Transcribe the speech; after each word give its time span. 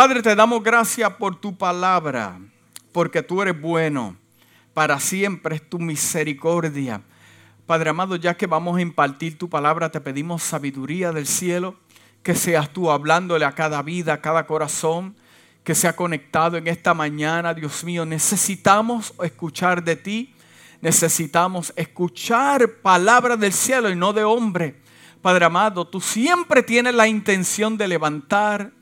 Padre, 0.00 0.22
te 0.22 0.34
damos 0.34 0.62
gracias 0.62 1.12
por 1.16 1.38
tu 1.38 1.54
palabra, 1.54 2.40
porque 2.90 3.22
tú 3.22 3.42
eres 3.42 3.60
bueno. 3.60 4.16
Para 4.72 4.98
siempre 4.98 5.56
es 5.56 5.68
tu 5.68 5.78
misericordia. 5.78 7.02
Padre 7.66 7.90
amado, 7.90 8.16
ya 8.16 8.34
que 8.34 8.46
vamos 8.46 8.78
a 8.78 8.80
impartir 8.80 9.36
tu 9.36 9.50
palabra, 9.50 9.90
te 9.90 10.00
pedimos 10.00 10.42
sabiduría 10.42 11.12
del 11.12 11.26
cielo, 11.26 11.76
que 12.22 12.34
seas 12.34 12.72
tú 12.72 12.90
hablándole 12.90 13.44
a 13.44 13.52
cada 13.52 13.82
vida, 13.82 14.14
a 14.14 14.20
cada 14.22 14.46
corazón 14.46 15.16
que 15.64 15.74
se 15.74 15.86
ha 15.86 15.94
conectado 15.94 16.56
en 16.56 16.66
esta 16.66 16.94
mañana. 16.94 17.52
Dios 17.52 17.84
mío, 17.84 18.06
necesitamos 18.06 19.12
escuchar 19.22 19.84
de 19.84 19.96
ti, 19.96 20.34
necesitamos 20.80 21.74
escuchar 21.76 22.76
palabras 22.80 23.38
del 23.38 23.52
cielo 23.52 23.90
y 23.90 23.96
no 23.96 24.14
de 24.14 24.24
hombre. 24.24 24.80
Padre 25.20 25.44
amado, 25.44 25.86
tú 25.86 26.00
siempre 26.00 26.62
tienes 26.62 26.94
la 26.94 27.06
intención 27.06 27.76
de 27.76 27.86
levantar, 27.86 28.79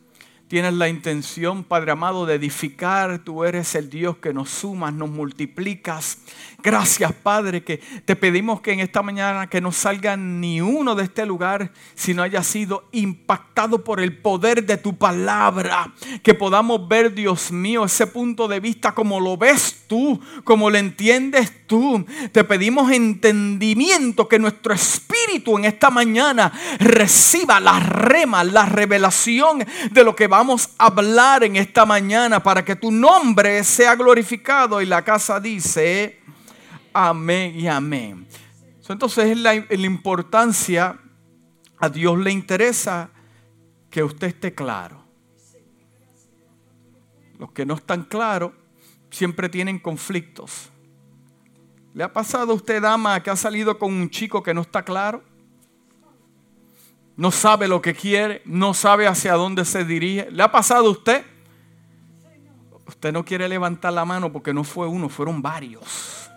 tienes 0.49 0.73
la 0.75 0.89
intención, 0.89 1.63
Padre 1.63 1.93
amado, 1.93 2.27
de 2.27 2.35
edificar. 2.35 3.19
Tú 3.19 3.45
eres 3.45 3.75
el 3.75 3.91
Dios 3.91 4.17
que 4.17 4.33
nos 4.33 4.49
sumas, 4.49 4.93
nos 4.93 5.11
multiplicas. 5.11 6.19
Gracias, 6.63 7.13
Padre, 7.13 7.63
que 7.63 7.79
te 8.05 8.17
pedimos 8.17 8.61
que 8.61 8.73
en 8.73 8.81
esta 8.81 9.03
mañana 9.03 9.49
que 9.49 9.61
no 9.61 9.71
salga 9.71 10.17
ni 10.17 10.61
uno 10.61 10.95
de 10.95 11.05
este 11.05 11.27
lugar 11.27 11.71
si 11.95 12.15
no 12.15 12.23
haya 12.23 12.43
sido 12.43 12.89
impactado 12.93 13.85
por 13.85 14.01
el 14.01 14.17
poder 14.17 14.65
de 14.65 14.79
tu 14.79 14.97
palabra. 14.97 15.93
Que 16.23 16.35
podamos 16.35 16.89
ver, 16.89 17.15
Dios 17.15 17.53
mío, 17.53 17.85
ese 17.85 18.07
punto 18.07 18.49
de 18.49 18.61
vista 18.61 18.93
como 18.93 19.21
lo 19.21 19.37
ves 19.37 19.85
tú, 19.87 20.21
como 20.45 20.71
lo 20.71 20.79
entiendes 20.79 21.53
tú. 21.69 22.05
Te 22.33 22.43
pedimos 22.43 22.91
entendimiento, 22.91 24.27
que 24.27 24.41
nuestro 24.41 24.75
espíritu 24.75 25.57
en 25.57 25.67
esta 25.67 25.91
mañana 25.91 26.53
reciba 26.81 27.61
la 27.61 27.79
rema, 27.79 28.43
la 28.43 28.67
revelación 28.67 29.65
de 29.93 30.03
lo 30.03 30.17
que 30.17 30.27
vamos 30.27 30.71
a 30.79 30.87
hablar 30.87 31.45
en 31.45 31.55
esta 31.55 31.87
mañana 31.87 32.43
para 32.43 32.65
que 32.65 32.75
tu 32.75 32.91
nombre 32.91 33.63
sea 33.63 33.95
glorificado. 33.95 34.83
Y 34.83 34.87
la 34.87 35.05
casa 35.05 35.39
dice, 35.39 36.19
amén 36.93 37.55
y 37.55 37.69
amén. 37.69 38.27
Entonces 38.89 39.27
es 39.27 39.37
la, 39.37 39.55
la 39.55 39.87
importancia, 39.87 40.99
a 41.79 41.89
Dios 41.89 42.19
le 42.19 42.33
interesa 42.33 43.11
que 43.91 44.03
usted 44.03 44.29
esté 44.29 44.55
claro. 44.55 45.05
Los 47.39 47.53
que 47.53 47.65
no 47.65 47.75
están 47.75 48.05
claros 48.05 48.53
siempre 49.11 49.49
tienen 49.49 49.79
conflictos. 49.79 50.71
¿Le 51.95 52.05
ha 52.05 52.13
pasado 52.13 52.53
a 52.53 52.55
usted, 52.55 52.83
dama, 52.83 53.23
que 53.23 53.31
ha 53.31 53.37
salido 53.37 53.79
con 53.79 53.93
un 53.93 54.11
chico 54.11 54.43
que 54.43 54.55
no 54.55 54.61
está 54.61 54.85
claro? 54.85 55.23
No 57.17 57.31
sabe 57.33 57.67
lo 57.67 57.83
que 57.83 57.95
quiere, 57.95 58.43
no 58.45 58.75
sabe 58.75 59.07
hacia 59.07 59.35
dónde 59.35 59.65
se 59.65 59.85
dirige. 59.85 60.31
¿Le 60.31 60.43
ha 60.43 60.53
pasado 60.53 60.87
a 60.87 60.91
usted? 60.91 61.25
Usted 62.87 63.13
no 63.13 63.25
quiere 63.25 63.49
levantar 63.49 63.93
la 63.93 64.05
mano 64.05 64.31
porque 64.33 64.55
no 64.55 64.63
fue 64.65 64.87
uno, 64.87 65.09
fueron 65.09 65.43
varios. 65.43 66.31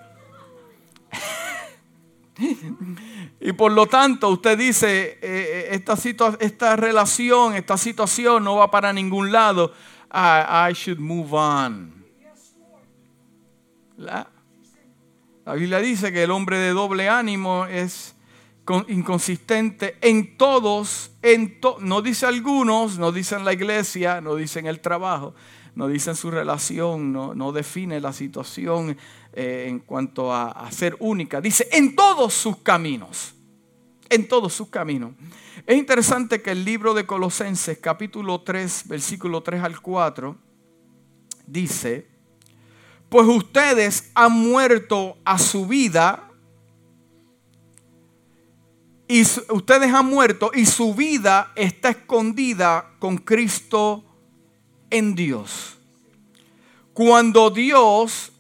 y 3.39 3.51
por 3.53 3.71
lo 3.71 3.85
tanto 3.85 4.29
usted 4.29 4.57
dice, 4.57 5.19
eh, 5.21 5.21
eh, 5.21 5.67
esta, 5.71 5.95
esta 6.39 6.75
relación, 6.75 7.55
esta 7.55 7.77
situación 7.77 8.43
no 8.43 8.55
va 8.55 8.71
para 8.71 8.91
ningún 8.91 9.31
lado. 9.31 9.73
I, 10.13 10.73
should 10.73 10.99
move 10.99 11.33
on. 11.33 12.03
La, 13.97 14.27
la 15.45 15.55
Biblia 15.55 15.79
dice 15.79 16.11
que 16.11 16.23
el 16.23 16.31
hombre 16.31 16.57
de 16.59 16.69
doble 16.69 17.09
ánimo 17.09 17.65
es 17.65 18.15
inconsistente 18.87 19.97
en 20.01 20.37
todos, 20.37 21.11
en 21.23 21.59
no 21.79 22.01
dice 22.01 22.27
algunos, 22.27 22.99
no 22.99 23.11
dice 23.11 23.35
en 23.35 23.45
la 23.45 23.53
iglesia, 23.53 24.21
no 24.21 24.35
dice 24.35 24.59
en 24.59 24.67
el 24.67 24.81
trabajo, 24.81 25.33
no 25.73 25.87
dice 25.87 26.11
en 26.11 26.15
su 26.15 26.29
relación, 26.29 27.11
no, 27.11 27.51
define 27.51 27.99
la 27.99 28.13
situación 28.13 28.95
eh, 29.33 29.65
en 29.67 29.79
cuanto 29.79 30.31
a, 30.31 30.51
a 30.51 30.71
ser 30.71 30.95
única. 30.99 31.41
Dice 31.41 31.67
en 31.71 31.95
todos 31.95 32.33
sus 32.35 32.57
caminos, 32.57 33.33
en 34.09 34.27
todos 34.27 34.53
sus 34.53 34.67
caminos. 34.67 35.13
Es 35.65 35.75
interesante 35.75 36.41
que 36.43 36.51
el 36.51 36.63
libro 36.63 36.93
de 36.93 37.07
Colosenses 37.07 37.79
capítulo 37.79 38.41
3, 38.41 38.83
versículo 38.87 39.41
3 39.41 39.63
al 39.63 39.81
4, 39.81 40.37
dice, 41.47 42.10
pues 43.11 43.27
ustedes 43.27 44.09
han 44.15 44.31
muerto 44.31 45.17
a 45.25 45.37
su 45.37 45.67
vida 45.67 46.29
y 49.05 49.21
ustedes 49.49 49.93
han 49.93 50.05
muerto 50.05 50.49
y 50.53 50.65
su 50.65 50.95
vida 50.95 51.51
está 51.57 51.89
escondida 51.89 52.91
con 52.99 53.17
Cristo 53.17 54.05
en 54.89 55.13
Dios. 55.13 55.77
Cuando 56.93 57.49
Dios, 57.49 58.31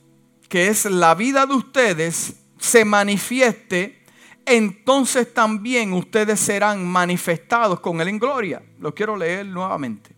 que 0.47 0.69
es 0.69 0.85
la 0.85 1.15
vida 1.15 1.45
de 1.45 1.53
ustedes, 1.53 2.37
se 2.57 2.85
manifieste, 2.85 4.05
entonces 4.45 5.33
también 5.33 5.91
ustedes 5.91 6.39
serán 6.39 6.87
manifestados 6.87 7.81
con 7.81 7.99
Él 7.99 8.07
en 8.07 8.19
gloria. 8.19 8.63
Lo 8.79 8.95
quiero 8.95 9.17
leer 9.17 9.47
nuevamente. 9.47 10.15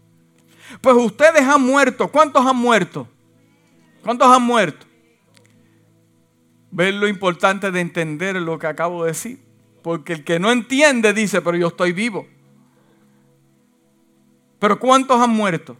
Pues 0.79 0.95
ustedes 0.95 1.41
han 1.41 1.63
muerto. 1.63 2.07
¿Cuántos 2.07 2.45
han 2.45 2.57
muerto? 2.57 3.07
¿Cuántos 4.03 4.27
han 4.27 4.43
muerto? 4.43 4.85
¿Ven 6.71 6.99
lo 6.99 7.07
importante 7.07 7.71
de 7.71 7.79
entender 7.79 8.35
lo 8.35 8.59
que 8.59 8.67
acabo 8.67 9.03
de 9.03 9.11
decir? 9.11 9.39
Porque 9.81 10.13
el 10.13 10.23
que 10.23 10.39
no 10.39 10.51
entiende 10.51 11.13
dice, 11.13 11.41
pero 11.41 11.55
yo 11.57 11.67
estoy 11.67 11.93
vivo. 11.93 12.27
Pero 14.59 14.79
¿cuántos 14.79 15.19
han 15.21 15.29
muerto? 15.29 15.77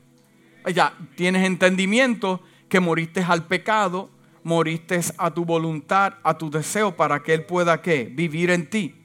Ya, 0.74 0.94
tienes 1.16 1.46
entendimiento 1.46 2.42
que 2.70 2.80
moriste 2.80 3.22
al 3.22 3.46
pecado, 3.46 4.10
moriste 4.44 5.00
a 5.18 5.32
tu 5.32 5.44
voluntad, 5.44 6.14
a 6.24 6.38
tu 6.38 6.50
deseo 6.50 6.96
para 6.96 7.22
que 7.22 7.34
Él 7.34 7.46
pueda 7.46 7.82
¿qué? 7.82 8.06
vivir 8.06 8.52
en 8.52 8.70
ti. 8.70 8.96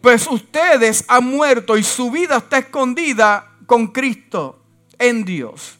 Pues 0.00 0.26
ustedes 0.28 1.04
han 1.08 1.24
muerto 1.24 1.76
y 1.76 1.82
su 1.82 2.10
vida 2.10 2.36
está 2.36 2.58
escondida 2.58 3.56
con 3.66 3.88
Cristo 3.88 4.62
en 4.98 5.24
Dios. 5.24 5.78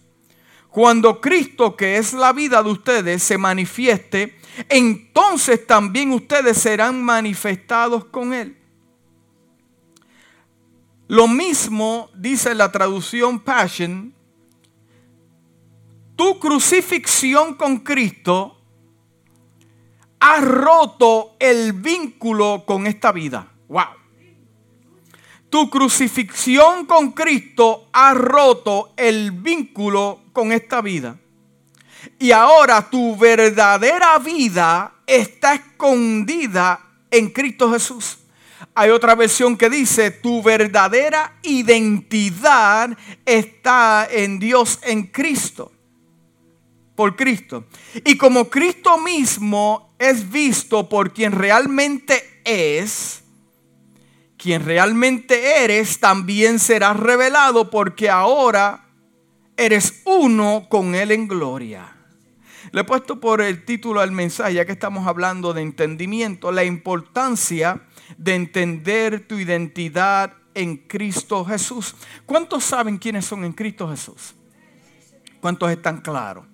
Cuando 0.73 1.21
Cristo, 1.21 1.77
que 1.77 1.99
es 1.99 2.15
la 2.15 2.33
vida 2.33 2.63
de 2.63 2.71
ustedes, 2.71 3.23
se 3.23 3.37
manifieste, 3.37 4.39
entonces 4.71 5.67
también 5.67 6.13
ustedes 6.13 6.57
serán 6.57 7.03
manifestados 7.03 8.07
con 8.07 8.33
Él. 8.33 8.57
Lo 11.09 11.29
mismo 11.29 12.09
dice 12.15 12.55
la 12.55 12.73
traducción 12.73 13.39
Passion, 13.41 14.15
tu 16.17 16.39
crucifixión 16.39 17.55
con 17.55 17.81
Cristo 17.81 18.59
ha 20.21 20.41
roto 20.41 21.37
el 21.39 21.75
vínculo 21.75 22.65
con 22.65 22.87
esta 22.87 23.13
vida. 23.13 23.53
Wow. 23.69 23.85
Tu 25.51 25.69
crucifixión 25.69 26.87
con 26.87 27.13
Cristo 27.13 27.89
ha 27.93 28.15
roto 28.15 28.95
el 28.97 29.33
vínculo 29.33 30.22
con 30.33 30.53
esta 30.53 30.81
vida. 30.81 31.19
Y 32.19 32.33
ahora 32.33 32.89
tu 32.89 33.17
verdadera 33.17 34.19
vida 34.19 34.95
está 35.07 35.55
escondida 35.55 36.81
en 37.11 37.31
Cristo 37.31 37.71
Jesús. 37.73 38.19
Hay 38.75 38.91
otra 38.91 39.15
versión 39.15 39.57
que 39.57 39.69
dice, 39.69 40.11
tu 40.11 40.43
verdadera 40.43 41.39
identidad 41.43 42.97
está 43.27 44.09
en 44.11 44.39
Dios, 44.39 44.79
en 44.83 45.05
Cristo, 45.09 45.73
por 46.95 47.15
Cristo. 47.17 47.67
Y 48.05 48.17
como 48.17 48.49
Cristo 48.49 48.99
mismo 48.99 49.95
es 49.99 50.31
visto 50.31 50.89
por 50.89 51.13
quien 51.13 51.33
realmente 51.33 52.41
es, 52.45 53.23
quien 54.39 54.65
realmente 54.65 55.63
eres, 55.65 56.01
también 56.01 56.59
será 56.59 56.95
revelado 56.95 57.71
porque 57.71 58.09
ahora 58.09 58.87
eres 59.57 60.03
uno 60.05 60.67
con 60.69 60.95
Él 60.95 61.11
en 61.11 61.29
gloria. 61.29 61.97
Le 62.71 62.81
he 62.81 62.85
puesto 62.85 63.21
por 63.21 63.41
el 63.41 63.65
título 63.65 64.01
al 64.01 64.13
mensaje, 64.13 64.55
ya 64.55 64.65
que 64.65 64.73
estamos 64.73 65.07
hablando 65.07 65.53
de 65.53 65.63
entendimiento, 65.63 66.53
la 66.53 66.65
importancia 66.65 67.83
de 68.17 68.35
entender 68.35 69.27
tu 69.27 69.39
identidad 69.39 70.35
en 70.55 70.77
Cristo 70.77 71.45
Jesús. 71.45 71.95
¿Cuántos 72.25 72.65
saben 72.65 72.99
quiénes 72.99 73.25
son 73.27 73.45
en 73.45 73.53
Cristo 73.53 73.89
Jesús? 73.89 74.35
¿Cuántos 75.41 75.71
están 75.71 76.01
claros? 76.01 76.47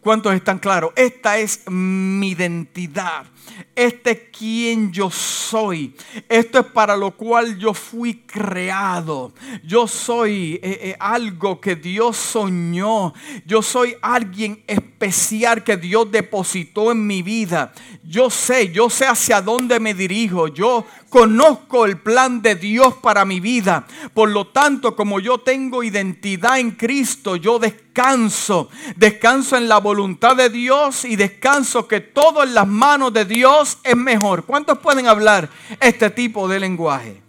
¿Cuántos 0.00 0.34
están 0.34 0.58
claros? 0.58 0.92
Esta 0.94 1.38
es 1.38 1.68
mi 1.68 2.30
identidad. 2.30 3.26
Este 3.74 4.10
es 4.10 4.18
quien 4.36 4.92
yo 4.92 5.10
soy. 5.10 5.94
Esto 6.28 6.58
es 6.58 6.66
para 6.66 6.96
lo 6.96 7.12
cual 7.12 7.58
yo 7.58 7.74
fui 7.74 8.22
creado. 8.26 9.32
Yo 9.64 9.86
soy 9.86 10.54
eh, 10.54 10.78
eh, 10.82 10.96
algo 10.98 11.60
que 11.60 11.76
Dios 11.76 12.16
soñó. 12.16 13.14
Yo 13.46 13.62
soy 13.62 13.96
alguien 14.02 14.62
especial 14.66 15.62
que 15.62 15.76
Dios 15.76 16.10
depositó 16.10 16.90
en 16.92 17.06
mi 17.06 17.22
vida. 17.22 17.72
Yo 18.02 18.30
sé, 18.30 18.72
yo 18.72 18.90
sé 18.90 19.06
hacia 19.06 19.40
dónde 19.40 19.78
me 19.78 19.94
dirijo. 19.94 20.48
Yo 20.48 20.84
conozco 21.08 21.86
el 21.86 21.98
plan 21.98 22.42
de 22.42 22.54
Dios 22.56 22.94
para 22.94 23.24
mi 23.24 23.40
vida. 23.40 23.86
Por 24.12 24.30
lo 24.30 24.48
tanto, 24.48 24.96
como 24.96 25.20
yo 25.20 25.38
tengo 25.38 25.82
identidad 25.82 26.58
en 26.58 26.72
Cristo, 26.72 27.36
yo 27.36 27.58
descanso. 27.58 28.68
Descanso 28.96 29.56
en 29.56 29.68
la 29.68 29.78
voluntad 29.78 30.36
de 30.36 30.50
Dios 30.50 31.04
y 31.04 31.16
descanso 31.16 31.88
que 31.88 32.00
todo 32.00 32.42
en 32.42 32.54
las 32.54 32.66
manos 32.66 33.12
de 33.12 33.24
Dios 33.24 33.37
es 33.84 33.96
mejor. 33.96 34.44
¿Cuántos 34.44 34.78
pueden 34.78 35.06
hablar 35.06 35.48
este 35.80 36.10
tipo 36.10 36.48
de 36.48 36.60
lenguaje? 36.60 37.22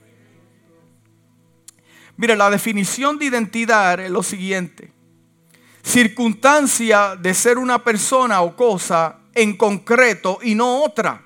Mire, 2.18 2.36
la 2.36 2.50
definición 2.50 3.18
de 3.18 3.26
identidad 3.26 4.00
es 4.00 4.12
lo 4.12 4.24
siguiente. 4.24 4.92
Circunstancia 5.82 7.16
de 7.16 7.34
ser 7.34 7.58
una 7.58 7.84
persona 7.84 8.42
o 8.42 8.56
cosa 8.56 9.20
en 9.34 9.56
concreto 9.56 10.40
y 10.42 10.56
no 10.56 10.84
otra. 10.84 11.24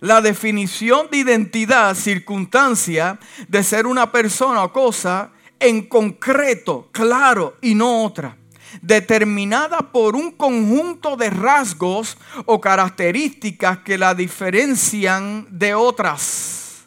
La 0.00 0.20
definición 0.20 1.08
de 1.10 1.18
identidad, 1.18 1.94
circunstancia 1.94 3.18
de 3.48 3.62
ser 3.62 3.86
una 3.86 4.10
persona 4.10 4.64
o 4.64 4.72
cosa 4.72 5.30
en 5.58 5.86
concreto, 5.86 6.88
claro, 6.92 7.56
y 7.62 7.74
no 7.74 8.04
otra. 8.04 8.36
Determinada 8.82 9.92
por 9.92 10.16
un 10.16 10.32
conjunto 10.32 11.16
de 11.16 11.30
rasgos 11.30 12.18
o 12.44 12.60
características 12.60 13.78
que 13.78 13.98
la 13.98 14.14
diferencian 14.14 15.46
de 15.50 15.74
otras. 15.74 16.86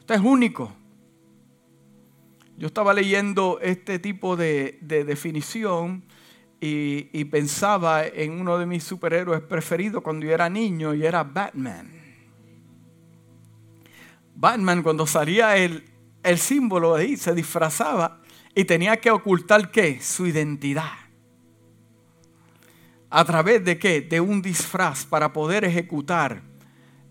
Usted 0.00 0.14
es 0.14 0.20
único. 0.20 0.72
Yo 2.56 2.66
estaba 2.66 2.92
leyendo 2.92 3.58
este 3.62 3.98
tipo 3.98 4.36
de, 4.36 4.78
definición 4.80 6.02
y, 6.60 7.24
pensaba 7.26 8.04
en 8.06 8.40
uno 8.40 8.58
de 8.58 8.66
mis 8.66 8.82
superhéroes 8.82 9.42
preferidos 9.42 10.02
cuando 10.02 10.26
yo 10.26 10.32
era 10.32 10.48
niño 10.48 10.94
y 10.94 11.04
era 11.04 11.22
Batman. 11.22 11.92
Batman 14.34 14.82
cuando 14.82 15.06
salía 15.06 15.56
el 15.56 16.38
símbolo 16.38 16.94
ahí 16.94 17.16
se 17.16 17.34
disfrazaba 17.34 18.20
y 18.58 18.64
tenía 18.64 18.96
que 18.96 19.12
ocultar 19.12 19.70
qué? 19.70 20.00
Su 20.02 20.26
identidad. 20.26 20.90
¿A 23.08 23.24
través 23.24 23.64
de 23.64 23.78
qué? 23.78 24.00
De 24.00 24.20
un 24.20 24.42
disfraz 24.42 25.06
para 25.06 25.32
poder 25.32 25.64
ejecutar 25.64 26.42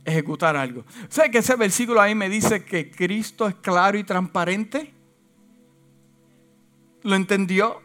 ejecutar 0.04 0.58
algo. 0.58 0.84
¿Sabe 1.08 1.32
que 1.32 1.38
ese 1.38 1.56
versículo 1.56 2.02
ahí 2.02 2.16
me 2.16 2.28
dice 2.28 2.66
que 2.66 2.92
Cristo 2.92 3.48
es 3.48 3.56
claro 3.56 3.98
y 3.98 4.04
transparente? 4.04 4.94
¿Lo 7.04 7.16
entendió? 7.16 7.82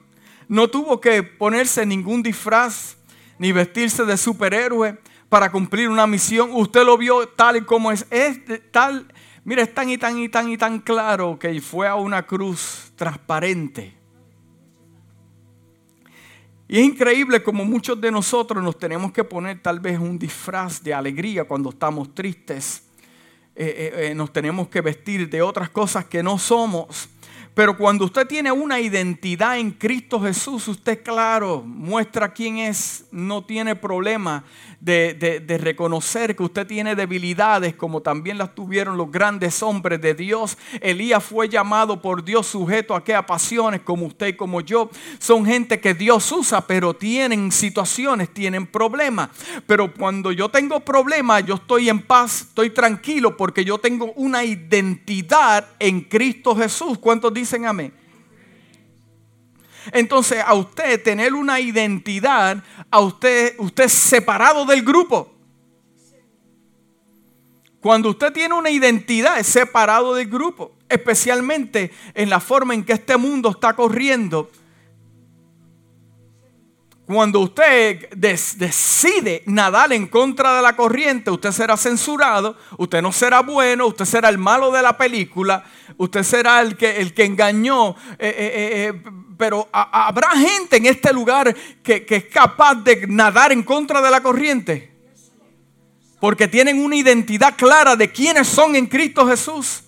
No 0.49 0.67
tuvo 0.67 1.01
que 1.01 1.23
ponerse 1.23 1.87
ningún 1.87 2.21
disfraz 2.21 2.97
ni 3.39 3.53
vestirse 3.53 4.05
de 4.05 4.17
superhéroe 4.17 4.99
para 5.29 5.53
cumplir 5.53 5.89
una 5.89 6.09
misión. 6.09 6.51
Usted 6.53 6.85
lo 6.85 6.99
vio 6.99 7.29
tal 7.29 7.59
y 7.59 7.61
como 7.61 7.93
es. 7.93 8.07
Es 8.11 8.41
tal, 8.73 9.12
mira, 9.45 9.63
es 9.63 9.75
tan 9.75 9.91
y 9.91 9.99
tan 9.99 10.19
y 10.19 10.29
tan 10.29 10.49
y 10.49 10.57
tan 10.57 10.81
claro 10.81 11.39
que 11.39 11.61
fue 11.61 11.89
a 11.89 11.95
una 11.95 12.27
cruz 12.27 12.93
transparente 12.97 14.03
y 16.73 16.79
es 16.79 16.87
increíble 16.87 17.43
como 17.43 17.67
muchos 17.67 18.01
de 18.01 18.11
nosotros 18.11 18.65
nos 18.65 18.79
tenemos 18.79 19.13
que 19.13 19.25
poner 19.25 19.61
tal 19.61 19.79
vez 19.79 19.99
un 19.99 20.19
disfraz 20.19 20.83
de 20.83 20.95
alegría 20.95 21.45
cuando 21.45 21.69
estamos 21.69 22.15
tristes. 22.15 22.85
Eh, 23.55 23.67
eh, 23.67 24.07
eh, 24.07 24.15
nos 24.15 24.33
tenemos 24.33 24.69
que 24.69 24.81
vestir 24.81 25.29
de 25.29 25.43
otras 25.43 25.69
cosas 25.69 26.07
que 26.07 26.23
no 26.23 26.39
somos. 26.39 27.11
Pero 27.55 27.77
cuando 27.77 28.07
usted 28.07 28.27
tiene 28.27 28.51
una 28.51 28.81
identidad 28.81 29.59
en 29.59 29.73
Cristo 29.73 30.21
Jesús, 30.21 30.69
usted 30.69 31.03
claro, 31.03 31.63
muestra 31.65 32.33
quién 32.33 32.59
es, 32.59 33.05
no 33.11 33.45
tiene 33.45 33.77
problema 33.77 34.45
de, 34.83 35.59
reconocer 35.61 36.35
que 36.35 36.43
usted 36.43 36.67
tiene 36.67 36.97
debilidades 36.97 37.75
como 37.77 38.01
también 38.01 38.37
las 38.37 38.55
tuvieron 38.55 38.97
los 38.97 39.11
grandes 39.11 39.63
hombres 39.63 40.01
de 40.01 40.15
Dios. 40.15 40.59
Elías 40.81 41.23
fue 41.23 41.49
llamado 41.49 42.03
por 42.03 42.25
Dios 42.25 42.49
sujeto 42.49 42.95
a 42.95 42.99
aquellas 42.99 43.25
pasiones 43.25 43.83
como 43.83 44.07
usted 44.07 44.29
y 44.29 44.33
como 44.33 44.61
yo. 44.61 44.91
Son 45.19 45.47
gente 45.47 45.79
que 45.79 45.95
Dios 45.95 46.31
usa, 46.33 46.67
pero 46.67 46.95
tienen 46.95 47.53
situaciones, 47.53 48.35
tienen 48.35 48.67
problemas. 48.67 49.31
Pero 49.67 49.93
cuando 49.95 50.33
yo 50.33 50.49
tengo 50.49 50.81
problemas, 50.81 51.45
yo 51.47 51.55
estoy 51.55 51.89
en 51.89 52.01
paz, 52.03 52.43
estoy 52.49 52.71
tranquilo 52.71 53.37
porque 53.37 53.65
yo 53.65 53.79
tengo 53.79 54.13
una 54.17 54.43
identidad 54.43 55.69
en 55.79 56.01
Cristo 56.01 56.57
Jesús. 56.57 56.99
¿Cuántos 56.99 57.33
dicen 57.43 57.67
amén? 57.67 57.93
Entonces, 59.91 60.43
a 60.45 60.55
usted 60.55 61.03
tener 61.03 61.35
una 61.35 61.59
identidad, 61.59 62.63
a 62.91 63.01
usted, 63.01 63.55
usted 63.59 63.89
separado 63.89 64.65
del 64.65 64.83
grupo. 64.83 65.35
Cuando 67.81 68.11
usted 68.11 68.33
tiene 68.33 68.55
una 68.55 68.71
identidad, 68.71 69.41
es 69.41 69.49
separado 69.49 70.15
del 70.15 70.29
grupo. 70.29 70.73
Especialmente 70.89 71.91
en 72.15 72.31
la 72.31 72.39
forma 72.39 72.75
en 72.75 72.85
que 72.85 72.93
este 72.93 73.17
mundo 73.17 73.51
está 73.51 73.75
corriendo. 73.75 74.51
Cuando 77.13 77.41
usted 77.41 78.09
decide 78.15 79.43
nadar 79.45 79.93
en 79.93 80.07
contra 80.07 80.57
de 80.57 80.63
la 80.63 80.75
corriente, 80.75 81.31
usted 81.31 81.53
será 81.53 81.77
censurado, 81.77 82.57
usted 82.79 83.03
no 83.03 83.13
será 83.13 83.41
bueno, 83.41 83.87
usted 83.87 84.07
será 84.07 84.31
el 84.31 84.39
malo 84.39 84.71
de 84.71 84.81
la 84.81 84.97
película, 84.97 85.63
usted 85.99 86.23
será 86.23 86.63
el 86.63 86.75
que, 86.75 87.03
el 87.03 87.13
que 87.13 87.27
engañó. 87.27 87.91
Eh, 87.91 88.17
eh, 88.19 88.93
eh, 88.95 89.03
pero 89.37 89.69
habrá 89.73 90.31
gente 90.31 90.79
en 90.79 90.87
este 90.87 91.13
lugar 91.13 91.55
que, 91.83 92.07
que 92.07 92.17
es 92.17 92.25
capaz 92.25 92.77
de 92.77 93.07
nadar 93.07 93.53
en 93.53 93.63
contra 93.63 94.01
de 94.01 94.11
la 94.11 94.23
corriente. 94.23 94.91
Porque 96.19 96.49
tienen 96.49 96.83
una 96.83 96.97
identidad 96.97 97.57
clara 97.57 97.95
de 97.95 98.11
quiénes 98.11 98.49
son 98.49 98.75
en 98.75 98.87
Cristo 98.87 99.29
Jesús. 99.29 99.83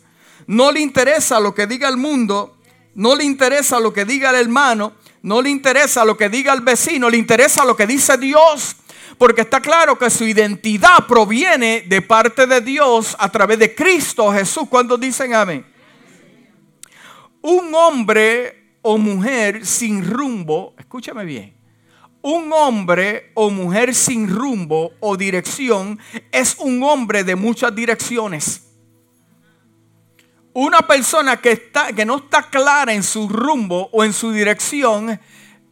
No 0.46 0.70
le 0.70 0.80
interesa 0.80 1.40
lo 1.40 1.54
que 1.54 1.66
diga 1.66 1.88
el 1.88 1.96
mundo, 1.96 2.58
no 2.94 3.16
le 3.16 3.24
interesa 3.24 3.80
lo 3.80 3.94
que 3.94 4.04
diga 4.04 4.28
el 4.28 4.36
hermano, 4.36 4.92
no 5.24 5.40
le 5.40 5.48
interesa 5.48 6.04
lo 6.04 6.18
que 6.18 6.28
diga 6.28 6.52
el 6.52 6.60
vecino, 6.60 7.08
le 7.08 7.16
interesa 7.16 7.64
lo 7.64 7.74
que 7.74 7.86
dice 7.86 8.18
Dios. 8.18 8.76
Porque 9.16 9.40
está 9.40 9.60
claro 9.60 9.98
que 9.98 10.10
su 10.10 10.24
identidad 10.24 11.06
proviene 11.08 11.80
de 11.86 12.02
parte 12.02 12.46
de 12.46 12.60
Dios 12.60 13.16
a 13.18 13.32
través 13.32 13.58
de 13.58 13.74
Cristo 13.74 14.30
Jesús. 14.30 14.64
Cuando 14.68 14.98
dicen 14.98 15.34
amén. 15.34 15.64
Un 17.40 17.74
hombre 17.74 18.76
o 18.82 18.98
mujer 18.98 19.64
sin 19.64 20.04
rumbo, 20.04 20.74
escúchame 20.78 21.24
bien, 21.24 21.56
un 22.20 22.52
hombre 22.52 23.30
o 23.32 23.48
mujer 23.48 23.94
sin 23.94 24.28
rumbo 24.28 24.92
o 25.00 25.16
dirección 25.16 25.98
es 26.32 26.56
un 26.58 26.82
hombre 26.82 27.24
de 27.24 27.34
muchas 27.34 27.74
direcciones. 27.74 28.73
Una 30.54 30.86
persona 30.86 31.40
que, 31.40 31.50
está, 31.50 31.92
que 31.92 32.04
no 32.04 32.16
está 32.16 32.44
clara 32.44 32.92
en 32.92 33.02
su 33.02 33.28
rumbo 33.28 33.88
o 33.92 34.04
en 34.04 34.12
su 34.12 34.30
dirección 34.30 35.20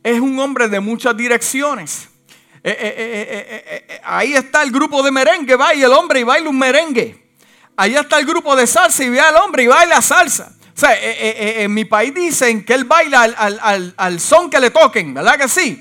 es 0.02 0.21
un 0.21 0.38
hombre 0.40 0.66
de 0.68 0.80
muchas 0.80 1.16
direcciones. 1.16 2.09
Eh, 2.64 2.76
eh, 2.80 3.87
eh, 3.88 4.00
ahí 4.04 4.35
está 4.35 4.62
el 4.62 4.73
grupo 4.73 5.02
de 5.04 5.12
merengue, 5.12 5.54
va 5.54 5.73
y 5.73 5.83
el 5.83 5.92
hombre 5.92 6.21
y 6.21 6.23
baila 6.25 6.49
un 6.49 6.59
merengue. 6.59 7.30
Ahí 7.76 7.95
está 7.95 8.18
el 8.18 8.26
grupo 8.26 8.57
de 8.57 8.66
salsa 8.66 9.04
y 9.04 9.11
va 9.11 9.28
el 9.28 9.37
hombre 9.37 9.62
y 9.62 9.66
baila 9.68 10.02
salsa. 10.02 10.52
O 10.75 10.78
sea, 10.78 10.97
en 11.00 11.73
mi 11.73 11.85
país 11.85 12.12
dicen 12.12 12.64
que 12.64 12.75
él 12.75 12.85
baila 12.85 13.23
al, 13.97 14.21
son 14.21 14.50
que 14.50 14.59
le 14.59 14.71
toquen, 14.71 15.14
¿verdad 15.14 15.38
que 15.38 15.49
sí? 15.49 15.80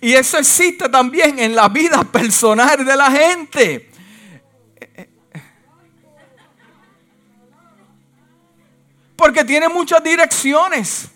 Y 0.00 0.12
eso 0.12 0.38
existe 0.38 0.88
también 0.88 1.40
en 1.40 1.56
la 1.56 1.68
vida 1.68 2.04
personal 2.12 2.84
de 2.84 2.96
la 2.96 3.10
gente. 3.10 3.90
Porque 9.26 9.42
tiene 9.42 9.68
muchas 9.68 10.04
direcciones. 10.04 11.08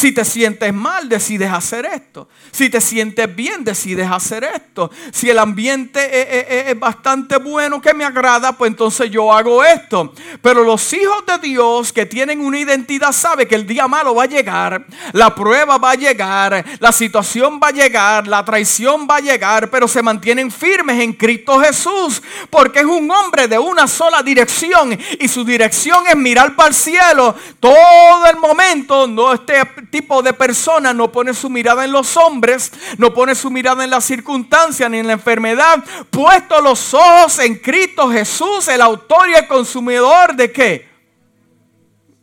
Si 0.00 0.12
te 0.12 0.24
sientes 0.24 0.72
mal, 0.72 1.10
decides 1.10 1.52
hacer 1.52 1.84
esto. 1.84 2.26
Si 2.52 2.70
te 2.70 2.80
sientes 2.80 3.36
bien, 3.36 3.64
decides 3.64 4.10
hacer 4.10 4.44
esto. 4.44 4.90
Si 5.12 5.28
el 5.28 5.38
ambiente 5.38 6.70
es, 6.70 6.80
bastante 6.80 7.36
bueno, 7.36 7.82
que 7.82 7.92
me 7.92 8.06
agrada, 8.06 8.52
pues 8.52 8.70
entonces 8.70 9.10
yo 9.10 9.30
hago 9.30 9.62
esto. 9.62 10.14
Pero 10.40 10.64
los 10.64 10.90
hijos 10.94 11.26
de 11.26 11.46
Dios 11.46 11.92
que 11.92 12.06
tienen 12.06 12.40
una 12.40 12.58
identidad 12.58 13.12
saben 13.12 13.46
que 13.46 13.54
el 13.54 13.66
día 13.66 13.88
malo 13.88 14.14
va 14.14 14.22
a 14.22 14.26
llegar, 14.26 14.86
la 15.12 15.34
prueba 15.34 15.76
va 15.76 15.90
a 15.90 15.96
llegar, 15.96 16.64
la 16.78 16.92
situación 16.92 17.60
va 17.62 17.68
a 17.68 17.72
llegar, 17.72 18.26
la 18.26 18.42
traición 18.42 19.06
va 19.06 19.16
a 19.16 19.20
llegar, 19.20 19.68
pero 19.68 19.86
se 19.86 20.02
mantienen 20.02 20.50
firmes 20.50 20.98
en 20.98 21.12
Cristo 21.12 21.60
Jesús. 21.60 22.22
Porque 22.48 22.78
es 22.78 22.86
un 22.86 23.10
hombre 23.10 23.48
de 23.48 23.58
una 23.58 23.86
sola 23.86 24.22
dirección 24.22 24.98
y 25.18 25.28
su 25.28 25.44
dirección 25.44 26.06
es 26.08 26.16
mirar 26.16 26.56
para 26.56 26.70
el 26.70 26.74
cielo 26.74 27.34
todo 27.60 28.26
el 28.30 28.38
momento. 28.38 29.06
No 29.06 29.34
esté 29.34 29.60
tipo 29.90 30.22
de 30.22 30.32
persona 30.32 30.94
no 30.94 31.10
pone 31.12 31.34
su 31.34 31.50
mirada 31.50 31.84
en 31.84 31.92
los 31.92 32.16
hombres, 32.16 32.72
no 32.98 33.12
pone 33.12 33.34
su 33.34 33.50
mirada 33.50 33.84
en 33.84 33.90
las 33.90 34.04
circunstancias 34.04 34.90
ni 34.90 34.98
en 34.98 35.06
la 35.06 35.14
enfermedad, 35.14 35.84
puesto 36.10 36.60
los 36.60 36.94
ojos 36.94 37.38
en 37.40 37.56
Cristo 37.56 38.10
Jesús, 38.10 38.68
el 38.68 38.80
autor 38.80 39.28
y 39.28 39.34
el 39.34 39.46
consumidor 39.46 40.34
de 40.34 40.52
qué? 40.52 40.88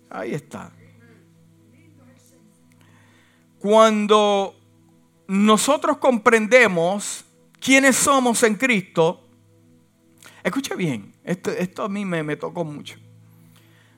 Ahí 0.10 0.34
está. 0.34 0.72
Cuando 3.60 4.56
nosotros 5.28 5.98
comprendemos 5.98 7.26
quiénes 7.60 7.96
somos 7.96 8.42
en 8.44 8.56
Cristo, 8.56 9.28
escuche 10.44 10.76
bien, 10.76 11.14
esto, 11.24 11.84
a 11.84 11.90
mí 11.90 12.06
me 12.06 12.36
tocó 12.38 12.64
mucho. 12.64 12.96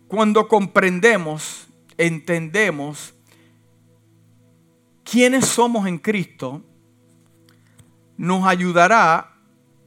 Cuando 0.07 0.47
comprendemos, 0.47 1.67
entendemos 1.95 3.13
quiénes 5.09 5.45
somos 5.45 5.87
en 5.87 5.97
Cristo, 5.97 6.61
nos 8.17 8.45
ayudará 8.45 9.33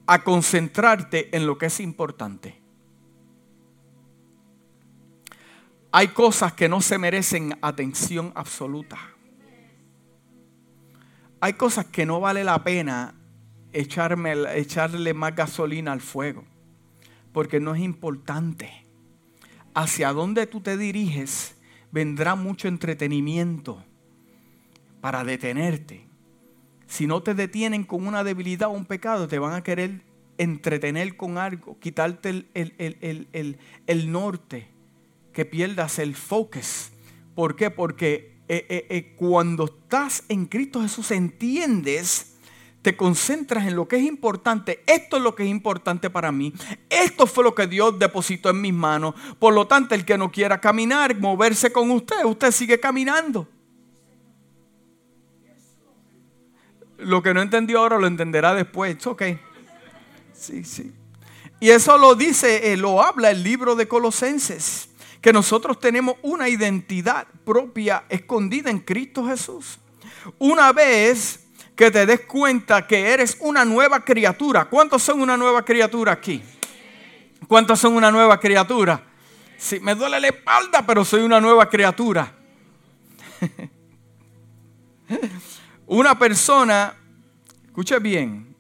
a 0.07 0.25
concentrarte 0.25 1.35
en 1.37 1.47
lo 1.47 1.59
que 1.59 1.67
es 1.67 1.81
importante. 1.81 2.61
Hay 5.93 6.09
cosas 6.09 6.55
que 6.55 6.69
no 6.69 6.81
se 6.81 6.99
merecen 6.99 7.57
atención 7.63 8.33
absoluta. 8.35 8.99
Hay 11.41 11.53
cosas 11.53 11.87
que 11.87 12.07
no 12.07 12.19
vale 12.19 12.43
la 12.43 12.65
pena 12.65 13.15
echarle 13.73 15.15
más 15.15 15.37
gasolina 15.37 15.93
al 15.93 16.01
fuego, 16.01 16.45
porque 17.33 17.61
no 17.61 17.75
es 17.75 17.83
importante. 17.83 18.71
Hacia 19.75 20.13
dónde 20.13 20.47
tú 20.47 20.61
te 20.61 20.77
diriges 20.77 21.57
vendrá 21.91 22.35
mucho 22.35 22.69
entretenimiento 22.69 23.85
para 25.03 25.25
detenerte. 25.25 26.07
Si 26.87 27.07
no 27.07 27.23
te 27.23 27.35
detienen 27.35 27.85
con 27.85 28.07
una 28.07 28.25
debilidad 28.25 28.71
o 28.71 28.73
un 28.73 28.87
pecado, 28.87 29.29
te 29.29 29.39
van 29.39 29.53
a 29.53 29.63
querer 29.63 30.01
entretener 30.39 31.19
con 31.19 31.37
algo, 31.37 31.79
quitarte 31.79 32.47
el, 32.55 33.59
el 33.87 34.13
norte 34.13 34.69
que 35.35 35.45
pierdas 35.45 35.99
el 35.99 36.15
focus. 36.15 36.93
¿Por 37.35 37.57
qué? 37.57 37.71
Porque 37.71 38.33
eh, 38.49 38.67
eh, 38.69 38.87
eh, 38.91 39.15
cuando 39.17 39.65
estás 39.65 40.25
en 40.29 40.47
Cristo 40.47 40.83
Jesús 40.83 41.11
entiendes, 41.11 42.37
te 42.83 42.97
concentras 42.97 43.67
en 43.67 43.77
lo 43.77 43.89
que 43.89 43.97
es 43.97 44.03
importante. 44.03 44.83
Esto 44.87 45.17
es 45.17 45.23
lo 45.23 45.35
que 45.35 45.45
es 45.45 45.49
importante 45.49 46.11
para 46.11 46.33
mí. 46.33 46.53
Esto 46.91 47.27
fue 47.27 47.45
lo 47.45 47.55
que 47.55 47.67
Dios 47.67 47.99
depositó 47.99 48.51
en 48.51 48.61
mis 48.61 48.75
manos. 48.75 49.15
Por 49.39 49.55
lo 49.55 49.67
tanto, 49.67 49.95
el 49.95 50.05
que 50.05 50.19
no 50.19 50.31
quiera 50.31 50.61
caminar, 50.61 51.19
moverse 51.19 51.73
con 51.73 51.91
usted, 51.93 52.25
usted 52.25 52.51
sigue 52.51 52.79
caminando. 52.81 53.49
Lo 57.03 57.23
que 57.23 57.35
no 57.35 57.43
entendió 57.43 57.81
ahora 57.81 57.99
lo 57.99 58.07
entenderá 58.07 58.55
después. 58.55 59.07
ok. 59.07 59.23
Sí, 60.33 60.65
sí. 60.65 60.93
Y 61.61 61.71
eso 61.71 61.97
lo 61.99 62.15
dice, 62.15 62.77
lo 62.77 63.03
habla 63.03 63.31
el 63.31 63.43
libro 63.45 63.77
de 63.77 63.87
Colosenses 63.87 64.89
que 65.21 65.33
nosotros 65.33 65.79
tenemos 65.79 66.17
una 66.23 66.49
identidad 66.49 67.29
propia 67.45 68.05
escondida 68.09 68.71
en 68.71 68.81
Cristo 68.81 69.25
Jesús. 69.25 69.79
Una 70.39 70.73
vez 70.73 71.43
que 71.77 71.91
te 71.91 72.05
des 72.05 72.21
cuenta 72.23 72.87
que 72.87 73.09
eres 73.09 73.37
una 73.41 73.65
nueva 73.65 74.05
criatura. 74.05 74.67
¿Cuántos 74.67 75.03
son 75.03 75.21
una 75.21 75.37
nueva 75.37 75.65
criatura 75.65 76.13
aquí? 76.13 76.43
¿Cuántos 77.49 77.79
son 77.79 77.95
una 77.95 78.11
nueva 78.11 78.39
criatura? 78.39 79.05
Sí, 79.57 79.79
me 79.81 79.95
duele 79.95 80.21
la 80.21 80.29
espalda, 80.29 80.85
pero 80.85 81.05
soy 81.05 81.23
una 81.23 81.41
nueva 81.41 81.69
criatura. 81.69 82.35
una 85.99 86.19
persona, 86.19 86.95
escuche 87.67 87.99
bien, 87.99 88.57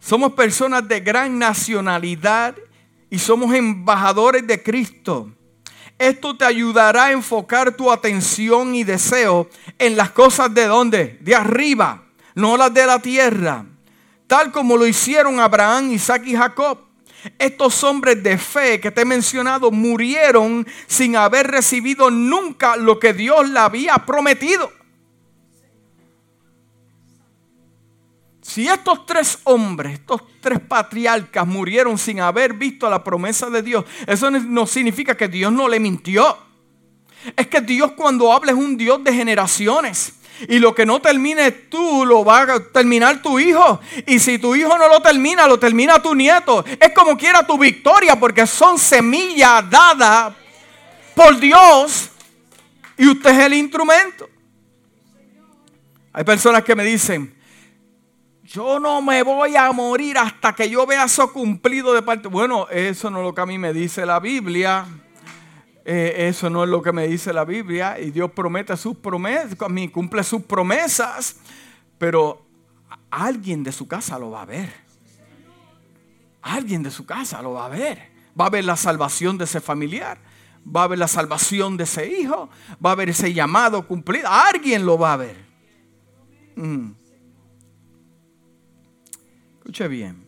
somos 0.00 0.32
personas 0.32 0.88
de 0.88 1.00
gran 1.00 1.38
nacionalidad 1.38 2.56
y 3.10 3.18
somos 3.18 3.54
embajadores 3.54 4.46
de 4.46 4.62
Cristo. 4.62 5.30
Esto 5.98 6.34
te 6.34 6.46
ayudará 6.46 7.06
a 7.06 7.12
enfocar 7.12 7.76
tu 7.76 7.92
atención 7.92 8.74
y 8.74 8.84
deseo 8.84 9.50
en 9.78 9.98
las 9.98 10.12
cosas 10.12 10.54
de 10.54 10.66
dónde? 10.66 11.18
De 11.20 11.34
arriba, 11.34 12.04
no 12.34 12.56
las 12.56 12.72
de 12.72 12.86
la 12.86 13.00
tierra. 13.00 13.66
Tal 14.26 14.50
como 14.50 14.78
lo 14.78 14.86
hicieron 14.86 15.40
Abraham, 15.40 15.92
Isaac 15.92 16.22
y 16.24 16.36
Jacob. 16.36 16.78
Estos 17.38 17.84
hombres 17.84 18.22
de 18.22 18.38
fe 18.38 18.80
que 18.80 18.90
te 18.90 19.02
he 19.02 19.04
mencionado 19.04 19.70
murieron 19.70 20.66
sin 20.86 21.16
haber 21.16 21.48
recibido 21.48 22.10
nunca 22.10 22.76
lo 22.76 22.98
que 22.98 23.12
Dios 23.12 23.46
le 23.50 23.58
había 23.58 23.96
prometido. 24.06 24.72
Si 28.56 28.66
estos 28.66 29.04
tres 29.04 29.40
hombres, 29.44 29.92
estos 29.92 30.22
tres 30.40 30.60
patriarcas 30.60 31.46
murieron 31.46 31.98
sin 31.98 32.20
haber 32.20 32.54
visto 32.54 32.88
la 32.88 33.04
promesa 33.04 33.50
de 33.50 33.60
Dios, 33.60 33.84
eso 34.06 34.30
no 34.30 34.64
significa 34.64 35.14
que 35.14 35.28
Dios 35.28 35.52
no 35.52 35.68
le 35.68 35.78
mintió. 35.78 36.38
Es 37.36 37.48
que 37.48 37.60
Dios 37.60 37.92
cuando 37.92 38.32
habla 38.32 38.52
es 38.52 38.56
un 38.56 38.78
Dios 38.78 39.04
de 39.04 39.12
generaciones. 39.12 40.14
Y 40.48 40.58
lo 40.58 40.74
que 40.74 40.86
no 40.86 41.02
termines 41.02 41.68
tú, 41.68 42.06
lo 42.06 42.24
va 42.24 42.44
a 42.44 42.60
terminar 42.72 43.20
tu 43.20 43.38
hijo. 43.38 43.78
Y 44.06 44.18
si 44.18 44.38
tu 44.38 44.54
hijo 44.54 44.78
no 44.78 44.88
lo 44.88 45.02
termina, 45.02 45.46
lo 45.46 45.58
termina 45.58 46.00
tu 46.00 46.14
nieto. 46.14 46.64
Es 46.80 46.94
como 46.94 47.14
quiera 47.14 47.46
tu 47.46 47.58
victoria, 47.58 48.18
porque 48.18 48.46
son 48.46 48.78
semillas 48.78 49.68
dadas 49.68 50.32
por 51.14 51.38
Dios. 51.38 52.08
Y 52.96 53.06
usted 53.06 53.32
es 53.32 53.38
el 53.38 53.52
instrumento. 53.52 54.30
Hay 56.10 56.24
personas 56.24 56.64
que 56.64 56.74
me 56.74 56.84
dicen, 56.84 57.35
yo 58.46 58.78
no 58.78 59.02
me 59.02 59.22
voy 59.22 59.56
a 59.56 59.70
morir 59.72 60.18
hasta 60.18 60.54
que 60.54 60.70
yo 60.70 60.86
vea 60.86 61.04
eso 61.04 61.32
cumplido 61.32 61.92
de 61.92 62.02
parte. 62.02 62.28
Bueno, 62.28 62.68
eso 62.68 63.10
no 63.10 63.18
es 63.18 63.24
lo 63.24 63.34
que 63.34 63.40
a 63.40 63.46
mí 63.46 63.58
me 63.58 63.72
dice 63.72 64.06
la 64.06 64.20
Biblia. 64.20 64.86
Eh, 65.84 66.28
eso 66.28 66.48
no 66.50 66.64
es 66.64 66.70
lo 66.70 66.82
que 66.82 66.92
me 66.92 67.06
dice 67.08 67.32
la 67.32 67.44
Biblia. 67.44 67.98
Y 67.98 68.10
Dios 68.10 68.30
promete 68.30 68.76
sus 68.76 68.96
promesas, 68.96 69.56
cumple 69.92 70.22
sus 70.22 70.42
promesas. 70.42 71.36
Pero 71.98 72.46
alguien 73.10 73.62
de 73.62 73.72
su 73.72 73.88
casa 73.88 74.18
lo 74.18 74.30
va 74.30 74.42
a 74.42 74.46
ver. 74.46 74.72
Alguien 76.42 76.82
de 76.82 76.90
su 76.90 77.04
casa 77.04 77.42
lo 77.42 77.52
va 77.52 77.66
a 77.66 77.68
ver. 77.68 78.10
Va 78.38 78.46
a 78.46 78.50
ver 78.50 78.64
la 78.64 78.76
salvación 78.76 79.38
de 79.38 79.44
ese 79.44 79.60
familiar. 79.60 80.18
Va 80.64 80.84
a 80.84 80.86
ver 80.88 80.98
la 80.98 81.08
salvación 81.08 81.76
de 81.76 81.84
ese 81.84 82.06
hijo. 82.06 82.48
Va 82.84 82.92
a 82.92 82.94
ver 82.94 83.08
ese 83.08 83.32
llamado 83.32 83.86
cumplido. 83.86 84.28
Alguien 84.28 84.86
lo 84.86 84.98
va 84.98 85.14
a 85.14 85.16
ver. 85.16 85.36
Mm. 86.54 87.05
Escuche 89.66 89.88
bien. 89.88 90.24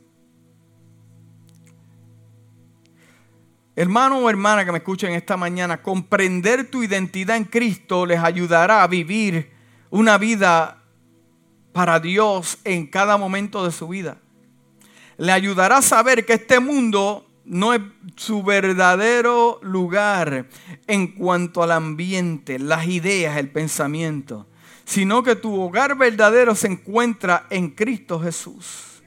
Hermano 3.76 4.18
o 4.18 4.28
hermana 4.28 4.64
que 4.64 4.72
me 4.72 4.78
escuchen 4.78 5.12
esta 5.12 5.36
mañana, 5.36 5.80
comprender 5.80 6.68
tu 6.68 6.82
identidad 6.82 7.36
en 7.36 7.44
Cristo 7.44 8.04
les 8.04 8.18
ayudará 8.18 8.82
a 8.82 8.88
vivir 8.88 9.52
una 9.90 10.18
vida 10.18 10.82
para 11.72 12.00
Dios 12.00 12.58
en 12.64 12.88
cada 12.88 13.16
momento 13.16 13.64
de 13.64 13.70
su 13.70 13.86
vida. 13.86 14.18
Le 15.18 15.30
ayudará 15.30 15.76
a 15.76 15.82
saber 15.82 16.26
que 16.26 16.32
este 16.32 16.58
mundo 16.58 17.24
no 17.44 17.74
es 17.74 17.80
su 18.16 18.42
verdadero 18.42 19.60
lugar 19.62 20.48
en 20.88 21.14
cuanto 21.14 21.62
al 21.62 21.70
ambiente, 21.70 22.58
las 22.58 22.88
ideas, 22.88 23.36
el 23.36 23.50
pensamiento, 23.50 24.48
sino 24.84 25.22
que 25.22 25.36
tu 25.36 25.60
hogar 25.60 25.96
verdadero 25.96 26.56
se 26.56 26.66
encuentra 26.66 27.46
en 27.50 27.70
Cristo 27.70 28.18
Jesús. 28.18 28.97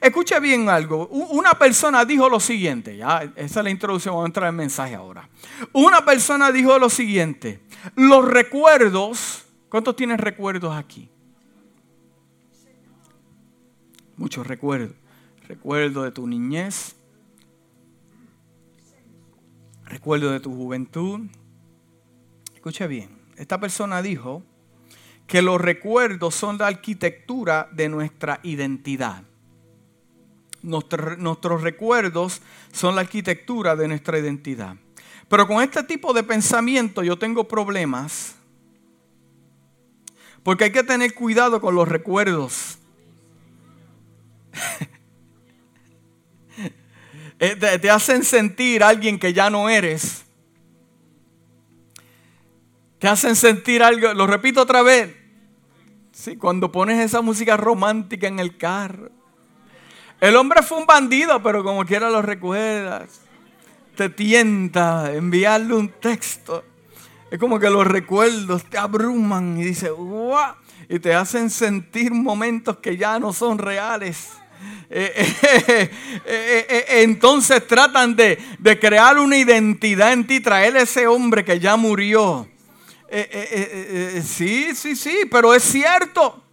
Escuche 0.00 0.38
bien 0.40 0.68
algo. 0.68 1.06
Una 1.08 1.54
persona 1.54 2.04
dijo 2.04 2.28
lo 2.28 2.40
siguiente, 2.40 2.96
ya, 2.96 3.32
esa 3.36 3.60
es 3.60 3.64
la 3.64 3.70
introducción, 3.70 4.14
vamos 4.14 4.26
a 4.26 4.28
entrar 4.28 4.48
en 4.48 4.56
mensaje 4.56 4.94
ahora. 4.94 5.28
Una 5.72 6.04
persona 6.04 6.50
dijo 6.52 6.78
lo 6.78 6.88
siguiente, 6.88 7.60
los 7.96 8.24
recuerdos, 8.26 9.44
¿cuántos 9.68 9.96
tienen 9.96 10.18
recuerdos 10.18 10.74
aquí? 10.74 11.08
Muchos 14.16 14.46
recuerdos. 14.46 14.96
Recuerdo 15.48 16.04
de 16.04 16.12
tu 16.12 16.26
niñez, 16.26 16.94
recuerdo 19.84 20.30
de 20.30 20.40
tu 20.40 20.54
juventud. 20.54 21.22
Escuche 22.54 22.86
bien, 22.86 23.18
esta 23.36 23.58
persona 23.60 24.00
dijo 24.00 24.42
que 25.26 25.42
los 25.42 25.60
recuerdos 25.60 26.34
son 26.34 26.58
la 26.58 26.68
arquitectura 26.68 27.68
de 27.72 27.88
nuestra 27.88 28.40
identidad 28.44 29.24
nuestros 30.62 31.62
recuerdos 31.62 32.40
son 32.72 32.94
la 32.94 33.00
arquitectura 33.02 33.76
de 33.76 33.88
nuestra 33.88 34.18
identidad. 34.18 34.76
Pero 35.28 35.46
con 35.46 35.62
este 35.62 35.82
tipo 35.82 36.12
de 36.12 36.22
pensamiento 36.22 37.02
yo 37.02 37.18
tengo 37.18 37.48
problemas. 37.48 38.34
Porque 40.42 40.64
hay 40.64 40.72
que 40.72 40.82
tener 40.82 41.14
cuidado 41.14 41.60
con 41.60 41.74
los 41.74 41.88
recuerdos. 41.88 42.78
Eh, 47.44 47.56
te, 47.56 47.90
hacen 47.90 48.22
sentir 48.22 48.84
alguien 48.84 49.18
que 49.18 49.32
ya 49.32 49.50
no 49.50 49.68
eres. 49.68 50.24
Te 53.00 53.08
hacen 53.08 53.34
sentir 53.34 53.82
algo, 53.82 54.14
lo 54.14 54.28
repito 54.28 54.62
otra 54.62 54.80
vez. 54.82 55.16
Sí, 56.12 56.36
cuando 56.36 56.70
pones 56.70 57.00
esa 57.00 57.20
música 57.20 57.56
romántica 57.56 58.28
en 58.28 58.38
el 58.38 58.56
carro 58.56 59.10
el 60.22 60.36
hombre 60.36 60.62
fue 60.62 60.78
un 60.78 60.86
bandido, 60.86 61.42
pero 61.42 61.64
como 61.64 61.84
quiera 61.84 62.08
lo 62.08 62.22
recuerdas. 62.22 63.22
Te 63.96 64.08
tienta 64.08 65.12
enviarle 65.12 65.74
un 65.74 65.88
texto 65.88 66.64
Es 67.30 67.38
como 67.40 67.58
que 67.58 67.68
los 67.68 67.84
recuerdos 67.84 68.64
te 68.64 68.78
abruman 68.78 69.58
y 69.58 69.64
dices, 69.64 69.90
¡guau! 69.90 70.54
Y 70.88 71.00
te 71.00 71.12
hacen 71.12 71.50
sentir 71.50 72.12
momentos 72.12 72.76
que 72.76 72.96
ya 72.96 73.18
no 73.18 73.32
son 73.32 73.58
reales. 73.58 74.30
Eh, 74.94 75.90
eh, 76.24 76.66
eh, 76.68 76.84
entonces 77.02 77.66
tratan 77.66 78.14
de, 78.14 78.38
de, 78.60 78.78
crear 78.78 79.18
una 79.18 79.36
identidad 79.36 80.12
en 80.12 80.24
ti, 80.24 80.38
traer 80.38 80.76
ese 80.76 81.08
hombre 81.08 81.44
que 81.44 81.58
ya 81.58 81.76
murió. 81.76 82.46
sí, 84.22 84.72
sí, 84.76 84.94
sí, 84.94 85.22
pero 85.28 85.52
es 85.52 85.64
cierto. 85.64 86.44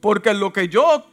Porque 0.00 0.34
lo 0.34 0.52
que 0.52 0.68
yo 0.68 1.08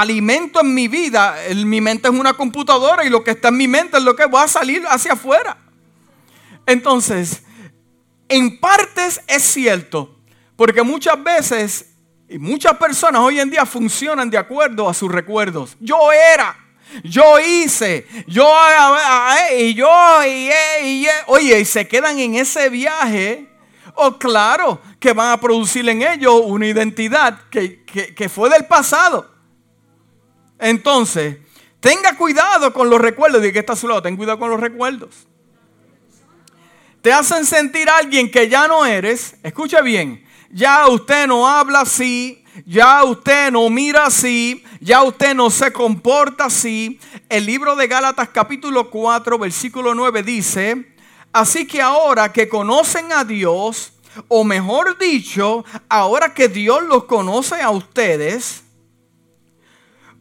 alimento 0.00 0.60
en 0.60 0.72
mi 0.72 0.88
vida, 0.88 1.36
mi 1.54 1.80
mente 1.80 2.08
es 2.08 2.14
una 2.14 2.32
computadora 2.32 3.04
y 3.04 3.10
lo 3.10 3.22
que 3.22 3.32
está 3.32 3.48
en 3.48 3.58
mi 3.58 3.68
mente 3.68 3.98
es 3.98 4.02
lo 4.02 4.16
que 4.16 4.26
va 4.26 4.44
a 4.44 4.48
salir 4.48 4.82
hacia 4.88 5.12
afuera. 5.12 5.58
Entonces, 6.66 7.42
en 8.28 8.58
partes 8.58 9.20
es 9.26 9.42
cierto, 9.42 10.18
porque 10.56 10.82
muchas 10.82 11.22
veces 11.22 11.90
y 12.28 12.38
muchas 12.38 12.78
personas 12.78 13.20
hoy 13.20 13.38
en 13.40 13.50
día 13.50 13.66
funcionan 13.66 14.30
de 14.30 14.38
acuerdo 14.38 14.88
a 14.88 14.94
sus 14.94 15.12
recuerdos. 15.12 15.76
Yo 15.78 16.10
era, 16.10 16.56
yo 17.04 17.38
hice, 17.38 18.06
yo, 18.26 18.50
y 19.54 19.74
yo, 19.74 19.86
y, 20.26 21.06
oye, 21.26 21.60
y 21.60 21.64
se 21.66 21.86
quedan 21.86 22.18
en 22.18 22.36
ese 22.36 22.70
viaje. 22.70 23.50
O 23.94 24.06
oh, 24.06 24.18
claro 24.18 24.80
que 24.98 25.12
van 25.12 25.32
a 25.32 25.36
producir 25.38 25.86
en 25.86 26.00
ellos 26.00 26.40
una 26.42 26.66
identidad 26.66 27.38
que, 27.50 27.84
que 27.84 28.28
fue 28.30 28.48
del 28.48 28.64
pasado. 28.64 29.31
Entonces, 30.62 31.38
tenga 31.80 32.16
cuidado 32.16 32.72
con 32.72 32.88
los 32.88 33.00
recuerdos. 33.00 33.42
Diga 33.42 33.54
que 33.54 33.58
está 33.58 33.72
a 33.72 33.76
su 33.76 33.88
lado, 33.88 34.00
ten 34.00 34.16
cuidado 34.16 34.38
con 34.38 34.48
los 34.48 34.60
recuerdos. 34.60 35.26
Te 37.02 37.12
hacen 37.12 37.44
sentir 37.44 37.90
alguien 37.90 38.30
que 38.30 38.48
ya 38.48 38.68
no 38.68 38.86
eres. 38.86 39.34
Escucha 39.42 39.80
bien, 39.80 40.24
ya 40.50 40.86
usted 40.86 41.26
no 41.26 41.48
habla 41.48 41.80
así, 41.80 42.44
ya 42.64 43.02
usted 43.02 43.50
no 43.50 43.68
mira 43.70 44.06
así, 44.06 44.62
ya 44.80 45.02
usted 45.02 45.34
no 45.34 45.50
se 45.50 45.72
comporta 45.72 46.44
así. 46.44 47.00
El 47.28 47.44
libro 47.44 47.74
de 47.74 47.88
Gálatas 47.88 48.28
capítulo 48.28 48.88
4, 48.88 49.36
versículo 49.38 49.96
9 49.96 50.22
dice, 50.22 50.94
así 51.32 51.66
que 51.66 51.82
ahora 51.82 52.32
que 52.32 52.48
conocen 52.48 53.12
a 53.12 53.24
Dios, 53.24 53.94
o 54.28 54.44
mejor 54.44 54.96
dicho, 54.96 55.64
ahora 55.88 56.32
que 56.34 56.46
Dios 56.46 56.84
los 56.84 57.04
conoce 57.04 57.60
a 57.60 57.70
ustedes, 57.70 58.61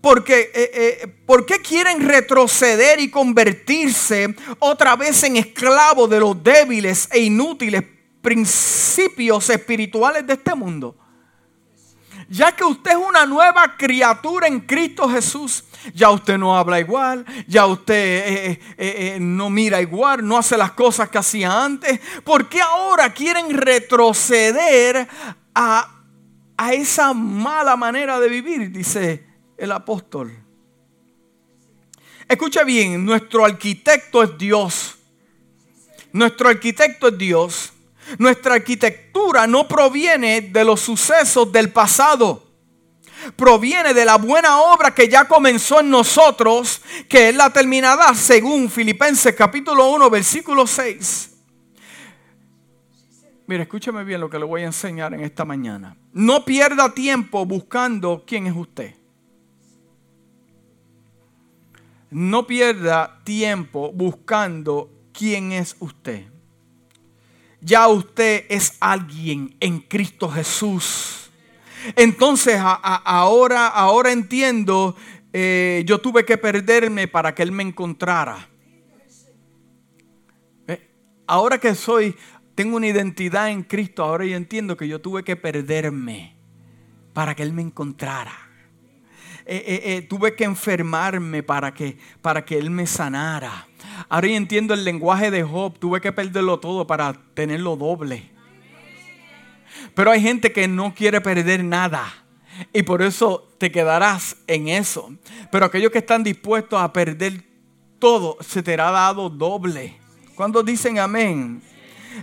porque, 0.02 0.52
eh, 0.54 0.72
eh, 0.74 1.08
¿Por 1.28 1.46
qué 1.46 1.62
quieren 1.62 2.02
retroceder 2.02 3.00
y 3.00 3.10
convertirse 3.10 4.36
otra 4.58 4.96
vez 4.96 5.24
en 5.24 5.38
esclavos 5.38 6.10
de 6.10 6.20
los 6.20 6.44
débiles 6.44 7.08
e 7.12 7.20
inútiles 7.20 7.84
principios 8.22 9.50
espirituales 9.50 10.26
de 10.26 10.34
este 10.34 10.56
mundo? 10.56 10.98
Ya 12.28 12.52
que 12.54 12.64
usted 12.64 12.92
es 12.92 12.98
una 12.98 13.26
nueva 13.26 13.78
criatura 13.78 14.48
en 14.48 14.62
Cristo 14.62 15.08
Jesús, 15.08 15.66
ya 15.94 16.10
usted 16.10 16.38
no 16.38 16.58
habla 16.58 16.80
igual, 16.80 17.26
ya 17.48 17.66
usted 17.66 18.60
eh, 18.78 19.18
no 19.20 19.50
mira 19.50 19.82
igual, 19.82 20.26
no 20.26 20.38
hace 20.38 20.58
las 20.58 20.72
cosas 20.72 21.10
que 21.10 21.18
hacía 21.20 21.64
antes. 21.64 22.00
¿Por 22.24 22.50
qué 22.50 22.62
ahora 22.62 23.14
quieren 23.14 23.56
retroceder 23.56 25.08
a, 25.54 26.04
a 26.58 26.74
esa 26.74 27.14
mala 27.14 27.76
manera 27.76 28.20
de 28.20 28.30
vivir? 28.30 28.72
Dice 28.72 29.31
el 29.62 29.72
apóstol. 29.72 30.36
Escucha 32.28 32.64
bien, 32.64 33.06
nuestro 33.06 33.46
arquitecto 33.46 34.24
es 34.24 34.36
Dios. 34.36 34.96
Nuestro 36.12 36.50
arquitecto 36.50 37.10
es 37.10 37.18
Dios. 37.18 37.74
Nuestra 38.18 38.56
arquitectura 38.56 39.46
no 39.46 39.68
proviene 39.68 40.42
de 40.42 40.66
los 40.66 40.82
sucesos 40.82 41.52
del 41.52 41.72
pasado. 41.72 42.48
Proviene 43.36 43.94
de 43.94 44.04
la 44.04 44.18
buena 44.18 44.62
obra 44.62 44.96
que 44.96 45.08
ya 45.08 45.26
comenzó 45.26 45.80
en 45.80 45.92
nosotros, 45.92 46.82
que 47.08 47.30
es 47.30 47.36
la 47.36 47.52
terminada 47.52 48.16
según 48.16 48.68
Filipenses 48.68 49.36
capítulo 49.36 49.92
1, 49.92 50.10
versículo 50.10 50.66
6. 50.66 51.30
Mire, 53.46 53.64
escúcheme 53.64 54.04
bien 54.04 54.22
lo 54.22 54.30
que 54.30 54.40
le 54.40 54.46
voy 54.46 54.64
a 54.64 54.66
enseñar 54.66 55.14
en 55.14 55.20
esta 55.20 55.46
mañana. 55.46 55.96
No 56.14 56.46
pierda 56.46 56.96
tiempo 56.96 57.46
buscando 57.46 58.24
quién 58.26 58.48
es 58.48 58.56
usted. 58.56 59.01
No 62.12 62.46
pierda 62.46 63.22
tiempo 63.24 63.92
buscando 63.94 64.92
quién 65.14 65.54
es 65.54 65.76
usted. 65.80 66.26
Ya 67.62 67.88
usted 67.88 68.46
es 68.50 68.78
alguien 68.80 69.56
en 69.60 69.80
Cristo 69.80 70.30
Jesús. 70.30 71.32
Entonces 71.96 72.60
ahora, 72.60 73.68
ahora 73.68 74.12
entiendo, 74.12 74.96
eh, 75.32 75.84
yo 75.86 76.00
tuve 76.00 76.26
que 76.26 76.38
perderme 76.38 77.08
para 77.08 77.34
que 77.34 77.44
Él 77.44 77.52
me 77.52 77.64
encontrara. 77.64 78.50
Eh, 80.68 80.92
ahora 81.28 81.60
que 81.60 81.74
soy, 81.76 82.16
tengo 82.56 82.76
una 82.76 82.88
identidad 82.88 83.50
en 83.50 83.64
Cristo, 83.64 84.04
ahora 84.04 84.26
yo 84.26 84.36
entiendo 84.36 84.76
que 84.76 84.88
yo 84.88 85.00
tuve 85.00 85.24
que 85.24 85.38
perderme 85.38 86.36
para 87.14 87.36
que 87.36 87.44
Él 87.44 87.54
me 87.54 87.62
encontrara. 87.62 88.51
Eh, 89.54 89.66
eh, 89.68 89.82
eh, 89.84 90.02
tuve 90.04 90.34
que 90.34 90.46
enfermarme 90.46 91.44
para 91.44 91.74
que, 91.74 91.98
para 92.22 92.46
que 92.46 92.58
Él 92.58 92.70
me 92.70 92.88
sanara. 92.88 93.68
Ahora 94.08 94.28
entiendo 94.28 94.74
el 94.74 94.86
lenguaje 94.86 95.30
de 95.30 95.44
Job. 95.44 95.78
Tuve 95.78 96.00
que 96.00 96.14
perderlo 96.14 96.58
todo 96.58 96.88
para 96.88 97.12
tenerlo 97.34 97.76
doble. 97.76 98.32
Pero 99.94 100.10
hay 100.10 100.22
gente 100.22 100.54
que 100.54 100.70
no 100.70 100.96
quiere 100.96 101.20
perder 101.20 101.66
nada. 101.66 102.14
Y 102.72 102.84
por 102.84 103.02
eso 103.02 103.50
te 103.58 103.74
quedarás 103.74 104.38
en 104.48 104.70
eso. 104.70 105.14
Pero 105.52 105.66
aquellos 105.66 105.92
que 105.92 105.98
están 105.98 106.24
dispuestos 106.24 106.82
a 106.82 106.94
perder 106.94 107.44
todo, 108.00 108.38
se 108.40 108.64
te 108.64 108.76
ha 108.76 108.90
dado 108.90 109.30
doble. 109.30 109.98
Cuando 110.34 110.64
dicen 110.64 110.98
amén? 110.98 111.62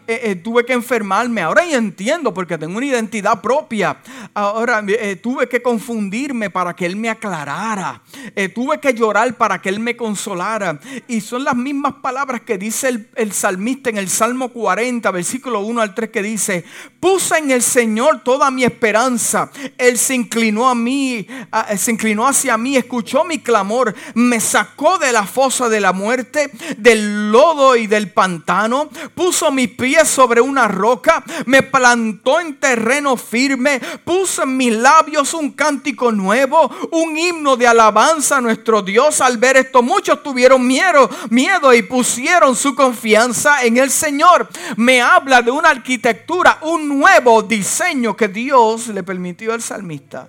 Eh, 0.07 0.21
eh, 0.25 0.37
tuve 0.37 0.65
que 0.65 0.73
enfermarme. 0.73 1.43
Ahora 1.43 1.65
ya 1.67 1.77
entiendo 1.77 2.33
porque 2.33 2.59
tengo 2.59 2.77
una 2.77 2.87
identidad 2.87 3.41
propia. 3.41 3.99
Ahora 4.35 4.83
eh, 4.87 5.17
tuve 5.17 5.49
que 5.49 5.63
confundirme 5.63 6.51
para 6.51 6.75
que 6.75 6.87
Él 6.87 6.97
me 6.97 7.11
aclarara. 7.11 8.03
tuve 8.55 8.79
que 8.81 8.95
llorar 8.95 9.35
para 9.37 9.61
que 9.61 9.69
Él 9.69 9.81
me 9.81 9.97
consolara. 9.97 10.79
Y 11.07 11.21
son 11.21 11.45
las 11.45 11.57
mismas 11.57 11.95
palabras 12.03 12.43
que 12.43 12.59
dice 12.59 12.89
el, 12.89 13.09
el 13.15 13.33
salmista 13.33 13.91
en 13.91 13.99
el 13.99 14.09
Salmo 14.09 14.49
40, 14.49 15.11
versículo 15.11 15.61
1 15.61 15.81
al 15.81 15.95
3, 15.95 16.11
que 16.11 16.23
dice, 16.23 16.65
puse 17.01 17.39
en 17.39 17.51
el 17.51 17.63
Señor 17.63 18.23
toda 18.23 18.51
mi 18.51 18.65
esperanza. 18.65 19.51
Él 19.77 19.99
se 19.99 20.15
inclinó 20.15 20.69
a 20.69 20.75
mí, 20.75 21.27
se 21.77 21.91
inclinó 21.91 22.27
hacia 22.27 22.57
mí, 22.57 22.77
escuchó 22.77 23.25
mi 23.25 23.39
clamor, 23.39 23.95
me 24.15 24.41
sacó 24.41 24.99
de 24.99 25.13
la 25.13 25.25
fosa 25.25 25.69
de 25.69 25.81
la 25.81 25.93
muerte, 25.93 26.51
del 26.77 27.31
lodo 27.31 27.77
y 27.77 27.87
del 27.87 28.11
pantano, 28.11 28.89
puso 29.15 29.51
mi 29.51 29.67
pies 29.79 30.09
sobre 30.09 30.41
una 30.41 30.67
roca, 30.67 31.23
me 31.47 31.63
plantó 31.63 32.41
en 32.41 32.59
terreno 32.59 33.17
firme, 33.17 33.81
puso 34.05 34.43
en 34.43 34.57
mis 34.57 34.75
labios 34.75 35.33
un 35.35 35.53
cántico 35.53 36.11
nuevo, 36.11 36.69
un 36.91 37.17
himno 37.17 37.57
de 37.57 37.69
alabanza 37.69 38.39
a 38.39 38.41
nuestro 38.41 38.83
Dios. 38.83 39.21
Al 39.21 39.39
ver 39.39 39.57
esto, 39.57 39.81
muchos 39.81 40.21
tuvieron 40.23 40.67
miedo, 40.67 41.09
miedo 41.31 41.73
y 41.73 41.83
pusieron 41.83 42.57
su 42.57 42.75
confianza 42.75 43.63
en 43.63 43.77
el 43.77 43.91
Señor. 43.91 44.49
Me 44.77 45.01
habla 45.01 45.43
de 45.43 45.53
una 45.53 45.71
arquitectura, 45.71 46.59
un 46.63 46.89
nuevo 46.89 47.43
diseño 47.43 48.17
que 48.17 48.27
Dios 48.27 48.89
le 48.89 49.05
permitió 49.05 49.55
al 49.55 49.63
salmista. 49.63 50.29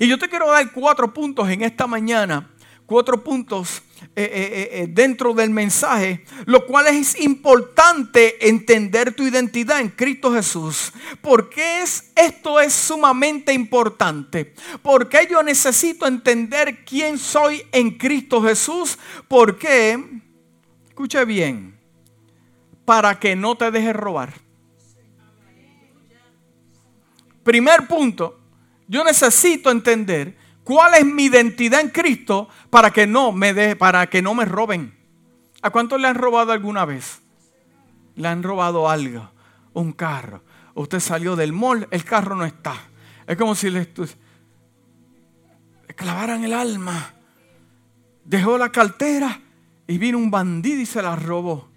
Y 0.00 0.08
yo 0.08 0.18
te 0.18 0.28
quiero 0.30 0.50
dar 0.50 0.72
cuatro 0.72 1.12
puntos 1.12 1.48
en 1.50 1.62
esta 1.62 1.86
mañana, 1.86 2.48
cuatro 2.86 3.22
puntos 3.22 3.82
eh, 4.14 4.22
eh, 4.24 4.68
eh, 4.72 4.86
dentro 4.88 5.34
del 5.34 5.50
mensaje, 5.50 6.24
lo 6.46 6.64
cual 6.66 6.86
es 6.86 7.20
importante 7.20 8.48
entender 8.48 9.14
tu 9.14 9.26
identidad 9.26 9.80
en 9.80 9.88
Cristo 9.88 10.32
Jesús. 10.32 10.92
¿Por 11.20 11.50
qué 11.50 11.82
es, 11.82 12.12
esto 12.14 12.60
es 12.60 12.72
sumamente 12.72 13.52
importante? 13.52 14.54
Porque 14.82 15.26
yo 15.30 15.42
necesito 15.42 16.06
entender 16.06 16.84
quién 16.84 17.18
soy 17.18 17.62
en 17.72 17.90
Cristo 17.98 18.40
Jesús. 18.42 18.98
Porque, 19.28 19.98
escuche 20.88 21.24
bien, 21.24 21.78
para 22.84 23.18
que 23.18 23.34
no 23.34 23.56
te 23.56 23.70
dejes 23.70 23.96
robar. 23.96 24.32
Primer 27.42 27.86
punto, 27.86 28.38
yo 28.88 29.04
necesito 29.04 29.70
entender 29.70 30.36
cuál 30.66 30.94
es 30.94 31.06
mi 31.06 31.26
identidad 31.26 31.80
en 31.80 31.90
Cristo 31.90 32.48
para 32.70 32.90
que 32.90 33.06
no 33.06 33.30
me 33.30 33.54
de, 33.54 33.76
para 33.76 34.08
que 34.08 34.20
no 34.20 34.34
me 34.34 34.44
roben. 34.44 34.98
¿A 35.62 35.70
cuántos 35.70 36.00
le 36.00 36.08
han 36.08 36.16
robado 36.16 36.50
alguna 36.50 36.84
vez? 36.84 37.22
Le 38.16 38.26
han 38.26 38.42
robado 38.42 38.90
algo, 38.90 39.30
un 39.74 39.92
carro. 39.92 40.42
Usted 40.74 40.98
salió 40.98 41.36
del 41.36 41.52
mall, 41.52 41.86
el 41.92 42.04
carro 42.04 42.34
no 42.34 42.44
está. 42.44 42.74
Es 43.28 43.36
como 43.36 43.54
si 43.54 43.70
le, 43.70 43.88
clavaran 45.94 46.42
el 46.42 46.52
alma. 46.52 47.14
Dejó 48.24 48.58
la 48.58 48.72
cartera 48.72 49.40
y 49.86 49.98
vino 49.98 50.18
un 50.18 50.32
bandido 50.32 50.80
y 50.80 50.86
se 50.86 51.00
la 51.00 51.14
robó. 51.14 51.68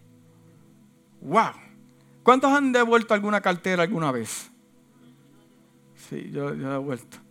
¡Wow! 1.22 1.52
¿Cuántos 2.24 2.52
han 2.52 2.72
devuelto 2.72 3.14
alguna 3.14 3.40
cartera 3.40 3.84
alguna 3.84 4.12
vez? 4.12 4.50
Sí, 6.10 6.32
yo, 6.32 6.56
yo 6.56 6.70
he 6.70 6.74
devuelto. 6.74 7.29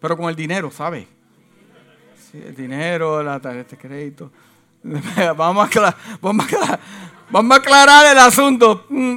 Pero 0.00 0.16
con 0.16 0.28
el 0.28 0.36
dinero, 0.36 0.70
¿sabe? 0.70 1.06
Sí, 2.30 2.42
el 2.44 2.54
dinero, 2.54 3.22
la 3.22 3.38
tarjeta 3.40 3.70
de 3.70 3.78
crédito. 3.78 4.30
Vamos 5.36 5.64
a, 5.64 5.66
aclarar, 5.66 5.94
vamos, 6.22 6.46
a 6.54 6.78
vamos 7.30 7.52
a 7.52 7.60
aclarar 7.60 8.06
el 8.06 8.18
asunto. 8.18 8.86
Mm, 8.88 9.16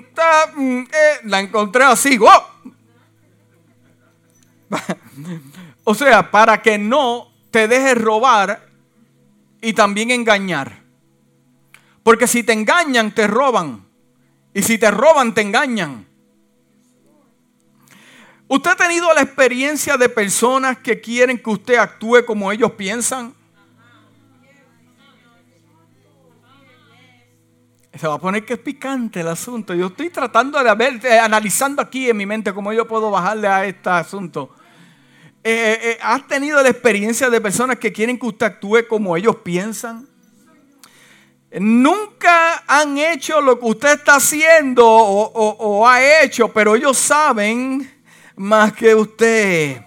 mm, 0.57 0.79
eh, 0.81 1.19
la 1.23 1.39
encontré 1.39 1.85
así. 1.85 2.19
O 5.85 5.93
sea, 5.93 6.31
para 6.31 6.61
que 6.61 6.77
no 6.77 7.27
te 7.51 7.67
dejes 7.67 8.01
robar 8.01 8.67
y 9.61 9.73
también 9.73 10.11
engañar. 10.11 10.81
Porque 12.03 12.27
si 12.27 12.43
te 12.43 12.53
engañan, 12.53 13.13
te 13.13 13.27
roban. 13.27 13.85
Y 14.53 14.61
si 14.61 14.77
te 14.77 14.89
roban, 14.91 15.33
te 15.33 15.41
engañan. 15.41 16.05
¿Usted 18.55 18.69
ha 18.69 18.75
tenido 18.75 19.11
la 19.15 19.21
experiencia 19.21 19.97
de 19.97 20.07
personas 20.07 20.77
que 20.77 21.01
quieren 21.01 21.39
que 21.39 21.49
usted 21.49 21.73
actúe 21.73 22.23
como 22.23 22.51
ellos 22.51 22.71
piensan? 22.73 23.33
Se 27.99 28.07
va 28.07 28.13
a 28.13 28.19
poner 28.19 28.45
que 28.45 28.53
es 28.53 28.59
picante 28.59 29.21
el 29.21 29.27
asunto. 29.27 29.73
Yo 29.73 29.87
estoy 29.87 30.11
tratando 30.11 30.63
de 30.63 30.75
ver, 30.75 31.03
eh, 31.03 31.17
analizando 31.17 31.81
aquí 31.81 32.07
en 32.07 32.15
mi 32.15 32.27
mente 32.27 32.53
cómo 32.53 32.71
yo 32.71 32.87
puedo 32.87 33.09
bajarle 33.09 33.47
a 33.47 33.65
este 33.65 33.89
asunto. 33.89 34.51
Eh, 35.43 35.79
eh, 35.81 35.97
¿Has 36.03 36.27
tenido 36.27 36.61
la 36.61 36.69
experiencia 36.69 37.31
de 37.31 37.41
personas 37.41 37.79
que 37.79 37.91
quieren 37.91 38.19
que 38.19 38.27
usted 38.27 38.45
actúe 38.45 38.87
como 38.87 39.17
ellos 39.17 39.37
piensan? 39.37 40.07
Nunca 41.59 42.63
han 42.67 42.99
hecho 42.99 43.41
lo 43.41 43.59
que 43.59 43.65
usted 43.65 43.93
está 43.93 44.17
haciendo 44.17 44.87
o, 44.87 45.87
ha 45.87 46.21
hecho, 46.21 46.49
pero 46.49 46.75
ellos 46.75 46.99
saben 46.99 47.92
más 48.35 48.73
que 48.73 48.95
usted. 48.95 49.81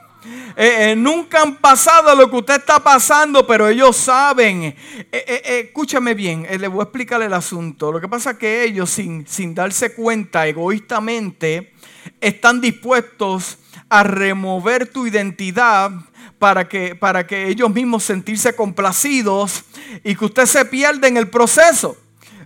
Eh, 0.56 0.90
eh, 0.90 0.96
nunca 0.96 1.42
han 1.42 1.56
pasado 1.56 2.14
lo 2.14 2.30
que 2.30 2.36
usted 2.36 2.56
está 2.56 2.80
pasando, 2.80 3.46
pero 3.46 3.68
ellos 3.68 3.96
saben. 3.96 4.74
Eh, 5.12 5.64
escúchame 5.66 6.14
bien, 6.14 6.46
le 6.58 6.68
voy 6.68 6.80
a 6.80 6.84
explicar 6.84 7.22
el 7.22 7.32
asunto. 7.32 7.92
Lo 7.92 8.00
que 8.00 8.08
pasa 8.08 8.32
es 8.32 8.38
que 8.38 8.64
ellos, 8.64 8.90
sin, 8.90 9.26
sin 9.26 9.54
darse 9.54 9.94
cuenta, 9.94 10.46
egoístamente, 10.46 11.74
están 12.20 12.60
dispuestos 12.60 13.58
a 13.88 14.02
remover 14.02 14.88
tu 14.88 15.06
identidad 15.06 15.90
para 16.38 16.68
que, 16.68 16.94
para 16.94 17.26
que 17.26 17.48
ellos 17.48 17.70
mismos 17.72 18.02
sentirse 18.02 18.54
complacidos 18.54 19.64
y 20.02 20.14
que 20.14 20.24
usted 20.24 20.46
se 20.46 20.64
pierda 20.64 21.08
en 21.08 21.16
el 21.16 21.28
proceso. 21.28 21.96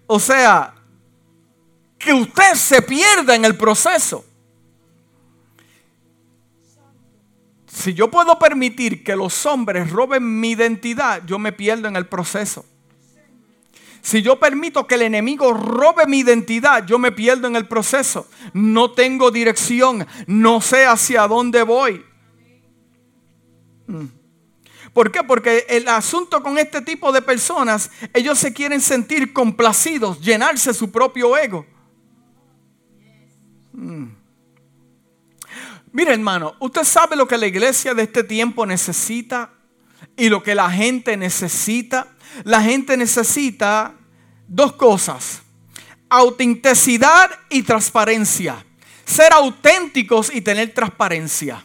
O 0.06 0.18
sea, 0.18 0.74
que 1.98 2.12
usted 2.12 2.54
se 2.54 2.82
pierda 2.82 3.34
en 3.34 3.44
el 3.44 3.56
proceso. 3.56 4.24
Si 7.72 7.94
yo 7.94 8.11
puedo 8.11 8.38
permitir 8.38 9.04
que 9.04 9.14
los 9.14 9.46
hombres 9.46 9.90
roben 9.90 10.40
mi 10.40 10.50
identidad, 10.50 11.22
yo 11.24 11.38
me 11.38 11.52
pierdo 11.52 11.87
en 11.87 11.94
el 11.94 12.06
proceso. 12.06 12.66
Si 14.02 14.22
yo 14.22 14.40
permito 14.40 14.87
que 14.87 14.96
el 14.96 15.02
enemigo 15.02 15.52
robe 15.52 16.06
mi 16.06 16.18
identidad, 16.20 16.85
yo 16.85 16.98
me 16.98 17.12
pierdo 17.12 17.46
en 17.46 17.54
el 17.54 17.68
proceso. 17.68 18.28
No 18.54 18.90
tengo 18.92 19.30
dirección, 19.30 20.06
no 20.26 20.61
sé 20.61 20.85
hacia 20.85 21.28
dónde 21.28 21.62
voy. 21.62 22.04
Mm. 23.87 24.06
¿Por 24.92 25.12
qué? 25.12 25.22
Porque 25.22 25.66
el 25.68 25.87
asunto 25.87 26.42
con 26.42 26.59
este 26.59 26.80
tipo 26.83 27.12
de 27.12 27.22
personas, 27.22 27.90
ellos 28.12 28.38
se 28.38 28.52
quieren 28.52 28.80
sentir 28.80 29.33
complacidos, 29.33 30.20
llenarse 30.20 30.74
su 30.74 30.90
propio 30.90 31.37
ego. 31.37 31.64
Mm. 33.72 34.19
Mire 35.92 36.12
hermano, 36.12 36.55
usted 36.61 36.85
sabe 36.85 37.16
lo 37.16 37.26
que 37.26 37.37
la 37.37 37.46
iglesia 37.46 37.94
de 37.94 38.05
este 38.05 38.22
tiempo 38.22 38.64
necesita 38.64 39.50
y 40.16 40.29
lo 40.29 40.42
que 40.42 40.55
la 40.55 40.70
gente 40.70 41.16
necesita. 41.16 42.09
La 42.44 42.62
gente 42.62 42.96
necesita 42.96 43.94
dos 44.46 44.72
cosas, 44.74 45.42
autenticidad 46.09 47.31
y 47.48 47.62
transparencia. 47.62 48.64
Ser 49.05 49.33
auténticos 49.33 50.33
y 50.33 50.40
tener 50.40 50.72
transparencia. 50.72 51.64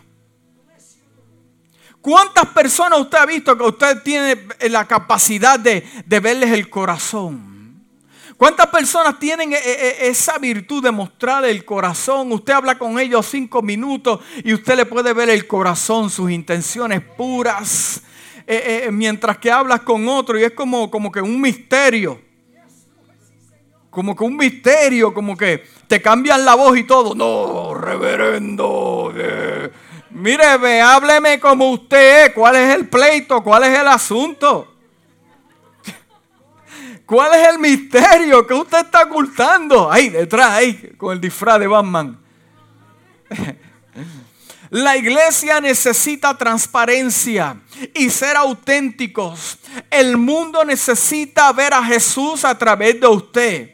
¿Cuántas 2.02 2.46
personas 2.48 3.00
usted 3.00 3.18
ha 3.18 3.26
visto 3.26 3.58
que 3.58 3.64
usted 3.64 4.04
tiene 4.04 4.48
la 4.70 4.88
capacidad 4.88 5.60
de, 5.60 5.84
verles 6.08 6.52
el 6.52 6.70
corazón? 6.70 7.55
¿Cuántas 8.38 8.68
personas 8.68 9.18
tienen 9.18 9.54
e, 9.54 9.56
e, 9.56 10.06
e, 10.06 10.08
esa 10.10 10.38
virtud 10.38 10.84
de 10.84 10.92
mostrar 10.92 11.46
el 11.46 11.64
corazón? 11.64 12.32
Usted 12.34 12.52
habla 12.52 12.78
con 12.78 13.00
ellos 13.00 13.26
cinco 13.26 13.62
minutos 13.62 14.20
y 14.44 14.54
usted 14.54 14.76
le 14.76 14.86
puede 14.86 15.14
ver 15.14 15.30
el 15.30 15.48
corazón, 15.48 16.10
sus 16.10 16.30
intenciones 16.30 17.02
puras, 17.02 18.02
eh, 18.46 18.84
eh, 18.86 18.92
mientras 18.92 19.38
que 19.38 19.50
hablas 19.50 19.82
con 19.82 20.08
otro 20.10 20.38
y 20.38 20.44
es 20.44 20.52
como, 20.52 20.92
como 20.92 21.12
que 21.12 21.22
un 21.22 21.40
misterio. 21.40 22.22
Como 23.90 24.14
que 24.14 24.26
un 24.26 24.36
misterio, 24.36 25.14
como 25.14 25.38
que 25.38 25.64
te 25.88 26.02
cambian 26.02 26.44
la 26.44 26.56
voz 26.56 26.78
y 26.78 26.84
todo. 26.84 27.16
No, 27.16 27.74
reverendo. 27.74 29.14
Eh, 29.16 29.72
Mire, 30.10 30.82
hábleme 30.82 31.42
como 31.42 31.72
usted 31.72 32.34
¿Cuál 32.34 32.56
es 32.56 32.74
el 32.74 32.88
pleito? 32.88 33.44
¿Cuál 33.44 33.66
es 33.66 33.78
el 33.78 33.88
asunto? 33.88 34.75
¿Cuál 37.06 37.40
es 37.40 37.48
el 37.50 37.60
misterio 37.60 38.48
que 38.48 38.54
usted 38.54 38.80
está 38.80 39.04
ocultando? 39.04 39.92
Ahí 39.92 40.10
detrás, 40.10 40.52
ahí, 40.52 40.94
con 40.98 41.14
el 41.14 41.22
disfraz 41.22 41.60
de 41.60 41.68
Batman. 41.68 42.20
La 44.72 44.98
iglesia 44.98 45.62
necesita 45.62 46.36
transparencia 46.36 47.62
y 47.94 48.10
ser 48.10 48.36
auténticos. 48.36 49.60
El 49.92 50.18
mundo 50.18 50.66
necesita 50.66 51.54
ver 51.54 51.74
a 51.74 51.84
Jesús 51.84 52.44
a 52.44 52.58
través 52.58 53.00
de 53.00 53.08
usted 53.08 53.72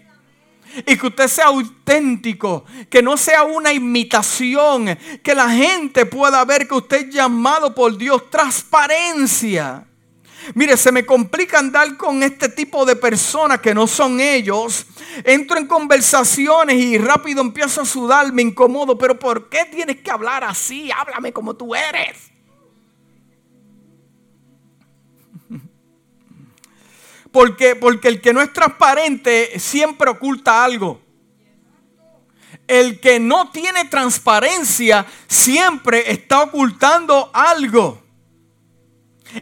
y 0.85 0.97
que 0.97 1.07
usted 1.07 1.27
sea 1.27 1.45
auténtico, 1.47 2.65
que 2.89 3.01
no 3.01 3.15
sea 3.17 3.43
una 3.43 3.71
imitación, 3.71 4.97
que 5.23 5.33
la 5.33 5.49
gente 5.49 6.05
pueda 6.05 6.43
ver 6.45 6.67
que 6.67 6.75
usted 6.75 7.07
es 7.07 7.13
llamado 7.13 7.73
por 7.73 7.97
Dios, 7.97 8.29
transparencia. 8.29 9.85
Mire, 10.55 10.75
se 10.75 10.91
me 10.91 11.05
complica 11.05 11.59
andar 11.59 11.97
con 11.97 12.23
este 12.23 12.49
tipo 12.49 12.85
de 12.85 12.95
personas 12.95 13.59
que 13.61 13.73
no 13.73 13.87
son 13.87 14.19
ellos. 14.19 14.85
Entro 15.23 15.57
en 15.57 15.67
conversaciones 15.67 16.75
y 16.77 16.97
rápido 16.97 17.41
empiezo 17.41 17.81
a 17.81 17.85
sudar, 17.85 18.31
me 18.33 18.41
incomodo, 18.41 18.97
pero 18.97 19.17
¿por 19.17 19.49
qué 19.49 19.65
tienes 19.65 20.01
que 20.01 20.11
hablar 20.11 20.43
así? 20.43 20.91
Háblame 20.91 21.31
como 21.31 21.55
tú 21.55 21.75
eres. 21.75 22.31
Porque, 27.31 27.77
porque 27.77 28.09
el 28.09 28.19
que 28.19 28.33
no 28.33 28.41
es 28.41 28.51
transparente 28.51 29.57
siempre 29.57 30.09
oculta 30.09 30.65
algo. 30.65 31.01
El 32.67 32.99
que 32.99 33.21
no 33.21 33.51
tiene 33.51 33.85
transparencia 33.85 35.05
siempre 35.27 36.11
está 36.11 36.41
ocultando 36.41 37.29
algo. 37.33 38.00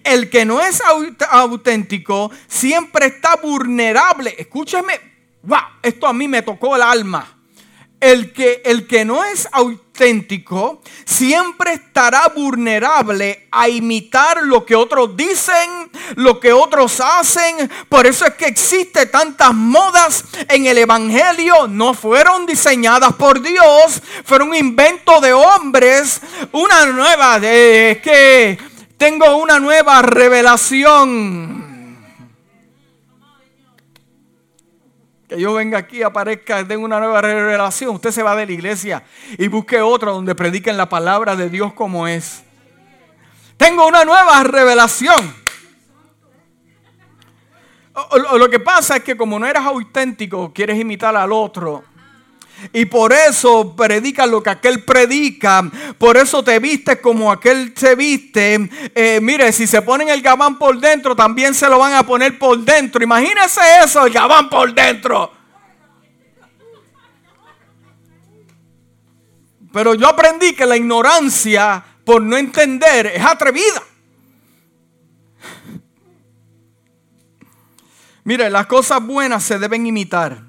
El 0.03 0.29
que 0.29 0.45
no 0.45 0.61
es 0.61 0.81
auténtico 1.29 2.31
siempre 2.47 3.07
está 3.07 3.35
vulnerable. 3.35 4.35
Escúchame, 4.37 4.99
wow, 5.43 5.59
esto 5.81 6.07
a 6.07 6.13
mí 6.13 6.27
me 6.27 6.41
tocó 6.41 6.75
el 6.75 6.81
alma. 6.81 7.35
El 7.99 8.31
que, 8.31 8.61
el 8.63 8.87
que 8.87 9.03
no 9.03 9.25
es 9.25 9.47
auténtico 9.51 9.89
siempre 11.03 11.73
estará 11.73 12.29
vulnerable 12.29 13.47
a 13.51 13.67
imitar 13.67 14.43
lo 14.43 14.65
que 14.65 14.73
otros 14.73 15.17
dicen, 15.17 15.91
lo 16.15 16.39
que 16.39 16.53
otros 16.53 17.01
hacen. 17.01 17.69
Por 17.89 18.07
eso 18.07 18.25
es 18.25 18.35
que 18.35 18.45
existe 18.45 19.07
tantas 19.07 19.53
modas 19.53 20.23
en 20.47 20.67
el 20.67 20.77
Evangelio. 20.77 21.67
No 21.67 21.93
fueron 21.93 22.45
diseñadas 22.45 23.13
por 23.15 23.41
Dios, 23.41 24.01
fueron 24.23 24.49
un 24.49 24.55
invento 24.55 25.19
de 25.19 25.33
hombres. 25.33 26.21
Una 26.53 26.85
nueva, 26.85 27.37
de 27.39 27.99
que 28.01 28.57
tengo 28.99 29.37
una 29.37 29.59
nueva 29.59 30.01
revelación 30.01 31.67
que 35.29 35.39
yo 35.39 35.53
venga 35.53 35.77
aquí, 35.77 36.01
aparezca, 36.01 36.63
den 36.63 36.83
una 36.83 36.99
nueva 36.99 37.21
revelación, 37.21 37.95
usted 37.95 38.11
se 38.11 38.23
va 38.23 38.35
de 38.35 38.47
la 38.47 38.51
iglesia 38.51 39.03
y 39.37 39.47
busque 39.47 39.79
otra 39.79 40.11
donde 40.11 40.33
prediquen 40.33 40.75
la 40.75 40.89
palabra 40.89 41.35
de 41.35 41.51
Dios 41.51 41.71
como 41.73 42.07
es. 42.07 42.43
Tengo 43.55 43.87
una 43.87 44.03
nueva 44.03 44.43
revelación. 44.43 45.35
lo 48.37 48.49
que 48.49 48.59
pasa 48.59 48.97
es 48.97 49.03
que 49.03 49.15
como 49.15 49.37
no 49.37 49.45
eres 49.45 49.61
auténtico, 49.61 50.51
quieres 50.51 50.79
imitar 50.79 51.15
al 51.15 51.31
otro, 51.31 51.83
y 52.73 52.85
por 52.85 53.13
eso 53.13 53.75
predica 53.75 54.25
lo 54.25 54.41
que 54.43 54.49
aquel 54.49 54.83
predica. 54.83 55.69
Por 55.97 56.17
eso 56.17 56.43
te 56.43 56.59
viste 56.59 56.99
como 56.99 57.31
aquel 57.31 57.73
se 57.75 57.95
viste. 57.95 58.69
Eh, 58.95 59.19
mire, 59.21 59.51
si 59.51 59.67
se 59.67 59.81
ponen 59.81 60.09
el 60.09 60.21
gabán 60.21 60.57
por 60.57 60.79
dentro, 60.79 61.15
también 61.15 61.53
se 61.53 61.69
lo 61.69 61.79
van 61.79 61.93
a 61.93 62.03
poner 62.03 62.37
por 62.37 62.57
dentro. 62.59 63.03
Imagínese 63.03 63.61
eso, 63.83 64.05
el 64.05 64.13
gabán 64.13 64.49
por 64.49 64.73
dentro. 64.73 65.33
Pero 69.71 69.93
yo 69.93 70.07
aprendí 70.07 70.53
que 70.53 70.65
la 70.65 70.77
ignorancia 70.77 71.83
por 72.03 72.21
no 72.21 72.37
entender 72.37 73.07
es 73.07 73.23
atrevida. 73.23 73.83
Mire, 78.23 78.49
las 78.49 78.67
cosas 78.67 79.03
buenas 79.05 79.43
se 79.43 79.57
deben 79.57 79.85
imitar. 79.85 80.48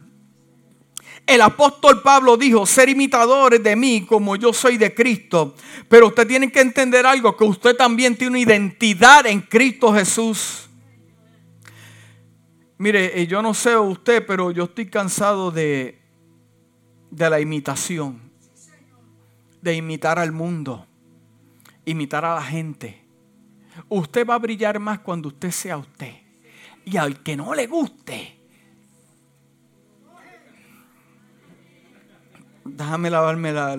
El 1.31 1.43
apóstol 1.43 2.03
Pablo 2.03 2.37
dijo, 2.37 2.67
ser 2.67 2.89
imitadores 2.89 3.63
de 3.63 3.77
mí 3.77 4.05
como 4.05 4.35
yo 4.35 4.53
soy 4.53 4.77
de 4.77 4.93
Cristo. 4.93 5.55
Pero 5.89 6.09
usted 6.09 6.27
tiene 6.27 6.51
que 6.51 6.61
entender 6.61 7.07
algo, 7.07 7.37
que 7.37 7.45
usted 7.45 7.77
también 7.77 8.17
tiene 8.17 8.31
una 8.31 8.41
identidad 8.41 9.25
en 9.29 9.41
Cristo 9.41 9.95
Jesús. 9.95 10.69
Mire, 12.79 13.21
eh, 13.21 13.29
yo 13.29 13.43
no 13.43 13.55
sé 13.55 13.77
usted, 13.77 14.27
pero 14.27 14.51
yo 14.51 14.65
estoy 14.65 14.87
cansado 14.87 15.53
de, 15.53 16.03
de 17.13 17.31
la 17.31 17.39
imitación. 17.39 18.21
De 19.63 19.77
imitar 19.77 20.19
al 20.19 20.33
mundo. 20.33 20.85
Imitar 21.85 22.25
a 22.25 22.35
la 22.35 22.43
gente. 22.43 23.05
Usted 23.89 24.27
va 24.27 24.35
a 24.35 24.39
brillar 24.39 24.81
más 24.81 24.99
cuando 24.99 25.29
usted 25.29 25.53
sea 25.53 25.77
usted. 25.77 26.13
Y 26.85 26.97
al 26.97 27.23
que 27.23 27.37
no 27.37 27.55
le 27.55 27.69
guste, 27.69 28.40
Déjame 32.77 33.11
lavarme 33.11 33.53
la... 33.53 33.77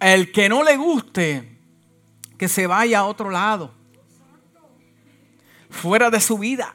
El 0.00 0.32
que 0.32 0.48
no 0.48 0.64
le 0.64 0.76
guste, 0.76 1.58
que 2.36 2.48
se 2.48 2.66
vaya 2.66 3.00
a 3.00 3.04
otro 3.04 3.30
lado. 3.30 3.72
Fuera 5.70 6.10
de 6.10 6.20
su 6.20 6.38
vida, 6.38 6.74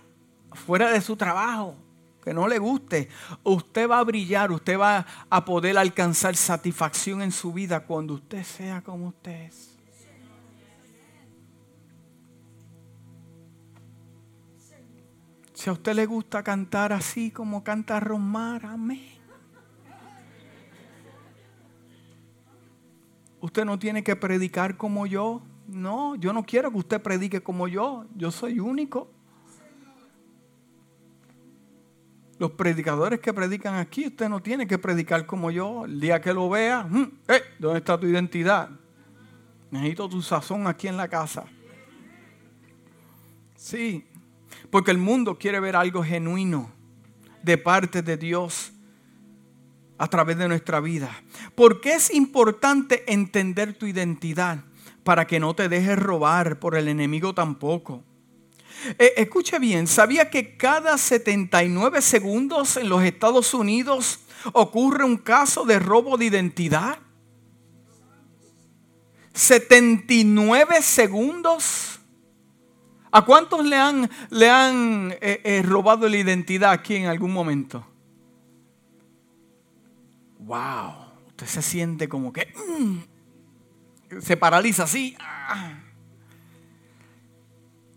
fuera 0.54 0.92
de 0.92 1.02
su 1.02 1.16
trabajo, 1.18 1.76
que 2.24 2.34
no 2.34 2.48
le 2.48 2.58
guste. 2.58 3.10
Usted 3.44 3.90
va 3.90 4.00
a 4.00 4.04
brillar, 4.04 4.52
usted 4.52 4.80
va 4.80 5.06
a 5.30 5.46
poder 5.46 5.78
alcanzar 5.78 6.36
satisfacción 6.36 7.22
en 7.22 7.32
su 7.32 7.52
vida 7.52 7.82
cuando 7.82 8.16
usted 8.16 8.44
sea 8.44 8.82
como 8.82 9.10
usted 9.10 9.44
es. 9.44 9.77
Si 15.58 15.72
a 15.72 15.74
usted 15.74 15.96
le 15.96 16.06
gusta 16.06 16.44
cantar 16.44 16.94
así 16.94 17.32
como 17.32 17.64
canta 17.64 18.00
Rosmar, 18.00 18.64
amén. 18.64 19.10
Usted 23.42 23.66
no 23.66 23.80
tiene 23.80 24.04
que 24.04 24.16
predicar 24.16 24.78
como 24.78 25.08
yo. 25.08 25.42
No, 25.68 26.14
yo 26.14 26.32
no 26.32 26.46
quiero 26.46 26.70
que 26.70 26.78
usted 26.78 27.02
predique 27.02 27.42
como 27.42 27.68
yo. 27.68 28.06
Yo 28.16 28.30
soy 28.30 28.60
único. 28.60 29.10
Los 32.38 32.52
predicadores 32.52 33.20
que 33.20 33.34
predican 33.34 33.78
aquí, 33.78 34.06
usted 34.06 34.30
no 34.30 34.44
tiene 34.44 34.68
que 34.68 34.78
predicar 34.78 35.26
como 35.26 35.50
yo. 35.50 35.86
El 35.86 36.00
día 36.00 36.22
que 36.22 36.36
lo 36.36 36.52
vea, 36.52 36.84
mm, 36.84 37.12
eh, 37.30 37.42
¿dónde 37.58 37.80
está 37.80 38.00
tu 38.00 38.06
identidad? 38.06 38.70
Necesito 39.72 40.08
tu 40.08 40.22
sazón 40.22 40.68
aquí 40.68 40.88
en 40.88 40.98
la 40.98 41.08
casa. 41.08 41.46
Sí, 43.56 44.07
porque 44.70 44.92
el 44.92 44.98
mundo 44.98 45.38
quiere 45.38 45.60
ver 45.60 45.76
algo 45.76 46.04
genuino 46.04 46.72
de 47.44 47.58
parte 47.58 48.02
de 48.02 48.18
Dios 48.18 48.74
a 49.98 50.08
través 50.08 50.38
de 50.38 50.48
nuestra 50.48 50.80
vida. 50.80 51.10
Porque 51.56 51.94
es 51.94 52.14
importante 52.14 53.12
entender 53.12 53.74
tu 53.74 53.86
identidad 53.86 54.64
para 55.04 55.26
que 55.26 55.40
no 55.40 55.56
te 55.56 55.70
dejes 55.70 55.98
robar 55.98 56.60
por 56.60 56.76
el 56.76 56.88
enemigo 56.88 57.34
tampoco. 57.34 58.04
Eh, 59.00 59.14
escuche 59.18 59.58
bien, 59.60 59.88
¿sabía 59.88 60.30
que 60.30 60.56
cada 60.58 60.98
79 60.98 62.02
segundos 62.02 62.78
en 62.78 62.90
los 62.90 63.04
Estados 63.04 63.54
Unidos 63.54 64.20
ocurre 64.54 65.04
un 65.04 65.18
caso 65.18 65.66
de 65.66 65.80
robo 65.80 66.18
de 66.18 66.26
identidad? 66.26 67.00
79 69.34 70.82
segundos. 70.82 71.97
¿A 73.12 73.24
cuántos 73.24 73.66
le 73.66 73.76
han, 73.78 74.10
le 74.30 74.50
han 74.50 75.12
eh, 75.22 75.42
eh, 75.44 75.62
robado 75.64 76.10
la 76.10 76.18
identidad 76.18 76.72
aquí 76.72 76.96
en 76.96 77.06
algún 77.06 77.32
momento? 77.32 77.86
Wow, 80.40 80.94
usted 81.28 81.46
se 81.48 81.62
siente 81.62 82.08
como 82.08 82.32
que 82.32 82.54
mm, 82.56 84.20
se 84.22 84.38
paraliza 84.38 84.84
así. 84.84 85.16
Ah. 85.20 85.74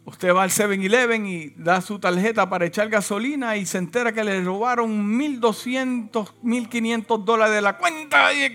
Usted 0.05 0.35
va 0.35 0.43
al 0.43 0.51
7-Eleven 0.51 1.27
y 1.27 1.51
da 1.51 1.81
su 1.81 1.99
tarjeta 2.01 2.49
para 2.49 2.67
echar 2.67 2.89
gasolina 2.89 3.57
y 3.57 3.67
se 3.67 3.79
entera 3.79 4.13
que 4.13 4.25
le 4.25 4.43
robaron 4.43 5.19
1.200, 5.19 6.11
1.500 6.43 7.25
dólares 7.25 7.55
de 7.55 7.61
la 7.61 7.77
cuenta. 7.77 8.33
Y 8.33 8.55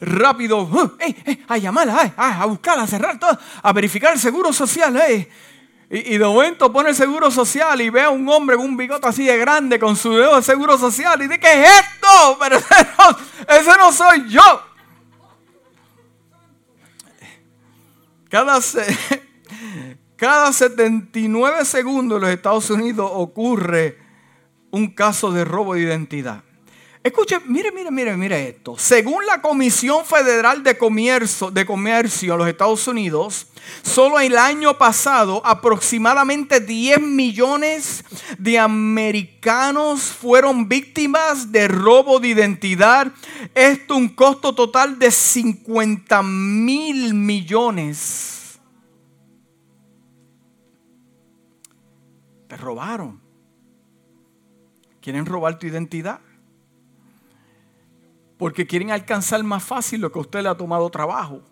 rápido, 0.00 0.62
uh, 0.62 0.96
a 1.48 1.58
llamarla, 1.58 2.14
a 2.16 2.44
buscarla, 2.46 2.84
a 2.84 2.86
cerrar 2.86 3.18
todo, 3.18 3.38
a 3.62 3.72
verificar 3.72 4.12
el 4.12 4.18
seguro 4.18 4.52
social. 4.52 5.00
Y, 5.92 6.18
de 6.18 6.24
momento 6.24 6.72
pone 6.72 6.90
el 6.90 6.94
seguro 6.94 7.32
social 7.32 7.80
y 7.80 7.90
ve 7.90 8.02
a 8.02 8.10
un 8.10 8.28
hombre 8.28 8.56
con 8.56 8.64
un 8.64 8.76
bigote 8.76 9.08
así 9.08 9.26
de 9.26 9.36
grande 9.36 9.78
con 9.80 9.96
su 9.96 10.12
dedo 10.16 10.36
de 10.36 10.42
seguro 10.42 10.78
social 10.78 11.20
y 11.20 11.26
dice, 11.26 11.40
¿qué 11.40 11.64
es 11.64 11.68
esto? 11.68 12.38
Pero 12.40 12.58
ese 13.48 13.76
no, 13.76 13.92
soy 13.92 14.28
yo. 14.28 14.62
Cada, 18.28 18.60
cada 20.16 20.52
79 20.52 21.64
segundos 21.64 22.16
en 22.16 22.22
los 22.22 22.30
Estados 22.30 22.70
Unidos 22.70 23.10
ocurre 23.12 23.98
un 24.70 24.94
caso 24.94 25.32
de 25.32 25.44
robo 25.44 25.74
de 25.74 25.80
identidad. 25.80 26.44
Escuche, 27.02 27.40
mire, 27.46 27.72
mire, 27.72 27.90
mire, 27.90 28.14
mire 28.14 28.48
esto. 28.50 28.76
Según 28.76 29.24
la 29.24 29.40
Comisión 29.40 30.04
Federal 30.04 30.62
de 30.62 30.76
Comercio, 30.76 31.50
de 31.50 31.64
Comercio 31.64 32.34
en 32.34 32.38
los 32.38 32.48
Estados 32.48 32.86
Unidos, 32.88 33.46
solo 33.82 34.20
el 34.20 34.36
año 34.36 34.76
pasado 34.76 35.40
aproximadamente 35.46 36.60
10 36.60 37.00
millones 37.00 38.04
de 38.36 38.58
americanos 38.58 40.02
fueron 40.02 40.68
víctimas 40.68 41.50
de 41.50 41.68
robo 41.68 42.20
de 42.20 42.28
identidad. 42.28 43.10
Esto 43.54 43.96
un 43.96 44.10
costo 44.10 44.54
total 44.54 44.98
de 44.98 45.10
50 45.10 46.22
mil 46.22 47.14
millones. 47.14 48.60
Te 52.46 52.58
robaron. 52.58 53.18
¿Quieren 55.00 55.24
robar 55.24 55.58
tu 55.58 55.66
identidad? 55.66 56.20
Porque 58.40 58.66
quieren 58.66 58.90
alcanzar 58.90 59.44
más 59.44 59.62
fácil 59.62 60.00
lo 60.00 60.10
que 60.10 60.18
a 60.18 60.22
usted 60.22 60.40
le 60.40 60.48
ha 60.48 60.56
tomado 60.56 60.88
trabajo. 60.88 61.42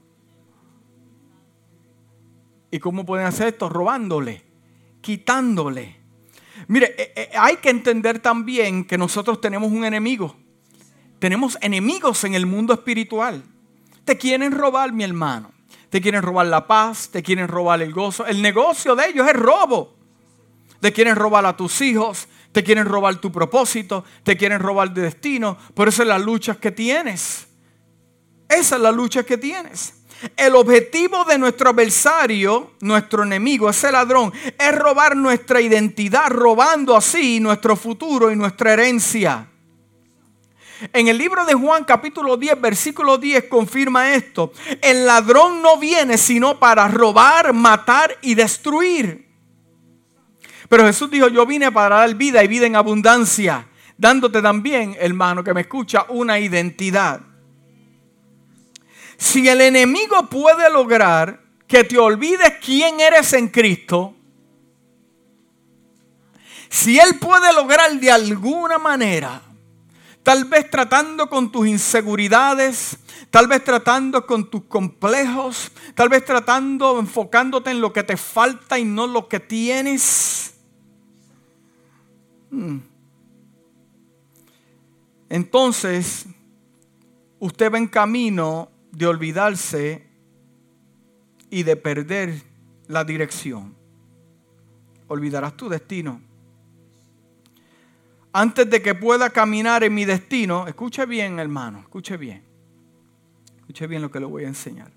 ¿Y 2.70 2.78
cómo 2.78 3.04
pueden 3.04 3.26
hacer 3.26 3.48
esto? 3.48 3.68
Robándole, 3.68 4.42
quitándole. 5.02 5.98
Mire, 6.66 6.94
eh, 6.96 7.12
eh, 7.14 7.30
hay 7.38 7.56
que 7.56 7.68
entender 7.68 8.20
también 8.20 8.86
que 8.86 8.96
nosotros 8.96 9.38
tenemos 9.38 9.70
un 9.70 9.84
enemigo. 9.84 10.34
Tenemos 11.18 11.58
enemigos 11.60 12.24
en 12.24 12.32
el 12.32 12.46
mundo 12.46 12.72
espiritual. 12.72 13.42
Te 14.06 14.16
quieren 14.16 14.52
robar, 14.52 14.90
mi 14.90 15.04
hermano. 15.04 15.52
Te 15.90 16.00
quieren 16.00 16.22
robar 16.22 16.46
la 16.46 16.66
paz, 16.66 17.10
te 17.10 17.22
quieren 17.22 17.48
robar 17.48 17.82
el 17.82 17.92
gozo. 17.92 18.24
El 18.24 18.40
negocio 18.40 18.96
de 18.96 19.08
ellos 19.08 19.28
es 19.28 19.36
robo. 19.36 19.94
Te 20.80 20.90
quieren 20.94 21.16
robar 21.16 21.44
a 21.44 21.54
tus 21.54 21.82
hijos, 21.82 22.28
te 22.58 22.64
quieren 22.64 22.86
robar 22.86 23.20
tu 23.20 23.30
propósito, 23.30 24.04
te 24.24 24.36
quieren 24.36 24.58
robar 24.58 24.92
tu 24.92 25.00
destino. 25.00 25.56
Por 25.74 25.86
eso 25.86 26.02
es 26.02 26.08
la 26.08 26.18
lucha 26.18 26.56
que 26.56 26.72
tienes. 26.72 27.46
Esa 28.48 28.74
es 28.74 28.82
la 28.82 28.90
lucha 28.90 29.22
que 29.22 29.38
tienes. 29.38 29.94
El 30.36 30.56
objetivo 30.56 31.24
de 31.24 31.38
nuestro 31.38 31.70
adversario, 31.70 32.72
nuestro 32.80 33.22
enemigo, 33.22 33.70
ese 33.70 33.92
ladrón, 33.92 34.32
es 34.58 34.76
robar 34.76 35.14
nuestra 35.14 35.60
identidad, 35.60 36.30
robando 36.30 36.96
así 36.96 37.38
nuestro 37.38 37.76
futuro 37.76 38.32
y 38.32 38.34
nuestra 38.34 38.72
herencia. 38.72 39.46
En 40.92 41.06
el 41.06 41.16
libro 41.16 41.44
de 41.44 41.54
Juan 41.54 41.84
capítulo 41.84 42.36
10, 42.36 42.60
versículo 42.60 43.18
10 43.18 43.44
confirma 43.44 44.14
esto. 44.14 44.52
El 44.82 45.06
ladrón 45.06 45.62
no 45.62 45.78
viene 45.78 46.18
sino 46.18 46.58
para 46.58 46.88
robar, 46.88 47.52
matar 47.52 48.18
y 48.20 48.34
destruir. 48.34 49.27
Pero 50.68 50.84
Jesús 50.84 51.10
dijo, 51.10 51.28
yo 51.28 51.46
vine 51.46 51.72
para 51.72 51.96
dar 51.96 52.14
vida 52.14 52.44
y 52.44 52.48
vida 52.48 52.66
en 52.66 52.76
abundancia, 52.76 53.66
dándote 53.96 54.42
también, 54.42 54.96
hermano 54.98 55.42
que 55.42 55.54
me 55.54 55.62
escucha, 55.62 56.06
una 56.08 56.38
identidad. 56.38 57.20
Si 59.16 59.48
el 59.48 59.60
enemigo 59.60 60.28
puede 60.28 60.70
lograr 60.70 61.40
que 61.66 61.84
te 61.84 61.98
olvides 61.98 62.54
quién 62.64 63.00
eres 63.00 63.32
en 63.32 63.48
Cristo, 63.48 64.14
si 66.68 66.98
él 66.98 67.18
puede 67.18 67.52
lograr 67.54 67.98
de 67.98 68.10
alguna 68.10 68.78
manera, 68.78 69.40
tal 70.22 70.44
vez 70.44 70.70
tratando 70.70 71.28
con 71.28 71.50
tus 71.50 71.66
inseguridades, 71.66 72.98
tal 73.30 73.46
vez 73.46 73.64
tratando 73.64 74.26
con 74.26 74.50
tus 74.50 74.64
complejos, 74.64 75.72
tal 75.94 76.10
vez 76.10 76.24
tratando, 76.24 76.98
enfocándote 76.98 77.70
en 77.70 77.80
lo 77.80 77.92
que 77.92 78.02
te 78.02 78.16
falta 78.16 78.78
y 78.78 78.84
no 78.84 79.06
lo 79.06 79.28
que 79.28 79.40
tienes. 79.40 80.57
Entonces 85.28 86.26
usted 87.38 87.72
va 87.72 87.78
en 87.78 87.86
camino 87.86 88.70
de 88.92 89.06
olvidarse 89.06 90.06
y 91.50 91.62
de 91.62 91.76
perder 91.76 92.42
la 92.86 93.04
dirección. 93.04 93.74
Olvidarás 95.06 95.56
tu 95.56 95.68
destino. 95.68 96.20
Antes 98.32 98.68
de 98.68 98.82
que 98.82 98.94
pueda 98.94 99.30
caminar 99.30 99.82
en 99.84 99.94
mi 99.94 100.04
destino, 100.04 100.66
escuche 100.66 101.06
bien 101.06 101.38
hermano, 101.38 101.80
escuche 101.80 102.16
bien. 102.16 102.42
Escuche 103.60 103.86
bien 103.86 104.02
lo 104.02 104.10
que 104.10 104.20
le 104.20 104.26
voy 104.26 104.44
a 104.44 104.48
enseñar. 104.48 104.90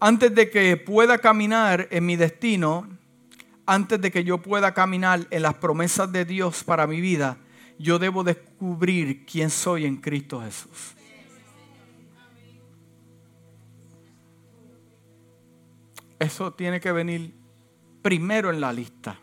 Antes 0.00 0.34
de 0.34 0.50
que 0.50 0.76
pueda 0.76 1.18
caminar 1.18 1.88
en 1.90 2.04
mi 2.04 2.16
destino, 2.16 2.88
antes 3.66 4.00
de 4.00 4.10
que 4.10 4.24
yo 4.24 4.38
pueda 4.38 4.72
caminar 4.72 5.26
en 5.30 5.42
las 5.42 5.54
promesas 5.54 6.10
de 6.12 6.24
Dios 6.24 6.64
para 6.64 6.86
mi 6.86 7.00
vida, 7.00 7.38
yo 7.78 7.98
debo 7.98 8.24
descubrir 8.24 9.26
quién 9.26 9.50
soy 9.50 9.84
en 9.84 9.96
Cristo 9.96 10.40
Jesús. 10.40 10.94
Eso 16.18 16.54
tiene 16.54 16.80
que 16.80 16.92
venir 16.92 17.34
primero 18.00 18.50
en 18.50 18.60
la 18.60 18.72
lista. 18.72 19.18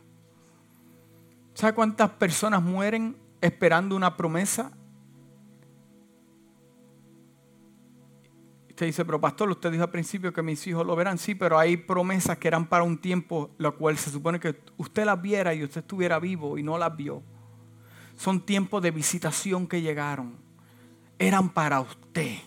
¿Sabe 1.53 1.73
cuántas 1.73 2.11
personas 2.11 2.61
mueren 2.61 3.17
esperando 3.41 3.95
una 3.95 4.15
promesa? 4.15 4.71
Dice, 8.85 9.05
pero 9.05 9.19
pastor, 9.19 9.49
usted 9.49 9.71
dijo 9.71 9.83
al 9.83 9.89
principio 9.89 10.33
que 10.33 10.41
mis 10.41 10.65
hijos 10.67 10.85
lo 10.85 10.95
verán. 10.95 11.17
Sí, 11.17 11.35
pero 11.35 11.57
hay 11.57 11.77
promesas 11.77 12.37
que 12.37 12.47
eran 12.47 12.67
para 12.67 12.83
un 12.83 12.97
tiempo, 12.97 13.51
lo 13.57 13.75
cual 13.77 13.97
se 13.97 14.09
supone 14.09 14.39
que 14.39 14.55
usted 14.77 15.05
las 15.05 15.21
viera 15.21 15.53
y 15.53 15.63
usted 15.63 15.81
estuviera 15.81 16.19
vivo 16.19 16.57
y 16.57 16.63
no 16.63 16.77
las 16.77 16.95
vio. 16.95 17.21
Son 18.17 18.45
tiempos 18.45 18.81
de 18.81 18.91
visitación 18.91 19.67
que 19.67 19.81
llegaron. 19.81 20.35
Eran 21.19 21.49
para 21.49 21.81
usted. 21.81 22.37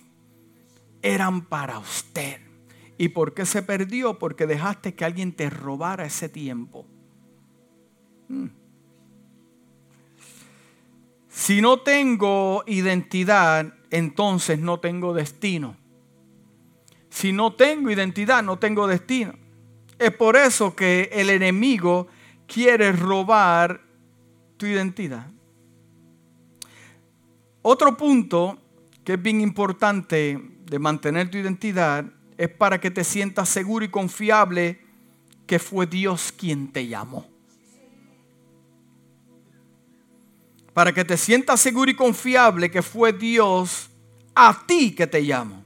Eran 1.03 1.42
para 1.42 1.79
usted. 1.79 2.40
¿Y 2.99 3.09
por 3.09 3.35
qué 3.35 3.44
se 3.46 3.62
perdió? 3.62 4.18
Porque 4.18 4.46
dejaste 4.46 4.94
que 4.94 5.05
alguien 5.05 5.33
te 5.33 5.51
robara 5.51 6.07
ese 6.07 6.29
tiempo. 6.29 6.87
Hmm. 8.29 8.49
Si 11.29 11.61
no 11.61 11.81
tengo 11.81 12.64
identidad, 12.66 13.75
entonces 13.90 14.59
no 14.59 14.81
tengo 14.81 15.12
destino. 15.12 15.77
Si 17.16 17.33
no 17.33 17.55
tengo 17.55 17.90
identidad, 17.90 18.42
no 18.42 18.59
tengo 18.59 18.87
destino. 18.87 19.33
Es 19.98 20.11
por 20.11 20.37
eso 20.37 20.76
que 20.76 21.09
el 21.11 21.31
enemigo 21.31 22.09
quiere 22.46 22.92
robar 22.92 23.81
tu 24.59 24.66
identidad. 24.66 25.26
Otro 27.62 27.96
punto 27.96 28.59
que 29.02 29.14
es 29.14 29.22
bien 29.22 29.40
importante 29.40 30.38
de 30.66 30.79
mantener 30.79 31.31
tu 31.31 31.38
identidad 31.38 32.05
es 32.37 32.50
para 32.50 32.79
que 32.79 32.90
te 32.90 33.02
sientas 33.02 33.48
seguro 33.48 33.87
y 33.87 33.88
confiable 33.88 34.79
que 35.46 35.59
fue 35.59 35.87
Dios 35.87 36.35
quien 36.37 36.70
te 36.70 36.87
llamó. 36.87 37.26
Para 40.74 40.92
que 40.92 41.07
te 41.07 41.16
sientas 41.16 41.61
seguro 41.61 41.90
y 41.90 41.94
confiable 41.94 42.70
que 42.70 42.83
fue 42.83 43.14
Dios 43.14 43.88
a 44.35 44.66
ti 44.66 44.94
que 44.94 45.07
te 45.07 45.24
llamó. 45.24 45.65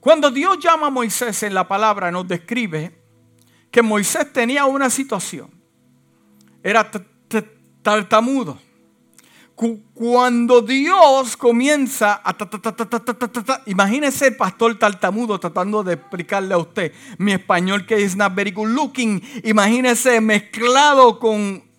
Cuando 0.00 0.30
Dios 0.30 0.58
llama 0.58 0.88
a 0.88 0.90
Moisés 0.90 1.42
en 1.42 1.54
la 1.54 1.68
palabra 1.68 2.10
nos 2.10 2.26
describe 2.26 2.98
que 3.70 3.82
Moisés 3.82 4.32
tenía 4.32 4.64
una 4.64 4.90
situación. 4.90 5.50
Era 6.62 6.90
tartamudo 7.82 8.58
cuando 9.94 10.62
Dios 10.62 11.36
comienza 11.36 12.22
a... 12.24 12.36
imagínese 13.66 14.28
el 14.28 14.36
pastor 14.36 14.78
tartamudo 14.78 15.38
tratando 15.38 15.82
de 15.82 15.94
explicarle 15.94 16.54
a 16.54 16.58
usted 16.58 16.92
mi 17.18 17.32
español 17.32 17.84
que 17.84 18.02
es 18.02 18.16
not 18.16 18.34
very 18.34 18.52
good 18.52 18.68
looking. 18.68 19.22
Imagínese 19.44 20.20
mezclado 20.20 21.18
con... 21.18 21.69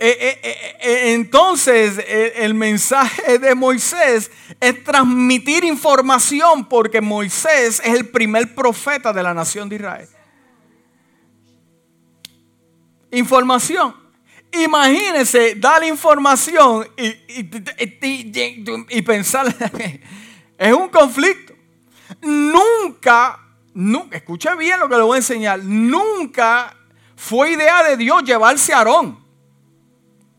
Eh, 0.00 0.38
eh, 0.44 0.76
eh, 0.80 1.12
entonces 1.14 1.98
el 2.36 2.54
mensaje 2.54 3.40
de 3.40 3.56
Moisés 3.56 4.30
es 4.60 4.84
transmitir 4.84 5.64
información 5.64 6.66
porque 6.66 7.00
Moisés 7.00 7.80
es 7.82 7.94
el 7.94 8.08
primer 8.08 8.54
profeta 8.54 9.12
de 9.12 9.22
la 9.24 9.34
nación 9.34 9.68
de 9.68 9.76
Israel. 9.76 10.08
Información. 13.10 13.96
Imagínense 14.52 15.56
dar 15.56 15.82
información 15.82 16.88
y, 16.96 17.42
pensar, 19.02 19.46
es 20.58 20.72
un 20.72 20.88
conflicto. 20.90 21.54
Nunca, 22.22 23.38
nunca, 23.74 24.16
escuche 24.16 24.54
bien 24.54 24.78
lo 24.78 24.88
que 24.88 24.94
le 24.94 25.02
voy 25.02 25.16
a 25.16 25.18
enseñar, 25.18 25.58
nunca 25.62 26.74
fue 27.16 27.52
idea 27.52 27.82
de 27.82 27.96
Dios 27.96 28.22
llevarse 28.22 28.72
a 28.72 28.78
Aarón. 28.78 29.27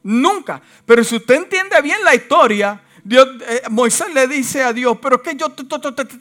Nunca. 0.03 0.61
Pero 0.85 1.03
si 1.03 1.17
usted 1.17 1.35
entiende 1.35 1.81
bien 1.81 2.03
la 2.03 2.15
historia, 2.15 2.81
Dios, 3.03 3.27
eh, 3.47 3.63
Moisés 3.69 4.13
le 4.13 4.27
dice 4.27 4.63
a 4.63 4.73
Dios, 4.73 4.97
pero 5.01 5.17
es 5.17 5.21
que 5.21 5.35
yo 5.35 5.49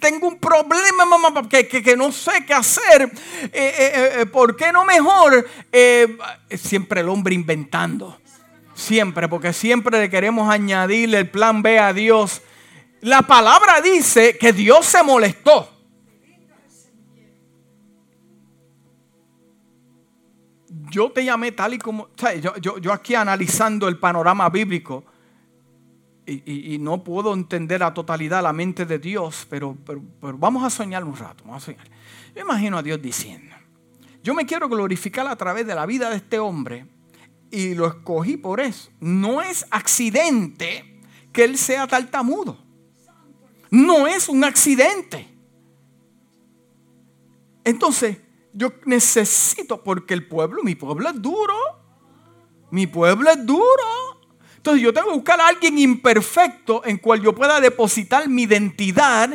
tengo 0.01 0.29
un 0.29 0.39
problema, 0.39 1.05
mamá, 1.05 1.49
que, 1.49 1.67
que, 1.67 1.97
no 1.97 2.13
sé 2.13 2.45
qué 2.47 2.55
hacer. 2.55 3.11
Eh, 3.53 4.21
eh, 4.21 4.27
¿Por 4.27 4.57
qué 4.57 4.73
no 4.73 4.85
mejor? 4.85 5.47
siempre 6.51 7.01
el 7.01 7.09
hombre 7.09 7.35
inventando. 7.35 8.19
Siempre, 8.75 9.29
porque 9.29 9.53
siempre 9.53 9.99
le 10.01 10.09
queremos 10.09 10.49
añadirle 10.51 11.19
el 11.19 11.29
plan 11.29 11.63
B 11.63 11.79
a 11.79 11.93
Dios. 11.93 12.43
La 13.01 13.23
palabra 13.23 13.81
dice 13.81 14.39
que 14.39 14.53
Dios 14.53 14.87
se 14.87 15.03
molestó. 15.03 15.78
Yo 20.91 21.11
te 21.11 21.25
llamé 21.25 21.53
tal 21.53 21.75
y 21.75 21.79
como, 21.79 22.09
yo, 22.41 22.57
yo, 22.57 22.79
yo 22.79 22.93
aquí 22.93 23.15
analizando 23.15 23.89
el 23.89 23.99
panorama 23.99 24.49
bíblico 24.49 25.05
y, 26.31 26.79
no 26.79 27.03
puedo 27.03 27.33
entender 27.33 27.83
a 27.83 27.95
totalidad 27.95 28.43
la 28.43 28.53
mente 28.53 28.85
de 28.85 28.99
Dios, 28.99 29.47
pero, 29.49 29.77
pero, 29.85 30.03
vamos 30.37 30.63
a 30.63 30.71
soñar 30.71 31.03
un 31.05 31.17
rato. 31.17 31.45
Vamos 31.45 31.63
a 31.63 31.67
soñar. 31.67 31.89
Yo 32.35 32.43
imagino 32.43 32.77
a 32.77 32.83
Dios 32.83 33.01
diciendo, 33.01 33.57
yo 34.23 34.35
me 34.35 34.45
quiero 34.45 34.69
glorificar 34.69 35.27
a 35.27 35.37
través 35.37 35.67
de 35.67 35.75
la 35.75 35.87
vida 35.87 36.11
de 36.11 36.17
este 36.17 36.39
hombre 36.39 36.87
y 37.51 37.75
lo 37.75 37.87
escogí 37.87 38.37
por 38.37 38.61
eso. 38.61 38.91
No 39.01 39.41
es 39.41 39.67
accidente 39.71 41.01
que 41.33 41.45
él 41.45 41.57
sea 41.57 41.87
tartamudo. 41.87 42.59
No 43.71 44.07
es 44.07 44.29
un 44.29 44.45
accidente. 44.45 45.27
Entonces, 47.65 48.19
yo 48.59 48.73
necesito, 48.87 49.85
porque 49.85 50.15
el 50.15 50.27
pueblo, 50.27 50.65
mi 50.65 50.75
pueblo 50.75 51.09
es 51.09 51.23
duro. 51.23 51.55
Mi 52.73 52.89
pueblo 52.89 53.31
es 53.31 53.47
duro. 53.47 54.21
Entonces 54.57 54.83
yo 54.83 54.93
tengo 54.93 55.07
que 55.07 55.15
buscar 55.15 55.41
a 55.41 55.47
alguien 55.47 55.79
imperfecto 55.79 56.85
en 56.85 56.99
cual 56.99 57.23
yo 57.23 57.33
pueda 57.33 57.61
depositar 57.61 58.29
mi 58.29 58.43
identidad. 58.43 59.31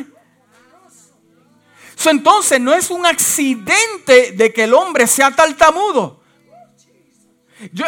entonces 2.04 2.60
no 2.60 2.74
es 2.74 2.90
un 2.90 3.06
accidente 3.06 4.32
de 4.32 4.52
que 4.52 4.64
el 4.64 4.74
hombre 4.74 5.06
sea 5.06 5.30
tartamudo. 5.30 6.20
Yo, 7.72 7.86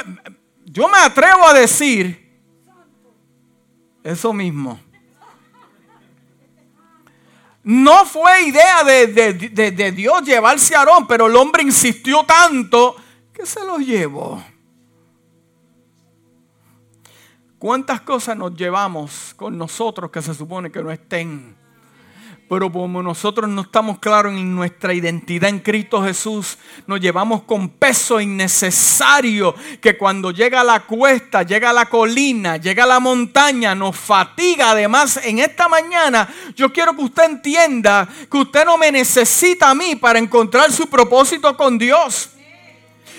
yo 0.65 0.89
me 0.89 0.99
atrevo 0.99 1.47
a 1.47 1.53
decir 1.53 2.41
eso 4.03 4.33
mismo. 4.33 4.81
No 7.67 8.07
fue 8.07 8.45
idea 8.45 8.85
de, 8.85 9.09
de, 9.09 9.91
Dios 9.91 10.23
llevarse 10.23 10.77
a 10.77 10.79
Aarón, 10.79 11.05
pero 11.09 11.27
el 11.27 11.35
hombre 11.35 11.65
insistió 11.65 12.23
tanto 12.23 12.95
que 13.33 13.45
se 13.45 13.65
lo 13.65 13.79
llevó. 13.79 14.41
¿Cuántas 17.59 18.03
cosas 18.03 18.37
nos 18.37 18.55
llevamos 18.55 19.35
con 19.35 19.59
nosotros 19.59 20.13
que 20.13 20.23
se 20.23 20.33
supone 20.33 20.71
que 20.71 20.81
no 20.81 20.93
estén? 20.93 21.56
Pero 22.49 22.71
como 22.71 23.03
nosotros 23.03 23.51
no 23.51 23.63
estamos 23.63 23.99
claros 23.99 24.33
en 24.33 24.55
nuestra 24.55 24.95
identidad 24.95 25.51
en 25.51 25.59
Cristo 25.59 26.01
Jesús, 26.03 26.59
nos 26.87 27.01
llevamos 27.01 27.43
con 27.43 27.69
peso 27.69 28.21
innecesario 28.21 29.53
que 29.81 29.99
cuando 29.99 30.31
llega 30.31 30.63
la 30.63 30.81
cuesta, 30.87 31.43
llega 31.43 31.73
la 31.73 31.87
colina, 31.87 32.57
llega 32.57 32.87
la 32.87 33.01
montaña, 33.01 33.75
nos 33.75 33.97
fatiga. 33.97 34.71
Además, 34.71 35.19
en 35.25 35.41
esta 35.41 35.69
mañana 35.69 36.29
yo 36.55 36.73
quiero 36.73 36.95
que 36.95 37.03
usted 37.03 37.25
entienda 37.25 38.09
que 38.31 38.39
usted 38.39 38.65
no 38.65 38.79
me 38.79 38.93
necesita 38.93 39.71
a 39.71 39.75
mí 39.75 39.97
para 39.97 40.21
encontrar 40.21 40.71
su 40.71 40.87
propósito 40.87 41.57
con 41.57 41.77
Dios. 41.77 42.31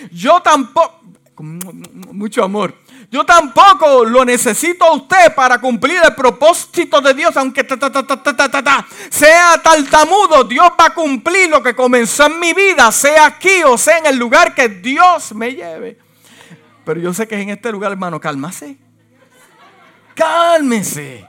Yo 0.09 0.39
tampoco, 0.41 1.01
con 1.36 1.59
mucho 2.13 2.45
amor. 2.45 2.73
Yo 3.10 3.26
tampoco 3.26 4.03
lo 4.03 4.26
necesito 4.26 4.84
a 4.84 4.93
usted 4.93 5.34
para 5.34 5.60
cumplir 5.60 5.97
el 6.03 6.14
propósito 6.14 6.99
de 6.99 7.14
Dios, 7.14 7.36
aunque 7.38 7.66
sea 9.10 9.62
tartamudo, 9.64 10.43
Dios 10.43 10.70
va 10.78 10.88
a 10.88 10.93
cumplir 10.93 11.49
lo 11.49 11.64
que 11.64 11.74
comenzó 11.74 12.26
en 12.26 12.38
mi 12.38 12.53
vida, 12.53 12.91
sea 12.91 13.28
aquí 13.28 13.64
o 13.66 13.78
sea 13.78 13.99
en 13.99 14.08
el 14.08 14.18
lugar 14.18 14.53
que 14.53 14.68
Dios 14.68 15.34
me 15.34 15.53
lleve. 15.55 15.97
Pero 16.84 16.99
yo 16.99 17.14
sé 17.14 17.28
que 17.28 17.36
es 17.36 17.41
en 17.41 17.49
este 17.49 17.72
lugar, 17.72 17.93
hermano, 17.93 18.20
cálmase. 18.20 18.78
Cálmese. 20.14 21.26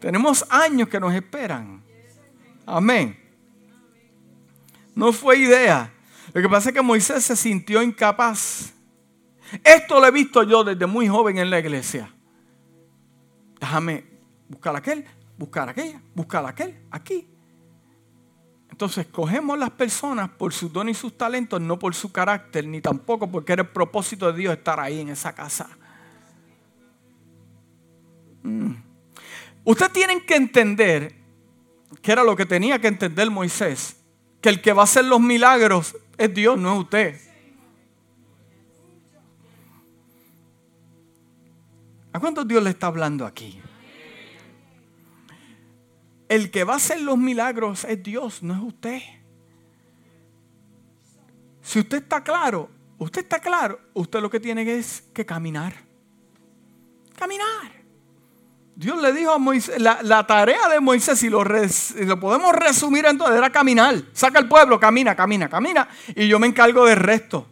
Tenemos 0.00 0.44
años 0.50 0.88
que 0.88 1.00
nos 1.00 1.14
esperan. 1.14 1.82
Amén. 2.66 3.18
No 4.94 5.12
fue 5.12 5.38
idea. 5.38 5.90
Lo 6.34 6.42
que 6.42 6.48
pasa 6.48 6.68
es 6.68 6.74
que 6.74 6.82
Moisés 6.82 7.24
se 7.24 7.34
sintió 7.34 7.82
incapaz. 7.82 8.74
Esto 9.64 10.00
lo 10.00 10.06
he 10.06 10.10
visto 10.10 10.42
yo 10.42 10.64
desde 10.64 10.86
muy 10.86 11.08
joven 11.08 11.38
en 11.38 11.50
la 11.50 11.58
iglesia. 11.58 12.12
Déjame 13.60 14.04
buscar 14.48 14.76
aquel, 14.76 15.04
buscar 15.36 15.68
aquella, 15.68 16.00
buscar 16.14 16.46
aquel, 16.46 16.80
aquí. 16.90 17.28
Entonces, 18.70 19.06
cogemos 19.06 19.58
las 19.58 19.70
personas 19.70 20.30
por 20.30 20.52
su 20.52 20.68
don 20.68 20.88
y 20.88 20.94
sus 20.94 21.18
talentos, 21.18 21.60
no 21.60 21.78
por 21.78 21.94
su 21.94 22.12
carácter, 22.12 22.66
ni 22.66 22.80
tampoco 22.80 23.30
porque 23.30 23.52
era 23.52 23.62
el 23.62 23.68
propósito 23.68 24.30
de 24.30 24.38
Dios 24.38 24.56
estar 24.56 24.78
ahí 24.78 25.00
en 25.00 25.08
esa 25.08 25.34
casa. 25.34 25.68
Mm. 28.42 28.74
Ustedes 29.64 29.92
tienen 29.92 30.24
que 30.24 30.36
entender, 30.36 31.14
que 32.00 32.12
era 32.12 32.22
lo 32.22 32.36
que 32.36 32.46
tenía 32.46 32.78
que 32.78 32.88
entender 32.88 33.30
Moisés, 33.30 33.96
que 34.40 34.48
el 34.48 34.62
que 34.62 34.72
va 34.72 34.82
a 34.82 34.84
hacer 34.84 35.04
los 35.04 35.20
milagros 35.20 35.96
es 36.16 36.32
Dios, 36.32 36.58
no 36.58 36.74
es 36.74 36.78
usted. 36.80 37.27
¿A 42.18 42.20
cuántos 42.20 42.48
Dios 42.48 42.60
le 42.64 42.70
está 42.70 42.88
hablando 42.88 43.24
aquí? 43.24 43.60
El 46.28 46.50
que 46.50 46.64
va 46.64 46.72
a 46.72 46.76
hacer 46.78 47.00
los 47.00 47.16
milagros 47.16 47.84
es 47.84 48.02
Dios, 48.02 48.42
no 48.42 48.54
es 48.54 48.60
usted. 48.60 49.00
Si 51.62 51.78
usted 51.78 51.98
está 51.98 52.24
claro, 52.24 52.70
usted 52.98 53.22
está 53.22 53.38
claro, 53.38 53.78
usted 53.94 54.20
lo 54.20 54.28
que 54.28 54.40
tiene 54.40 54.62
es 54.62 55.04
que 55.14 55.24
caminar. 55.24 55.74
Caminar. 57.16 57.70
Dios 58.74 59.00
le 59.00 59.12
dijo 59.12 59.30
a 59.30 59.38
Moisés, 59.38 59.80
la, 59.80 60.26
tarea 60.26 60.68
de 60.68 60.80
Moisés, 60.80 61.20
si 61.20 61.28
lo, 61.30 61.44
lo 61.44 62.18
podemos 62.18 62.52
resumir 62.52 63.06
entonces, 63.06 63.38
era 63.38 63.50
caminar. 63.50 63.94
Saca 64.12 64.40
el 64.40 64.48
pueblo, 64.48 64.80
camina, 64.80 65.14
camina, 65.14 65.48
camina. 65.48 65.88
Y 66.16 66.26
yo 66.26 66.40
me 66.40 66.48
encargo 66.48 66.84
del 66.84 66.96
resto. 66.96 67.46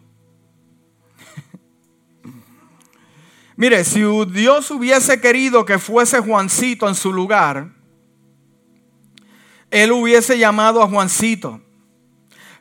Mire, 3.56 3.84
si 3.84 4.02
Dios 4.26 4.70
hubiese 4.70 5.18
querido 5.18 5.64
que 5.64 5.78
fuese 5.78 6.20
Juancito 6.20 6.86
en 6.88 6.94
su 6.94 7.10
lugar, 7.10 7.70
él 9.70 9.92
hubiese 9.92 10.38
llamado 10.38 10.82
a 10.82 10.88
Juancito. 10.88 11.60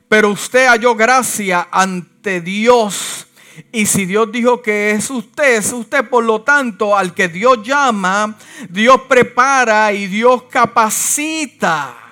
Pero 0.07 0.29
usted 0.29 0.67
halló 0.67 0.95
gracia 0.95 1.67
ante 1.71 2.39
Dios. 2.39 3.27
Y 3.71 3.85
si 3.85 4.05
Dios 4.05 4.31
dijo 4.31 4.61
que 4.61 4.91
es 4.91 5.09
usted, 5.09 5.57
es 5.57 5.73
usted. 5.73 6.07
Por 6.07 6.23
lo 6.23 6.41
tanto, 6.41 6.95
al 6.95 7.13
que 7.13 7.27
Dios 7.27 7.61
llama, 7.63 8.37
Dios 8.69 9.01
prepara 9.09 9.91
y 9.91 10.07
Dios 10.07 10.43
capacita. 10.43 12.04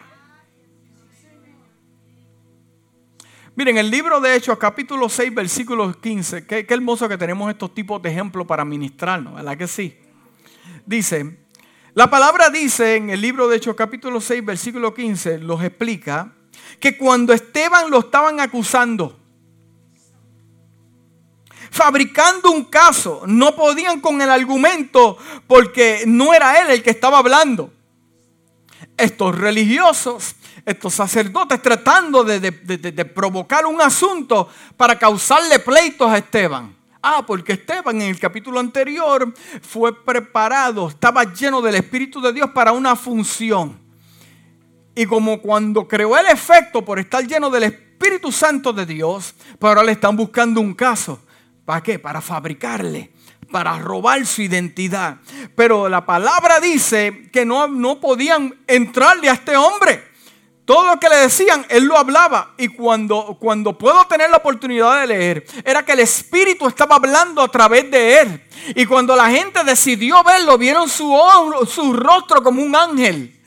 Miren, 3.55 3.77
el 3.77 3.91
libro 3.91 4.19
de 4.19 4.35
Hechos, 4.35 4.57
capítulo 4.57 5.07
6, 5.07 5.31
versículo 5.31 5.93
15. 5.93 6.47
Qué, 6.47 6.65
hermoso 6.67 7.07
que 7.07 7.19
tenemos 7.19 7.51
estos 7.51 7.71
tipos 7.71 8.01
de 8.01 8.09
ejemplos 8.09 8.47
para 8.47 8.65
ministrarnos, 8.65 9.35
¿verdad 9.35 9.55
que 9.55 9.67
sí? 9.67 9.95
Dice, 10.87 11.37
la 11.93 12.09
palabra 12.09 12.49
dice 12.49 12.95
en 12.95 13.11
el 13.11 13.21
libro 13.21 13.47
de 13.47 13.57
Hechos 13.57 13.75
capítulo 13.75 14.19
6, 14.19 14.43
versículo 14.43 14.95
15, 14.95 15.37
los 15.37 15.63
explica, 15.63 16.33
que 16.79 16.97
cuando 16.97 17.31
Esteban 17.31 17.91
lo 17.91 17.99
estaban 17.99 18.39
acusando, 18.39 19.19
fabricando 21.69 22.49
un 22.49 22.65
caso, 22.65 23.21
no 23.27 23.55
podían 23.55 24.01
con 24.01 24.19
el 24.19 24.31
argumento 24.31 25.15
porque 25.45 26.05
no 26.07 26.33
era 26.33 26.59
él 26.59 26.71
el 26.71 26.81
que 26.81 26.89
estaba 26.89 27.19
hablando. 27.19 27.71
Estos 28.97 29.37
religiosos, 29.37 30.35
estos 30.65 30.93
sacerdotes 30.93 31.61
tratando 31.61 32.23
de, 32.23 32.39
de 32.39 33.05
provocar 33.05 33.65
un 33.65 33.81
asunto 33.81 34.47
para 34.77 34.97
causarle 34.97 35.59
pleitos 35.59 36.09
a 36.09 36.17
Esteban. 36.17 36.75
Ah, 37.05 37.25
porque 37.27 37.51
Esteban 37.51 38.01
en 38.01 38.09
el 38.09 38.17
capítulo 38.17 38.61
anterior 38.61 39.33
fue 39.61 39.93
preparado, 40.05 40.87
estaba 40.87 41.25
lleno 41.25 41.61
del 41.61 41.75
Espíritu 41.75 42.21
de 42.21 42.31
Dios 42.31 42.51
para 42.51 42.71
una 42.71 42.95
función. 42.95 43.77
Y 44.95 45.05
como 45.05 45.41
cuando 45.41 45.85
creó 45.85 46.17
el 46.17 46.27
efecto 46.27 46.85
por 46.85 46.99
estar 46.99 47.27
lleno 47.27 47.49
del 47.49 47.63
Espíritu 47.63 48.31
Santo 48.31 48.71
de 48.71 48.85
Dios, 48.85 49.35
pues 49.59 49.69
ahora 49.69 49.83
le 49.83 49.91
están 49.91 50.15
buscando 50.15 50.61
un 50.61 50.73
caso. 50.73 51.19
¿Para 51.65 51.83
qué? 51.83 51.99
Para 51.99 52.21
fabricarle, 52.21 53.11
para 53.53 53.77
robar 53.77 54.25
su 54.25 54.41
identidad. 54.41 55.17
Pero 55.55 55.87
la 55.87 56.07
palabra 56.07 56.59
dice 56.59 57.29
que 57.31 57.45
no, 57.45 57.67
no 57.67 57.99
podían 57.99 58.55
entrarle 58.65 59.29
a 59.29 59.33
este 59.33 59.55
hombre. 59.55 60.03
Todo 60.65 60.87
lo 60.87 60.99
que 60.99 61.07
le 61.07 61.17
decían, 61.17 61.63
él 61.69 61.83
lo 61.83 61.95
hablaba. 61.95 62.55
Y 62.57 62.69
cuando, 62.69 63.37
cuando 63.39 63.77
puedo 63.77 64.03
tener 64.07 64.31
la 64.31 64.37
oportunidad 64.37 65.01
de 65.01 65.07
leer, 65.07 65.45
era 65.63 65.85
que 65.85 65.91
el 65.91 65.99
Espíritu 65.99 66.67
estaba 66.67 66.95
hablando 66.95 67.43
a 67.43 67.47
través 67.47 67.91
de 67.91 68.21
él. 68.21 68.43
Y 68.75 68.87
cuando 68.87 69.15
la 69.15 69.29
gente 69.29 69.63
decidió 69.63 70.23
verlo, 70.23 70.57
vieron 70.57 70.89
su, 70.89 71.15
su 71.67 71.93
rostro 71.93 72.41
como 72.41 72.63
un 72.63 72.75
ángel. 72.75 73.39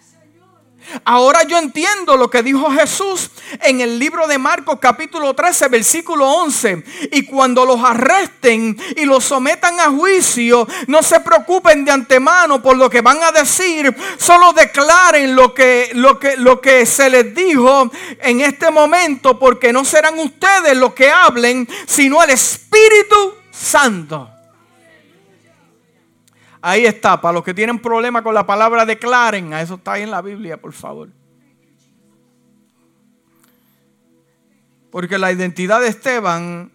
Ahora 1.04 1.42
yo 1.44 1.58
entiendo 1.58 2.16
lo 2.16 2.30
que 2.30 2.42
dijo 2.42 2.70
Jesús 2.70 3.30
en 3.62 3.80
el 3.80 3.98
libro 3.98 4.26
de 4.26 4.38
Marcos 4.38 4.78
capítulo 4.80 5.34
13 5.34 5.68
versículo 5.68 6.28
11. 6.28 6.84
Y 7.12 7.22
cuando 7.26 7.64
los 7.64 7.82
arresten 7.82 8.76
y 8.96 9.04
los 9.04 9.24
sometan 9.24 9.78
a 9.80 9.90
juicio, 9.90 10.66
no 10.86 11.02
se 11.02 11.20
preocupen 11.20 11.84
de 11.84 11.92
antemano 11.92 12.62
por 12.62 12.76
lo 12.76 12.88
que 12.88 13.00
van 13.00 13.22
a 13.22 13.32
decir, 13.32 13.94
solo 14.18 14.52
declaren 14.52 15.34
lo 15.34 15.54
que, 15.54 15.90
lo 15.94 16.18
que, 16.18 16.36
lo 16.36 16.60
que 16.60 16.86
se 16.86 17.10
les 17.10 17.34
dijo 17.34 17.90
en 18.20 18.40
este 18.40 18.70
momento, 18.70 19.38
porque 19.38 19.72
no 19.72 19.84
serán 19.84 20.18
ustedes 20.18 20.76
los 20.76 20.94
que 20.94 21.10
hablen, 21.10 21.68
sino 21.86 22.22
el 22.22 22.30
Espíritu 22.30 23.34
Santo. 23.50 24.35
Ahí 26.60 26.86
está, 26.86 27.20
para 27.20 27.34
los 27.34 27.44
que 27.44 27.54
tienen 27.54 27.78
problema 27.78 28.22
con 28.22 28.34
la 28.34 28.46
palabra 28.46 28.84
declaren, 28.84 29.52
a 29.52 29.60
eso 29.60 29.74
está 29.74 29.92
ahí 29.92 30.02
en 30.02 30.10
la 30.10 30.22
Biblia, 30.22 30.60
por 30.60 30.72
favor. 30.72 31.10
Porque 34.90 35.18
la 35.18 35.30
identidad 35.30 35.80
de 35.80 35.88
Esteban 35.88 36.72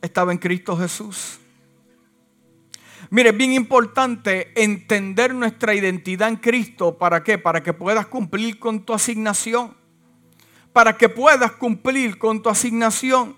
estaba 0.00 0.32
en 0.32 0.38
Cristo 0.38 0.76
Jesús. 0.76 1.38
Mire, 3.10 3.30
es 3.30 3.36
bien 3.36 3.52
importante 3.52 4.52
entender 4.60 5.34
nuestra 5.34 5.74
identidad 5.74 6.28
en 6.28 6.36
Cristo. 6.36 6.98
¿Para 6.98 7.22
qué? 7.22 7.38
Para 7.38 7.62
que 7.62 7.72
puedas 7.72 8.06
cumplir 8.06 8.58
con 8.58 8.84
tu 8.84 8.92
asignación. 8.92 9.74
Para 10.72 10.96
que 10.96 11.08
puedas 11.08 11.52
cumplir 11.52 12.18
con 12.18 12.42
tu 12.42 12.50
asignación. 12.50 13.37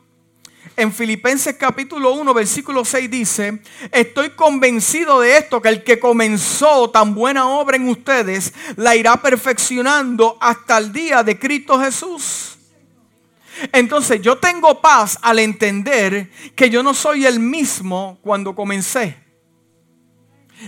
En 0.76 0.92
Filipenses 0.92 1.56
capítulo 1.56 2.14
1, 2.14 2.32
versículo 2.32 2.84
6 2.84 3.10
dice, 3.10 3.60
estoy 3.92 4.30
convencido 4.30 5.20
de 5.20 5.36
esto, 5.36 5.60
que 5.60 5.68
el 5.68 5.84
que 5.84 5.98
comenzó 5.98 6.88
tan 6.90 7.14
buena 7.14 7.48
obra 7.48 7.76
en 7.76 7.88
ustedes, 7.88 8.54
la 8.76 8.96
irá 8.96 9.16
perfeccionando 9.20 10.38
hasta 10.40 10.78
el 10.78 10.92
día 10.92 11.22
de 11.22 11.38
Cristo 11.38 11.78
Jesús. 11.78 12.56
Entonces 13.72 14.22
yo 14.22 14.38
tengo 14.38 14.80
paz 14.80 15.18
al 15.20 15.38
entender 15.38 16.30
que 16.54 16.70
yo 16.70 16.82
no 16.82 16.94
soy 16.94 17.26
el 17.26 17.40
mismo 17.40 18.18
cuando 18.22 18.54
comencé. 18.54 19.16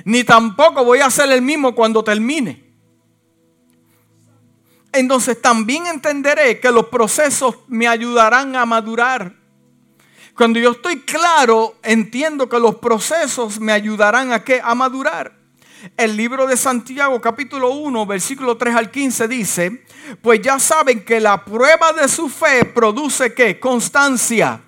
Ni 0.05 0.25
tampoco 0.25 0.85
voy 0.85 1.01
a 1.01 1.11
ser 1.11 1.31
el 1.31 1.43
mismo 1.43 1.75
cuando 1.75 2.05
termine. 2.05 2.73
Entonces 4.93 5.41
también 5.41 5.87
entenderé 5.87 6.61
que 6.61 6.71
los 6.71 6.89
procesos 6.89 7.57
me 7.67 7.89
ayudarán 7.89 8.57
a 8.57 8.67
madurar 8.67 9.42
cuando 10.37 10.59
yo 10.59 10.73
estoy 10.73 11.01
claro, 11.01 11.77
entiendo 11.83 12.49
que 12.49 12.59
los 12.59 12.77
procesos 12.77 13.61
me 13.61 13.73
ayudarán 13.73 14.33
a, 14.33 14.43
¿qué? 14.43 14.61
a 14.63 14.75
madurar. 14.75 15.33
El 15.97 16.17
libro 16.17 16.47
de 16.47 16.57
Santiago 16.57 17.21
capítulo 17.21 17.71
1 17.73 18.07
versículo 18.07 18.57
3 18.57 18.77
al 18.77 18.91
15 18.91 19.29
dice, 19.29 19.85
pues 20.23 20.41
ya 20.41 20.59
saben 20.59 21.05
que 21.05 21.21
la 21.21 21.45
prueba 21.45 21.93
de 21.93 22.09
su 22.09 22.29
fe 22.29 22.65
produce 22.65 23.35
qué? 23.35 23.59
Constancia. 23.59 24.61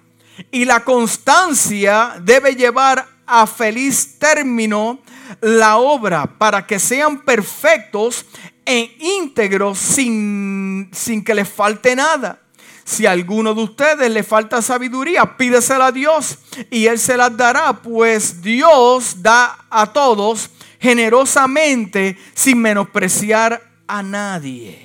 Y 0.50 0.64
la 0.64 0.84
constancia 0.84 2.16
debe 2.20 2.56
llevar 2.56 3.06
a 3.26 3.46
feliz 3.46 4.18
término 4.18 4.98
la 5.40 5.76
obra 5.76 6.26
para 6.26 6.66
que 6.66 6.78
sean 6.78 7.20
perfectos 7.20 8.26
e 8.66 8.96
íntegros 8.98 9.78
sin, 9.78 10.90
sin 10.92 11.24
que 11.24 11.34
les 11.34 11.48
falte 11.48 11.94
nada. 11.94 12.43
Si 12.84 13.06
a 13.06 13.12
alguno 13.12 13.54
de 13.54 13.62
ustedes 13.62 14.10
le 14.10 14.22
falta 14.22 14.60
sabiduría, 14.60 15.36
pídesela 15.36 15.86
a 15.86 15.92
Dios 15.92 16.38
y 16.70 16.86
Él 16.86 16.98
se 16.98 17.16
las 17.16 17.34
dará, 17.34 17.72
pues 17.72 18.42
Dios 18.42 19.22
da 19.22 19.66
a 19.70 19.90
todos 19.92 20.50
generosamente 20.78 22.18
sin 22.34 22.60
menospreciar 22.60 23.62
a 23.86 24.02
nadie. 24.02 24.84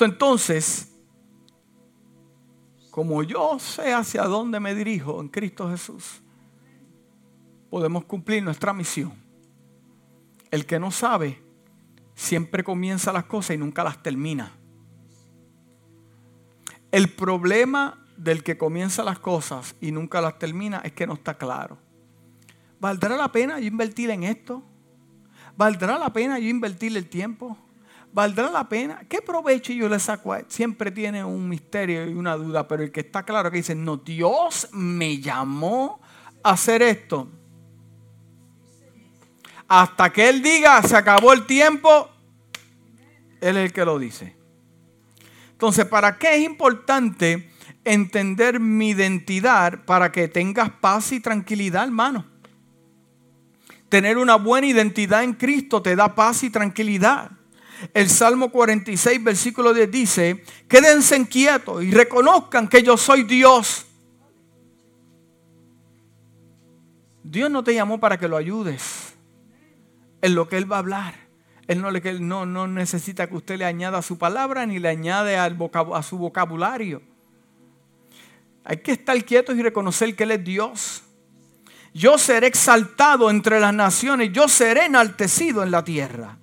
entonces, 0.00 0.88
como 2.90 3.22
yo 3.22 3.58
sé 3.58 3.92
hacia 3.92 4.24
dónde 4.24 4.60
me 4.60 4.74
dirijo 4.74 5.20
en 5.20 5.28
Cristo 5.28 5.70
Jesús, 5.70 6.20
podemos 7.70 8.04
cumplir 8.04 8.42
nuestra 8.42 8.72
misión. 8.72 9.12
El 10.50 10.66
que 10.66 10.78
no 10.78 10.90
sabe 10.90 11.41
siempre 12.14 12.64
comienza 12.64 13.12
las 13.12 13.24
cosas 13.24 13.56
y 13.56 13.58
nunca 13.58 13.84
las 13.84 14.02
termina. 14.02 14.52
El 16.90 17.08
problema 17.08 18.04
del 18.16 18.42
que 18.42 18.58
comienza 18.58 19.02
las 19.02 19.18
cosas 19.18 19.74
y 19.80 19.92
nunca 19.92 20.20
las 20.20 20.38
termina 20.38 20.80
es 20.84 20.92
que 20.92 21.06
no 21.06 21.14
está 21.14 21.34
claro. 21.34 21.78
¿Valdrá 22.78 23.16
la 23.16 23.30
pena 23.30 23.58
yo 23.58 23.66
invertir 23.66 24.10
en 24.10 24.24
esto? 24.24 24.62
¿Valdrá 25.56 25.98
la 25.98 26.12
pena 26.12 26.38
yo 26.38 26.48
invertir 26.48 26.96
el 26.96 27.08
tiempo? 27.08 27.56
¿Valdrá 28.12 28.50
la 28.50 28.68
pena? 28.68 29.00
¿Qué 29.08 29.22
provecho 29.22 29.72
yo 29.72 29.88
le 29.88 29.98
saco 29.98 30.32
a 30.32 30.40
él? 30.40 30.44
Siempre 30.48 30.90
tiene 30.90 31.24
un 31.24 31.48
misterio 31.48 32.08
y 32.08 32.12
una 32.12 32.36
duda, 32.36 32.68
pero 32.68 32.82
el 32.82 32.92
que 32.92 33.00
está 33.00 33.22
claro 33.22 33.50
que 33.50 33.58
dice, 33.58 33.74
no, 33.74 33.96
Dios 33.96 34.68
me 34.72 35.18
llamó 35.18 36.00
a 36.42 36.50
hacer 36.50 36.82
esto. 36.82 37.28
Hasta 39.74 40.12
que 40.12 40.28
Él 40.28 40.42
diga, 40.42 40.82
se 40.82 40.94
acabó 40.94 41.32
el 41.32 41.46
tiempo, 41.46 42.10
Él 43.40 43.56
es 43.56 43.64
el 43.64 43.72
que 43.72 43.86
lo 43.86 43.98
dice. 43.98 44.36
Entonces, 45.52 45.86
¿para 45.86 46.18
qué 46.18 46.36
es 46.36 46.42
importante 46.42 47.50
entender 47.82 48.60
mi 48.60 48.90
identidad 48.90 49.82
para 49.86 50.12
que 50.12 50.28
tengas 50.28 50.68
paz 50.68 51.12
y 51.12 51.20
tranquilidad, 51.20 51.84
hermano? 51.84 52.26
Tener 53.88 54.18
una 54.18 54.36
buena 54.36 54.66
identidad 54.66 55.24
en 55.24 55.32
Cristo 55.32 55.80
te 55.80 55.96
da 55.96 56.14
paz 56.14 56.42
y 56.42 56.50
tranquilidad. 56.50 57.30
El 57.94 58.10
Salmo 58.10 58.50
46, 58.52 59.24
versículo 59.24 59.72
10 59.72 59.90
dice, 59.90 60.44
quédense 60.68 61.26
quietos 61.26 61.82
y 61.82 61.90
reconozcan 61.92 62.68
que 62.68 62.82
yo 62.82 62.98
soy 62.98 63.22
Dios. 63.22 63.86
Dios 67.24 67.50
no 67.50 67.64
te 67.64 67.72
llamó 67.72 67.98
para 67.98 68.18
que 68.18 68.28
lo 68.28 68.36
ayudes 68.36 69.11
en 70.22 70.34
lo 70.34 70.48
que 70.48 70.56
Él 70.56 70.70
va 70.70 70.76
a 70.76 70.78
hablar. 70.78 71.14
Él 71.68 71.80
no, 71.80 71.90
no, 72.18 72.46
no 72.46 72.66
necesita 72.66 73.28
que 73.28 73.36
usted 73.36 73.58
le 73.58 73.64
añada 73.64 74.02
su 74.02 74.18
palabra 74.18 74.66
ni 74.66 74.78
le 74.78 74.88
añade 74.88 75.36
al 75.36 75.56
a 75.94 76.02
su 76.02 76.18
vocabulario. 76.18 77.02
Hay 78.64 78.78
que 78.78 78.92
estar 78.92 79.22
quietos 79.24 79.56
y 79.56 79.62
reconocer 79.62 80.14
que 80.16 80.24
Él 80.24 80.32
es 80.32 80.44
Dios. 80.44 81.02
Yo 81.94 82.16
seré 82.16 82.46
exaltado 82.46 83.30
entre 83.30 83.60
las 83.60 83.74
naciones, 83.74 84.30
yo 84.32 84.48
seré 84.48 84.86
enaltecido 84.86 85.62
en 85.62 85.70
la 85.70 85.84
tierra. 85.84 86.38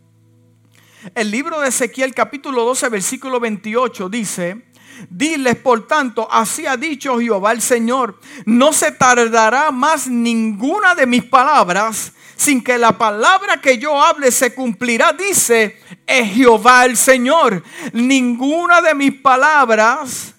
El 1.16 1.32
libro 1.32 1.62
de 1.62 1.70
Ezequiel 1.70 2.14
capítulo 2.14 2.64
12 2.66 2.90
versículo 2.90 3.40
28 3.40 4.10
dice, 4.10 4.69
Diles 5.10 5.56
por 5.56 5.88
tanto, 5.88 6.28
así 6.32 6.66
ha 6.66 6.78
dicho 6.78 7.20
Jehová 7.20 7.52
el 7.52 7.62
Señor, 7.62 8.20
no 8.46 8.74
se 8.74 8.92
tardará 8.92 9.72
más 9.72 10.08
ninguna 10.08 10.96
de 10.96 11.06
mis 11.06 11.24
palabras 11.24 12.14
sin 12.36 12.64
que 12.64 12.78
la 12.78 12.98
palabra 12.98 13.60
que 13.60 13.78
yo 13.78 14.02
hable 14.02 14.32
se 14.32 14.54
cumplirá, 14.54 15.14
dice 15.14 15.78
es 16.08 16.34
Jehová 16.34 16.86
el 16.86 16.96
Señor. 16.96 17.64
Ninguna 17.94 18.82
de 18.82 18.96
mis 18.96 19.14
palabras 19.14 20.34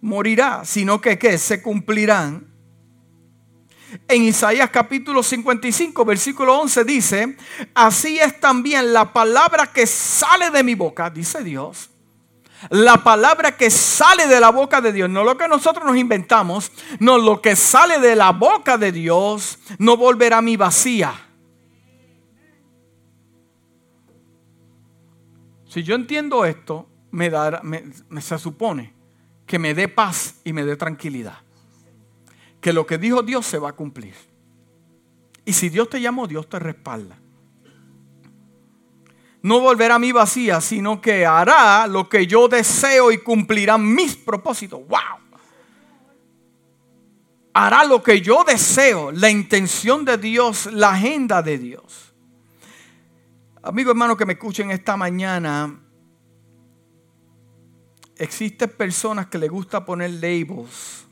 morirá, 0.00 0.64
sino 0.64 1.00
que 1.00 1.18
¿qué? 1.18 1.38
se 1.38 1.60
cumplirán 1.60 2.52
en 4.08 4.22
Isaías 4.22 4.70
capítulo 4.70 5.22
55, 5.22 6.04
versículo 6.04 6.58
11 6.60 6.84
dice, 6.84 7.36
así 7.74 8.18
es 8.18 8.40
también 8.40 8.92
la 8.92 9.12
palabra 9.12 9.66
que 9.72 9.86
sale 9.86 10.50
de 10.50 10.62
mi 10.62 10.74
boca, 10.74 11.10
dice 11.10 11.42
Dios. 11.42 11.90
La 12.70 13.02
palabra 13.02 13.56
que 13.56 13.70
sale 13.70 14.26
de 14.26 14.40
la 14.40 14.50
boca 14.50 14.80
de 14.80 14.92
Dios, 14.92 15.10
no 15.10 15.24
lo 15.24 15.36
que 15.36 15.48
nosotros 15.48 15.84
nos 15.84 15.96
inventamos, 15.96 16.70
no 17.00 17.18
lo 17.18 17.40
que 17.40 17.56
sale 17.56 17.98
de 17.98 18.16
la 18.16 18.30
boca 18.30 18.78
de 18.78 18.92
Dios, 18.92 19.58
no 19.78 19.96
volverá 19.96 20.38
a 20.38 20.42
mi 20.42 20.56
vacía. 20.56 21.12
Si 25.66 25.82
yo 25.82 25.94
entiendo 25.94 26.44
esto, 26.44 26.88
me, 27.10 27.30
se 28.20 28.38
supone 28.38 28.92
que 29.46 29.58
me 29.58 29.74
dé 29.74 29.88
paz 29.88 30.36
y 30.44 30.52
me 30.52 30.64
dé 30.64 30.76
tranquilidad 30.76 31.38
que 32.60 32.72
lo 32.72 32.86
que 32.86 32.96
dijo 32.96 33.22
Dios 33.22 33.44
se 33.44 33.58
va 33.58 33.70
a 33.70 33.72
cumplir. 33.72 34.14
Y 35.44 35.52
si 35.52 35.68
Dios 35.68 35.90
te 35.90 36.00
llamó, 36.00 36.28
Dios 36.28 36.48
te 36.48 36.58
respalda. 36.58 37.18
No 39.42 39.60
volverá 39.60 39.96
a 39.96 39.98
mí 39.98 40.12
vacía, 40.12 40.60
sino 40.60 41.00
que 41.00 41.26
hará 41.26 41.86
lo 41.88 42.08
que 42.08 42.26
yo 42.26 42.46
deseo 42.46 43.10
y 43.10 43.18
cumplirá 43.18 43.76
mis 43.76 44.16
propósitos. 44.16 44.80
¡Wow! 44.86 45.22
Hará 47.52 47.84
lo 47.84 48.02
que 48.02 48.20
yo 48.20 48.44
deseo, 48.44 49.10
la 49.12 49.28
intención 49.28 50.04
de 50.04 50.16
Dios, 50.16 50.66
la 50.66 50.90
agenda 50.90 51.42
de 51.42 51.58
Dios. 51.58 52.14
Amigo 53.62 53.90
hermano 53.90 54.16
que 54.16 54.24
me 54.24 54.32
escuchen 54.32 54.70
esta 54.70 54.96
mañana, 54.96 55.80
existen 58.16 58.70
personas 58.70 59.26
que 59.26 59.38
le 59.38 59.48
gusta 59.48 59.84
poner 59.84 60.10
labels 60.10 61.06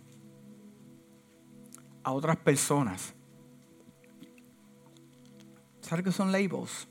a 2.02 2.12
otras 2.12 2.36
personas. 2.36 3.12
¿Sabes 5.80 6.04
qué 6.04 6.12
son 6.12 6.32
labels? 6.32 6.89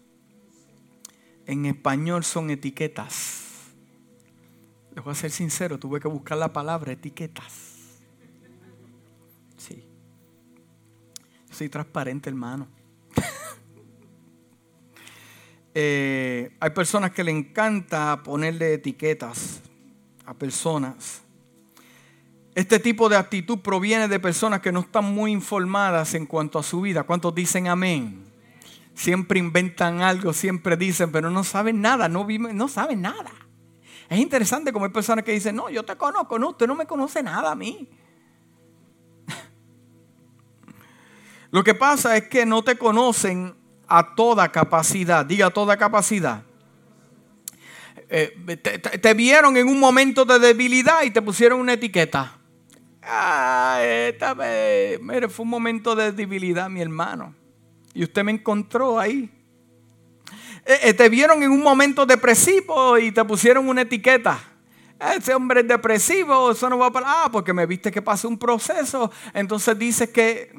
En 1.50 1.66
español 1.66 2.24
son 2.24 2.52
etiquetas. 2.52 3.42
Les 4.94 5.04
voy 5.04 5.14
a 5.14 5.16
ser 5.16 5.32
sincero, 5.32 5.80
tuve 5.80 6.00
que 6.00 6.08
buscar 6.08 6.38
la 6.38 6.54
palabra 6.54 6.92
etiquetas. 6.92 7.98
Sí. 9.58 9.84
Soy 11.50 11.68
transparente, 11.70 12.30
hermano. 12.30 12.68
Eh, 15.76 16.52
hay 16.60 16.72
personas 16.72 17.12
que 17.12 17.24
le 17.24 17.32
encanta 17.32 18.22
ponerle 18.24 18.74
etiquetas 18.74 19.62
a 20.26 20.34
personas. 20.34 21.22
Este 22.56 22.80
tipo 22.80 23.08
de 23.08 23.16
actitud 23.16 23.60
proviene 23.60 24.08
de 24.08 24.20
personas 24.20 24.62
que 24.62 24.72
no 24.72 24.82
están 24.82 25.06
muy 25.06 25.32
informadas 25.32 26.16
en 26.16 26.26
cuanto 26.26 26.58
a 26.58 26.64
su 26.64 26.82
vida. 26.82 27.04
¿Cuántos 27.04 27.34
dicen 27.34 27.68
amén? 27.68 28.29
Siempre 29.00 29.40
inventan 29.40 30.02
algo, 30.02 30.34
siempre 30.34 30.76
dicen, 30.76 31.10
pero 31.10 31.30
no 31.30 31.46
saben 31.46 31.80
nada, 31.80 32.10
no, 32.10 32.28
no 32.28 32.68
saben 32.68 33.00
nada. 33.00 33.32
Es 34.10 34.20
interesante 34.20 34.74
como 34.74 34.84
hay 34.84 34.92
personas 34.92 35.24
que 35.24 35.32
dicen, 35.32 35.56
no, 35.56 35.70
yo 35.70 35.86
te 35.86 35.96
conozco, 35.96 36.38
no, 36.38 36.50
usted 36.50 36.68
no 36.68 36.76
me 36.76 36.86
conoce 36.86 37.24
nada 37.24 37.52
a 37.52 37.56
mí. 37.56 37.88
Lo 41.52 41.64
que 41.64 41.76
pasa 41.76 42.18
es 42.18 42.28
que 42.28 42.46
no 42.46 42.62
te 42.62 42.78
conocen 42.78 43.56
a 43.88 44.16
toda 44.16 44.52
capacidad, 44.52 45.26
diga 45.26 45.50
toda 45.50 45.78
capacidad. 45.78 46.44
Eh, 48.10 48.58
te, 49.02 49.14
vieron 49.14 49.56
en 49.56 49.70
un 49.70 49.80
momento 49.80 50.26
de 50.26 50.40
debilidad 50.40 51.04
y 51.04 51.12
te 51.12 51.22
pusieron 51.22 51.62
una 51.62 51.72
etiqueta. 51.72 52.38
Ah, 53.02 53.80
esta 53.82 54.34
vez, 54.34 55.02
mire, 55.02 55.30
fue 55.30 55.44
un 55.44 55.52
momento 55.52 55.96
de 55.96 56.12
debilidad, 56.12 56.70
mi 56.70 56.82
hermano. 56.82 57.39
Y 58.00 58.04
usted 58.04 58.24
me 58.24 58.32
encontró 58.32 58.98
ahí. 58.98 59.30
Eh, 60.66 60.80
eh, 60.84 60.94
te 60.94 61.10
vieron 61.10 61.44
en 61.44 61.52
un 61.52 61.62
momento 61.62 62.06
depresivo 62.06 62.98
y 62.98 63.12
te 63.12 63.26
pusieron 63.26 63.68
una 63.68 63.82
etiqueta. 63.82 64.40
Ese 65.18 65.34
hombre 65.34 65.60
es 65.60 65.68
depresivo, 65.68 66.52
eso 66.52 66.70
no 66.70 66.78
va 66.78 66.94
para... 66.94 67.26
Ah, 67.26 67.30
porque 67.30 67.52
me 67.52 67.66
viste 67.66 67.92
que 67.92 68.02
pasó 68.02 68.30
un 68.30 68.38
proceso. 68.38 69.12
Entonces 69.34 69.78
dices 69.78 70.12
que 70.12 70.50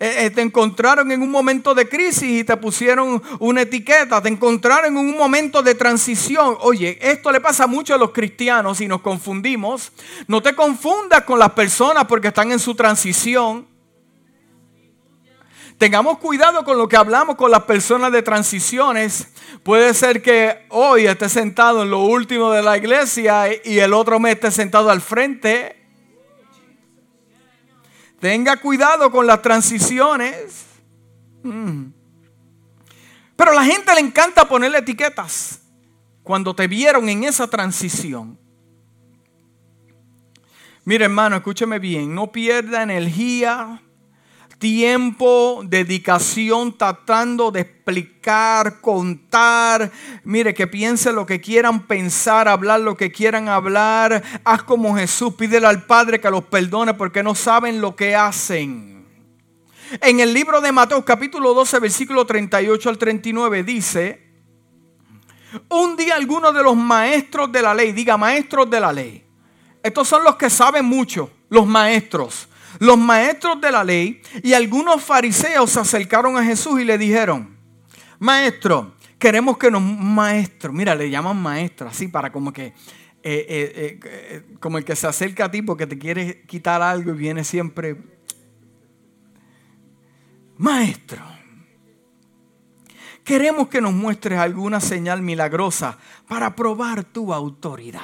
eh, 0.00 0.28
te 0.30 0.40
encontraron 0.40 1.12
en 1.12 1.22
un 1.22 1.30
momento 1.30 1.72
de 1.72 1.88
crisis 1.88 2.40
y 2.40 2.42
te 2.42 2.56
pusieron 2.56 3.22
una 3.38 3.60
etiqueta, 3.60 4.20
te 4.20 4.28
encontraron 4.28 4.86
en 4.86 4.96
un 4.96 5.16
momento 5.16 5.62
de 5.62 5.76
transición. 5.76 6.56
Oye, 6.62 6.98
esto 7.00 7.30
le 7.30 7.40
pasa 7.40 7.68
mucho 7.68 7.94
a 7.94 7.98
los 7.98 8.10
cristianos 8.10 8.80
y 8.80 8.88
nos 8.88 9.02
confundimos. 9.02 9.92
No 10.26 10.42
te 10.42 10.56
confundas 10.56 11.22
con 11.22 11.38
las 11.38 11.52
personas 11.52 12.06
porque 12.06 12.26
están 12.26 12.50
en 12.50 12.58
su 12.58 12.74
transición. 12.74 13.69
Tengamos 15.80 16.18
cuidado 16.18 16.62
con 16.62 16.76
lo 16.76 16.86
que 16.86 16.96
hablamos 16.98 17.36
con 17.36 17.50
las 17.50 17.62
personas 17.62 18.12
de 18.12 18.20
transiciones. 18.20 19.28
Puede 19.62 19.94
ser 19.94 20.20
que 20.20 20.66
hoy 20.68 21.06
esté 21.06 21.30
sentado 21.30 21.84
en 21.84 21.90
lo 21.90 22.00
último 22.00 22.50
de 22.50 22.62
la 22.62 22.76
iglesia 22.76 23.46
y 23.64 23.78
el 23.78 23.94
otro 23.94 24.20
mes 24.20 24.34
esté 24.34 24.50
sentado 24.50 24.90
al 24.90 25.00
frente. 25.00 25.82
Tenga 28.20 28.58
cuidado 28.58 29.10
con 29.10 29.26
las 29.26 29.40
transiciones. 29.40 30.66
Mm. 31.42 31.86
Pero 33.34 33.52
a 33.52 33.54
la 33.54 33.64
gente 33.64 33.94
le 33.94 34.00
encanta 34.00 34.46
ponerle 34.46 34.80
etiquetas 34.80 35.62
cuando 36.22 36.54
te 36.54 36.68
vieron 36.68 37.08
en 37.08 37.24
esa 37.24 37.46
transición. 37.46 38.38
Mire 40.84 41.06
hermano, 41.06 41.36
escúcheme 41.36 41.78
bien, 41.78 42.14
no 42.14 42.30
pierda 42.30 42.82
energía 42.82 43.80
tiempo, 44.60 45.62
dedicación, 45.64 46.76
tratando 46.76 47.50
de 47.50 47.62
explicar, 47.62 48.80
contar. 48.80 49.90
Mire, 50.22 50.54
que 50.54 50.68
piensen 50.68 51.16
lo 51.16 51.26
que 51.26 51.40
quieran 51.40 51.86
pensar, 51.88 52.46
hablar 52.46 52.80
lo 52.80 52.96
que 52.96 53.10
quieran 53.10 53.48
hablar. 53.48 54.22
Haz 54.44 54.62
como 54.62 54.94
Jesús, 54.94 55.34
pídele 55.34 55.66
al 55.66 55.86
Padre 55.86 56.20
que 56.20 56.30
los 56.30 56.44
perdone 56.44 56.94
porque 56.94 57.24
no 57.24 57.34
saben 57.34 57.80
lo 57.80 57.96
que 57.96 58.14
hacen. 58.14 59.06
En 60.00 60.20
el 60.20 60.32
libro 60.32 60.60
de 60.60 60.70
Mateo 60.70 61.04
capítulo 61.04 61.52
12, 61.54 61.80
versículo 61.80 62.26
38 62.26 62.90
al 62.90 62.98
39 62.98 63.64
dice, 63.64 64.30
un 65.70 65.96
día 65.96 66.14
algunos 66.14 66.54
de 66.54 66.62
los 66.62 66.76
maestros 66.76 67.50
de 67.50 67.62
la 67.62 67.74
ley, 67.74 67.90
diga 67.92 68.16
maestros 68.16 68.70
de 68.70 68.78
la 68.78 68.92
ley, 68.92 69.24
estos 69.82 70.06
son 70.06 70.22
los 70.22 70.36
que 70.36 70.48
saben 70.48 70.84
mucho, 70.84 71.30
los 71.48 71.66
maestros 71.66 72.49
los 72.80 72.96
maestros 72.96 73.60
de 73.60 73.70
la 73.70 73.84
ley 73.84 74.22
y 74.42 74.54
algunos 74.54 75.02
fariseos 75.02 75.70
se 75.70 75.80
acercaron 75.80 76.36
a 76.38 76.42
Jesús 76.42 76.80
y 76.80 76.84
le 76.84 76.96
dijeron, 76.96 77.58
maestro, 78.18 78.94
queremos 79.18 79.58
que 79.58 79.70
nos, 79.70 79.82
maestro, 79.82 80.72
mira, 80.72 80.94
le 80.94 81.10
llaman 81.10 81.36
maestro, 81.36 81.88
así 81.88 82.08
para 82.08 82.32
como 82.32 82.54
que, 82.54 82.68
eh, 82.68 82.74
eh, 83.22 84.00
eh, 84.02 84.56
como 84.60 84.78
el 84.78 84.84
que 84.84 84.96
se 84.96 85.06
acerca 85.06 85.44
a 85.44 85.50
ti 85.50 85.60
porque 85.60 85.86
te 85.86 85.98
quiere 85.98 86.40
quitar 86.46 86.80
algo 86.80 87.10
y 87.10 87.18
viene 87.18 87.44
siempre, 87.44 87.98
maestro, 90.56 91.22
queremos 93.22 93.68
que 93.68 93.82
nos 93.82 93.92
muestres 93.92 94.38
alguna 94.38 94.80
señal 94.80 95.20
milagrosa 95.20 95.98
para 96.26 96.56
probar 96.56 97.04
tu 97.04 97.34
autoridad. 97.34 98.00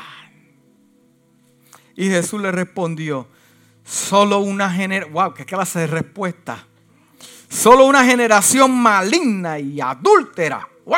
Y 1.97 2.11
Jesús 2.11 2.43
le 2.43 2.53
respondió, 2.53 3.27
Solo 3.87 4.41
una 4.41 4.69
generación, 4.69 5.15
wow, 5.15 5.33
qué 5.33 5.45
clase 5.45 5.79
de 5.79 5.87
respuesta. 5.87 6.67
Solo 7.49 7.87
una 7.87 8.05
generación 8.05 8.73
maligna 8.73 9.61
y 9.61 9.81
adúltera, 9.81 10.69
wow. 10.85 10.97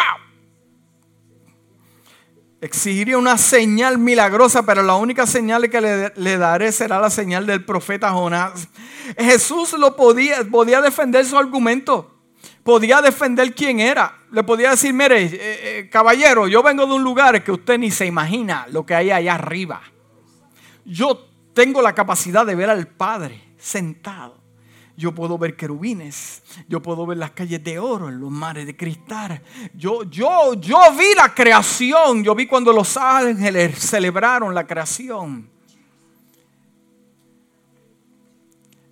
Exigiría 2.63 3.19
una 3.19 3.37
señal 3.37 3.99
milagrosa, 3.99 4.65
pero 4.65 4.83
la 4.83 4.97
única 4.97 5.27
señal 5.27 5.69
que 5.69 6.11
le, 6.17 6.39
daré 6.39 6.73
será 6.73 6.99
la 6.99 7.11
señal 7.11 7.47
del 7.47 7.65
profeta 7.65 8.11
Jonás. 8.11 8.69
Jesús 9.19 9.75
lo 9.75 9.95
podía, 9.95 10.43
podía 10.51 10.81
defender 10.81 11.25
su 11.27 11.37
argumento 11.37 12.15
podía 12.65 13.01
defender 13.01 13.55
quién 13.55 13.81
era. 13.81 14.19
Le 14.31 14.43
podía 14.43 14.73
decir, 14.73 14.93
mire, 14.93 15.23
eh, 15.23 15.31
eh, 15.41 15.89
caballero, 15.91 16.49
yo 16.49 16.63
vengo 16.63 16.85
de 16.87 16.93
un 16.93 17.03
lugar 17.03 17.43
que 17.43 17.51
usted 17.51 17.79
ni 17.79 17.91
se 17.91 18.05
imagina 18.05 18.67
lo 18.71 18.85
que 18.85 18.95
hay 18.95 19.11
allá 19.11 19.37
arriba. 19.37 19.81
Yo 20.85 21.28
tengo 21.59 21.83
la 21.83 21.93
capacidad 21.93 22.47
de 22.47 22.55
ver 22.55 22.71
al 22.71 22.87
Padre 22.87 23.43
sentado. 23.59 24.39
Yo 24.97 25.13
puedo 25.13 25.37
ver 25.37 25.57
querubines, 25.57 26.41
yo 26.69 26.81
puedo 26.81 27.05
ver 27.05 27.19
las 27.19 27.33
calles 27.33 27.65
de 27.65 27.81
oro 27.81 28.09
en 28.09 28.21
los 28.21 28.31
mares 28.31 28.65
de 28.65 28.77
cristal. 28.77 29.43
Yo, 29.75 30.05
yo, 30.05 30.55
yo 30.55 30.79
vi 30.97 31.17
la 31.17 31.35
creación, 31.35 32.23
yo 32.23 32.37
vi 32.37 32.47
cuando 32.47 32.73
los 32.73 32.97
ángeles 32.97 33.77
celebraron 33.77 34.55
la 34.55 34.69
creación. 34.69 35.51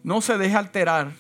No 0.03 0.21
se 0.21 0.37
deje 0.37 0.57
alterar. 0.57 1.13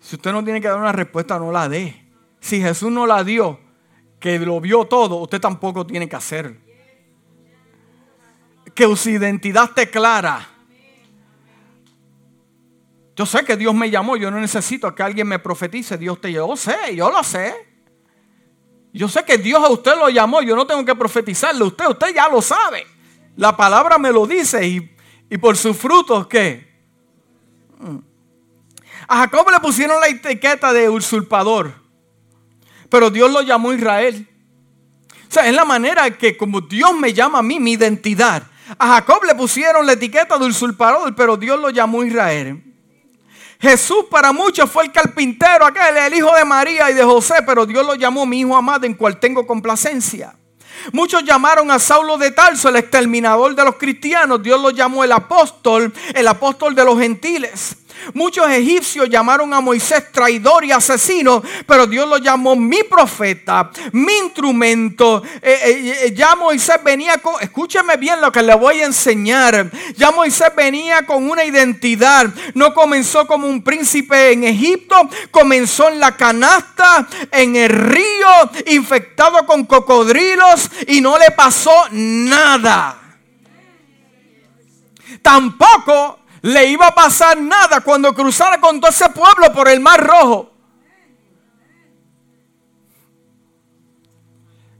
Si 0.00 0.16
usted 0.16 0.32
no 0.32 0.44
tiene 0.44 0.60
que 0.60 0.68
dar 0.68 0.78
una 0.78 0.92
respuesta, 0.92 1.38
no 1.38 1.50
la 1.50 1.66
dé. 1.66 2.12
Si 2.40 2.60
Jesús 2.60 2.92
no 2.92 3.06
la 3.06 3.24
dio, 3.24 3.58
que 4.20 4.38
lo 4.38 4.60
vio 4.60 4.84
todo, 4.84 5.16
usted 5.16 5.40
tampoco 5.40 5.86
tiene 5.86 6.10
que 6.10 6.16
hacerlo 6.16 6.63
que 8.74 8.96
su 8.96 9.10
identidad 9.10 9.64
esté 9.64 9.88
clara. 9.88 10.48
Yo 13.16 13.24
sé 13.24 13.44
que 13.44 13.56
Dios 13.56 13.74
me 13.74 13.90
llamó, 13.90 14.16
yo 14.16 14.30
no 14.30 14.40
necesito 14.40 14.92
que 14.94 15.02
alguien 15.02 15.28
me 15.28 15.38
profetice, 15.38 15.96
Dios 15.96 16.20
te 16.20 16.32
llamó. 16.32 16.56
Sé, 16.56 16.96
yo 16.96 17.10
lo 17.10 17.22
sé. 17.22 17.54
Yo 18.92 19.08
sé 19.08 19.24
que 19.24 19.38
Dios 19.38 19.62
a 19.62 19.68
usted 19.70 19.96
lo 19.96 20.08
llamó, 20.08 20.42
yo 20.42 20.56
no 20.56 20.66
tengo 20.66 20.84
que 20.84 20.94
profetizarle 20.94 21.62
a 21.62 21.66
usted, 21.66 21.88
usted 21.88 22.14
ya 22.14 22.28
lo 22.28 22.42
sabe. 22.42 22.86
La 23.36 23.56
palabra 23.56 23.98
me 23.98 24.12
lo 24.12 24.26
dice 24.26 24.66
y, 24.66 24.96
y 25.30 25.38
por 25.38 25.56
sus 25.56 25.76
frutos, 25.76 26.26
¿qué? 26.26 26.72
Mm. 27.78 27.98
A 29.08 29.16
Jacob 29.18 29.50
le 29.50 29.60
pusieron 29.60 30.00
la 30.00 30.08
etiqueta 30.08 30.72
de 30.72 30.88
usurpador, 30.88 31.74
pero 32.88 33.10
Dios 33.10 33.30
lo 33.30 33.42
llamó 33.42 33.72
Israel. 33.72 34.28
O 35.28 35.32
sea, 35.32 35.48
es 35.48 35.54
la 35.54 35.64
manera 35.64 36.16
que 36.16 36.36
como 36.36 36.60
Dios 36.60 36.94
me 36.94 37.12
llama 37.12 37.40
a 37.40 37.42
mí, 37.42 37.58
mi 37.58 37.72
identidad 37.72 38.44
a 38.78 38.94
Jacob 38.94 39.24
le 39.24 39.34
pusieron 39.34 39.86
la 39.86 39.92
etiqueta 39.92 40.38
de 40.38 40.46
usurpador, 40.46 41.14
pero 41.14 41.36
Dios 41.36 41.58
lo 41.58 41.70
llamó 41.70 42.02
Israel. 42.04 42.62
Jesús 43.60 44.06
para 44.10 44.32
muchos 44.32 44.70
fue 44.70 44.84
el 44.84 44.92
carpintero, 44.92 45.64
aquel, 45.64 45.96
el 45.96 46.14
hijo 46.14 46.34
de 46.34 46.44
María 46.44 46.90
y 46.90 46.94
de 46.94 47.02
José, 47.02 47.36
pero 47.46 47.64
Dios 47.64 47.84
lo 47.84 47.94
llamó 47.94 48.26
mi 48.26 48.40
hijo 48.40 48.56
amado 48.56 48.84
en 48.86 48.94
cual 48.94 49.18
tengo 49.18 49.46
complacencia. 49.46 50.34
Muchos 50.92 51.24
llamaron 51.24 51.70
a 51.70 51.78
Saulo 51.78 52.18
de 52.18 52.30
Tarso 52.30 52.68
el 52.68 52.76
exterminador 52.76 53.54
de 53.54 53.64
los 53.64 53.76
cristianos. 53.76 54.42
Dios 54.42 54.60
lo 54.60 54.70
llamó 54.70 55.04
el 55.04 55.12
apóstol, 55.12 55.92
el 56.14 56.28
apóstol 56.28 56.74
de 56.74 56.84
los 56.84 56.98
gentiles. 56.98 57.76
Muchos 58.12 58.48
egipcios 58.50 59.08
llamaron 59.08 59.52
a 59.54 59.60
Moisés 59.60 60.12
traidor 60.12 60.64
y 60.64 60.72
asesino, 60.72 61.42
pero 61.66 61.86
Dios 61.86 62.08
lo 62.08 62.18
llamó 62.18 62.54
mi 62.54 62.82
profeta, 62.82 63.70
mi 63.92 64.12
instrumento. 64.18 65.22
Eh, 65.40 65.58
eh, 65.64 65.98
eh, 66.04 66.14
ya 66.14 66.36
Moisés 66.36 66.76
venía 66.84 67.18
con, 67.18 67.34
escúcheme 67.40 67.96
bien 67.96 68.20
lo 68.20 68.30
que 68.30 68.42
le 68.42 68.54
voy 68.54 68.80
a 68.80 68.86
enseñar. 68.86 69.70
Ya 69.96 70.10
Moisés 70.10 70.52
venía 70.56 71.06
con 71.06 71.28
una 71.28 71.44
identidad. 71.44 72.26
No 72.54 72.74
comenzó 72.74 73.26
como 73.26 73.46
un 73.46 73.62
príncipe 73.62 74.32
en 74.32 74.44
Egipto, 74.44 74.96
comenzó 75.30 75.88
en 75.88 76.00
la 76.00 76.16
canasta, 76.16 77.06
en 77.30 77.56
el 77.56 77.70
río, 77.70 78.50
infectado 78.66 79.46
con 79.46 79.64
cocodrilos 79.64 80.70
y 80.86 81.00
no 81.00 81.18
le 81.18 81.30
pasó 81.30 81.72
nada. 81.90 83.00
Tampoco 85.22 86.23
le 86.44 86.66
iba 86.66 86.88
a 86.88 86.94
pasar 86.94 87.40
nada 87.40 87.80
cuando 87.80 88.12
cruzara 88.14 88.60
con 88.60 88.78
todo 88.78 88.90
ese 88.90 89.08
pueblo 89.08 89.50
por 89.54 89.66
el 89.66 89.80
Mar 89.80 90.06
Rojo. 90.06 90.52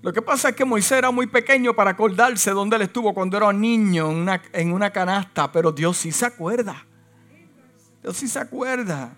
Lo 0.02 0.12
que 0.12 0.20
pasa 0.20 0.50
es 0.50 0.56
que 0.56 0.66
Moisés 0.66 0.98
era 0.98 1.10
muy 1.10 1.26
pequeño 1.26 1.72
para 1.72 1.92
acordarse 1.92 2.50
dónde 2.50 2.76
él 2.76 2.82
estuvo 2.82 3.14
cuando 3.14 3.38
era 3.38 3.46
un 3.46 3.62
niño 3.62 4.10
en 4.10 4.16
una, 4.16 4.42
en 4.52 4.74
una 4.74 4.90
canasta, 4.90 5.50
pero 5.50 5.72
Dios 5.72 5.96
sí 5.96 6.12
se 6.12 6.26
acuerda. 6.26 6.84
Dios 8.02 8.14
sí 8.14 8.28
se 8.28 8.40
acuerda. 8.40 9.16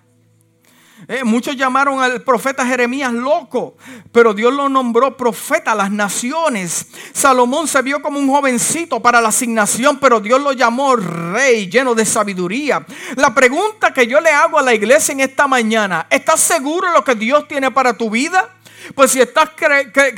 Eh, 1.08 1.24
muchos 1.24 1.56
llamaron 1.56 2.00
al 2.00 2.22
profeta 2.22 2.66
Jeremías 2.66 3.12
loco, 3.12 3.76
pero 4.12 4.32
Dios 4.32 4.52
lo 4.52 4.68
nombró 4.68 5.16
profeta 5.16 5.72
a 5.72 5.74
las 5.74 5.90
naciones. 5.90 6.86
Salomón 7.12 7.68
se 7.68 7.82
vio 7.82 8.00
como 8.00 8.18
un 8.18 8.28
jovencito 8.28 9.00
para 9.00 9.20
la 9.20 9.28
asignación, 9.28 9.98
pero 9.98 10.20
Dios 10.20 10.40
lo 10.40 10.52
llamó 10.52 10.96
rey 10.96 11.68
lleno 11.68 11.94
de 11.94 12.06
sabiduría. 12.06 12.84
La 13.16 13.34
pregunta 13.34 13.92
que 13.92 14.06
yo 14.06 14.20
le 14.20 14.30
hago 14.30 14.58
a 14.58 14.62
la 14.62 14.74
iglesia 14.74 15.12
en 15.12 15.20
esta 15.20 15.46
mañana, 15.46 16.06
¿estás 16.08 16.40
seguro 16.40 16.88
de 16.88 16.94
lo 16.94 17.04
que 17.04 17.14
Dios 17.14 17.46
tiene 17.46 17.70
para 17.70 17.96
tu 17.96 18.08
vida? 18.08 18.56
Pues 18.94 19.10
si 19.10 19.20
estás 19.20 19.50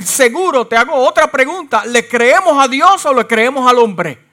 seguro, 0.04 0.66
te 0.66 0.76
hago 0.76 0.94
otra 0.94 1.30
pregunta. 1.30 1.84
¿Le 1.86 2.06
creemos 2.06 2.62
a 2.62 2.68
Dios 2.68 3.04
o 3.04 3.14
le 3.14 3.26
creemos 3.26 3.68
al 3.68 3.78
hombre? 3.78 4.27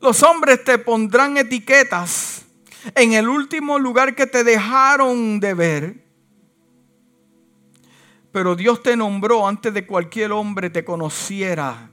Los 0.00 0.22
hombres 0.22 0.62
te 0.62 0.78
pondrán 0.78 1.36
etiquetas 1.36 2.46
en 2.94 3.14
el 3.14 3.28
último 3.28 3.78
lugar 3.78 4.14
que 4.14 4.26
te 4.26 4.44
dejaron 4.44 5.40
de 5.40 5.54
ver. 5.54 6.04
Pero 8.30 8.54
Dios 8.54 8.82
te 8.82 8.96
nombró 8.96 9.48
antes 9.48 9.74
de 9.74 9.86
cualquier 9.86 10.30
hombre 10.30 10.70
te 10.70 10.84
conociera. 10.84 11.90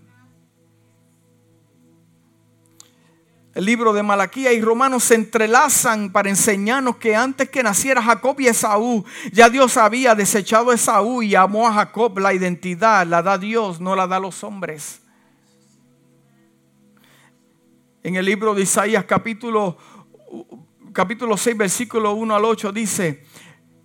El 3.56 3.66
libro 3.66 3.94
de 3.94 4.04
Malaquía 4.04 4.52
y 4.52 4.62
Romanos 4.62 5.06
se 5.06 5.16
entrelazan 5.16 6.12
para 6.12 6.30
enseñarnos 6.30 6.98
que 6.98 7.16
antes 7.16 7.50
que 7.50 7.64
naciera 7.64 8.04
Jacob 8.04 8.40
y 8.40 8.48
Esaú, 8.48 9.06
ya 9.32 9.50
Dios 9.50 9.78
había 9.78 10.14
desechado 10.14 10.70
a 10.72 10.76
Esaú 10.76 11.24
y 11.24 11.36
amó 11.36 11.68
a 11.68 11.74
Jacob. 11.74 12.20
La 12.20 12.34
identidad 12.34 13.08
la 13.08 13.24
da 13.24 13.38
Dios, 13.38 13.80
no 13.80 13.96
la 13.96 14.08
da 14.08 14.20
los 14.20 14.44
hombres 14.44 15.05
en 18.06 18.16
el 18.16 18.26
libro 18.26 18.54
de 18.54 18.62
Isaías 18.62 19.06
capítulo, 19.06 19.80
capítulo 20.94 21.36
6, 21.36 21.58
versículo 21.58 22.14
1 22.14 22.36
al 22.36 22.46
8 22.46 22.72
dice, 22.72 23.24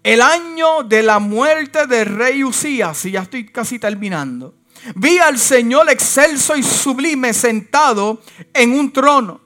el 0.02 0.20
año 0.20 0.82
de 0.82 1.02
la 1.02 1.18
muerte 1.18 1.86
del 1.86 2.04
rey 2.04 2.44
Usías, 2.44 3.06
y 3.06 3.12
ya 3.12 3.22
estoy 3.22 3.46
casi 3.46 3.78
terminando, 3.78 4.56
vi 4.94 5.16
al 5.16 5.38
Señor 5.38 5.88
excelso 5.88 6.54
y 6.54 6.62
sublime 6.62 7.32
sentado 7.32 8.20
en 8.52 8.78
un 8.78 8.92
trono. 8.92 9.40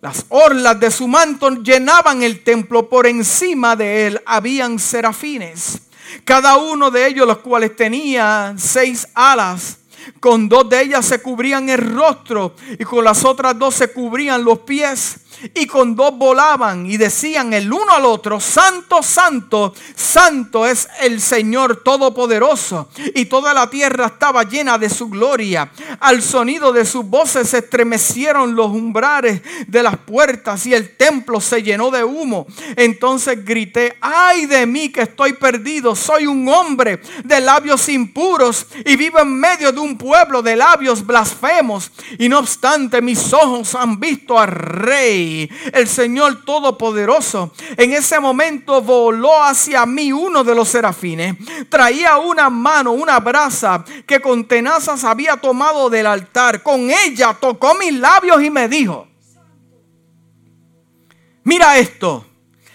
Las 0.00 0.24
orlas 0.30 0.80
de 0.80 0.90
su 0.90 1.06
manto 1.06 1.50
llenaban 1.50 2.22
el 2.22 2.42
templo, 2.42 2.88
por 2.88 3.06
encima 3.06 3.76
de 3.76 4.06
él 4.06 4.20
habían 4.24 4.78
serafines, 4.78 5.82
cada 6.24 6.56
uno 6.56 6.90
de 6.90 7.06
ellos 7.06 7.26
los 7.26 7.38
cuales 7.40 7.76
tenía 7.76 8.54
seis 8.56 9.06
alas 9.12 9.83
Con 10.20 10.48
dos 10.48 10.68
de 10.68 10.82
ellas 10.82 11.06
se 11.06 11.20
cubrían 11.20 11.68
el 11.68 11.78
rostro 11.78 12.54
y 12.78 12.84
con 12.84 13.04
las 13.04 13.24
otras 13.24 13.58
dos 13.58 13.74
se 13.74 13.92
cubrían 13.92 14.44
los 14.44 14.60
pies 14.60 15.23
y 15.52 15.66
con 15.66 15.94
dos 15.94 16.16
volaban 16.16 16.86
y 16.86 16.96
decían 16.96 17.52
el 17.52 17.72
uno 17.72 17.92
al 17.92 18.04
otro, 18.04 18.40
Santo, 18.40 19.02
Santo, 19.02 19.74
Santo 19.94 20.66
es 20.66 20.88
el 21.00 21.20
Señor 21.20 21.82
Todopoderoso. 21.82 22.88
Y 23.14 23.26
toda 23.26 23.52
la 23.52 23.68
tierra 23.68 24.06
estaba 24.06 24.44
llena 24.44 24.78
de 24.78 24.88
su 24.88 25.08
gloria. 25.08 25.70
Al 26.00 26.22
sonido 26.22 26.72
de 26.72 26.84
sus 26.84 27.04
voces 27.04 27.50
se 27.50 27.58
estremecieron 27.58 28.54
los 28.54 28.68
umbrales 28.68 29.42
de 29.66 29.82
las 29.82 29.96
puertas 29.98 30.66
y 30.66 30.74
el 30.74 30.96
templo 30.96 31.40
se 31.40 31.62
llenó 31.62 31.90
de 31.90 32.04
humo. 32.04 32.46
Entonces 32.76 33.44
grité, 33.44 33.96
ay 34.00 34.46
de 34.46 34.66
mí 34.66 34.90
que 34.90 35.02
estoy 35.02 35.34
perdido, 35.34 35.94
soy 35.94 36.26
un 36.26 36.48
hombre 36.48 37.00
de 37.24 37.40
labios 37.40 37.88
impuros 37.88 38.66
y 38.84 38.96
vivo 38.96 39.20
en 39.20 39.38
medio 39.38 39.72
de 39.72 39.80
un 39.80 39.98
pueblo 39.98 40.42
de 40.42 40.56
labios 40.56 41.04
blasfemos. 41.04 41.90
Y 42.18 42.28
no 42.28 42.38
obstante 42.38 43.02
mis 43.02 43.32
ojos 43.32 43.74
han 43.74 43.98
visto 43.98 44.38
al 44.38 44.48
rey 44.48 45.33
el 45.72 45.88
Señor 45.88 46.44
Todopoderoso. 46.44 47.52
En 47.76 47.92
ese 47.92 48.20
momento 48.20 48.80
voló 48.82 49.42
hacia 49.42 49.86
mí 49.86 50.12
uno 50.12 50.44
de 50.44 50.54
los 50.54 50.68
serafines. 50.68 51.36
Traía 51.68 52.18
una 52.18 52.50
mano, 52.50 52.92
una 52.92 53.20
brasa 53.20 53.84
que 54.06 54.20
con 54.20 54.44
tenazas 54.44 55.04
había 55.04 55.36
tomado 55.36 55.90
del 55.90 56.06
altar. 56.06 56.62
Con 56.62 56.90
ella 56.90 57.34
tocó 57.34 57.74
mis 57.74 57.92
labios 57.98 58.42
y 58.42 58.50
me 58.50 58.68
dijo, 58.68 59.08
mira 61.42 61.78
esto, 61.78 62.24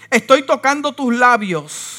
estoy 0.09 0.45
tocando 0.45 0.93
tus 0.93 1.15
labios. 1.15 1.95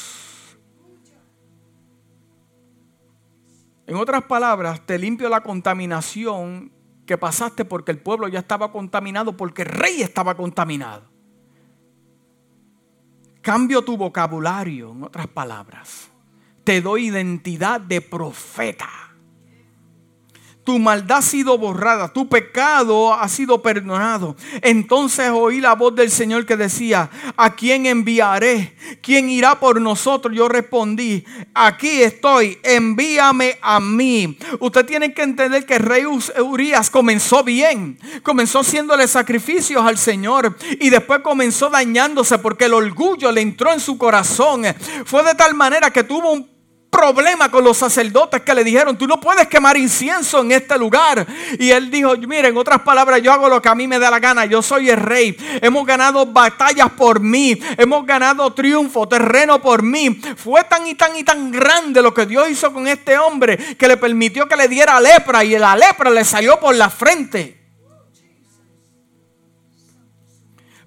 En 3.87 3.97
otras 3.97 4.23
palabras, 4.23 4.79
te 4.85 4.97
limpio 4.97 5.27
la 5.27 5.41
contaminación 5.41 6.71
que 7.11 7.17
pasaste 7.17 7.65
porque 7.65 7.91
el 7.91 7.97
pueblo 7.97 8.29
ya 8.29 8.39
estaba 8.39 8.71
contaminado, 8.71 9.35
porque 9.35 9.63
el 9.63 9.67
rey 9.67 10.01
estaba 10.01 10.37
contaminado. 10.37 11.03
Cambio 13.41 13.81
tu 13.81 13.97
vocabulario, 13.97 14.93
en 14.93 15.03
otras 15.03 15.27
palabras. 15.27 16.09
Te 16.63 16.79
doy 16.79 17.07
identidad 17.07 17.81
de 17.81 17.99
profeta 17.99 18.87
tu 20.63 20.77
maldad 20.77 21.17
ha 21.17 21.21
sido 21.21 21.57
borrada, 21.57 22.13
tu 22.13 22.29
pecado 22.29 23.13
ha 23.13 23.27
sido 23.27 23.61
perdonado. 23.61 24.35
Entonces 24.61 25.29
oí 25.33 25.59
la 25.59 25.73
voz 25.73 25.95
del 25.95 26.11
Señor 26.11 26.45
que 26.45 26.55
decía, 26.55 27.09
¿a 27.35 27.55
quién 27.55 27.85
enviaré? 27.85 28.75
¿Quién 29.01 29.29
irá 29.29 29.59
por 29.59 29.81
nosotros? 29.81 30.35
Yo 30.35 30.47
respondí, 30.47 31.25
aquí 31.53 32.01
estoy, 32.03 32.59
envíame 32.63 33.57
a 33.61 33.79
mí. 33.79 34.37
Usted 34.59 34.85
tiene 34.85 35.13
que 35.13 35.23
entender 35.23 35.65
que 35.65 35.75
el 35.75 35.83
rey 35.83 36.03
Urias 36.05 36.89
comenzó 36.89 37.43
bien, 37.43 37.99
comenzó 38.23 38.59
haciéndole 38.59 39.07
sacrificios 39.07 39.83
al 39.85 39.97
Señor 39.97 40.55
y 40.79 40.89
después 40.89 41.21
comenzó 41.21 41.69
dañándose 41.69 42.37
porque 42.37 42.65
el 42.65 42.73
orgullo 42.73 43.31
le 43.31 43.41
entró 43.41 43.73
en 43.73 43.79
su 43.79 43.97
corazón. 43.97 44.63
Fue 45.05 45.23
de 45.23 45.33
tal 45.33 45.55
manera 45.55 45.91
que 45.91 46.03
tuvo 46.03 46.31
un 46.31 46.60
problema 46.91 47.49
con 47.49 47.63
los 47.63 47.77
sacerdotes 47.77 48.41
que 48.41 48.53
le 48.53 48.65
dijeron, 48.65 48.97
tú 48.97 49.07
no 49.07 49.19
puedes 49.19 49.47
quemar 49.47 49.77
incienso 49.77 50.41
en 50.41 50.51
este 50.51 50.77
lugar. 50.77 51.25
Y 51.57 51.71
él 51.71 51.89
dijo, 51.89 52.15
mira, 52.27 52.49
en 52.49 52.57
otras 52.57 52.81
palabras, 52.81 53.21
yo 53.23 53.31
hago 53.31 53.49
lo 53.49 53.61
que 53.61 53.69
a 53.69 53.75
mí 53.75 53.87
me 53.87 53.97
da 53.97 54.11
la 54.11 54.19
gana, 54.19 54.45
yo 54.45 54.61
soy 54.61 54.89
el 54.89 54.97
rey. 54.97 55.35
Hemos 55.61 55.85
ganado 55.87 56.25
batallas 56.25 56.91
por 56.91 57.21
mí, 57.21 57.57
hemos 57.77 58.05
ganado 58.05 58.53
triunfo, 58.53 59.07
terreno 59.07 59.61
por 59.61 59.81
mí. 59.81 60.21
Fue 60.35 60.63
tan 60.65 60.85
y 60.85 60.95
tan 60.95 61.15
y 61.15 61.23
tan 61.23 61.49
grande 61.49 62.01
lo 62.01 62.13
que 62.13 62.25
Dios 62.25 62.51
hizo 62.51 62.71
con 62.73 62.87
este 62.87 63.17
hombre 63.17 63.57
que 63.57 63.87
le 63.87 63.95
permitió 63.95 64.47
que 64.47 64.57
le 64.57 64.67
diera 64.67 64.99
lepra 64.99 65.43
y 65.45 65.57
la 65.57 65.75
lepra 65.75 66.09
le 66.09 66.25
salió 66.25 66.59
por 66.59 66.75
la 66.75 66.89
frente. 66.89 67.57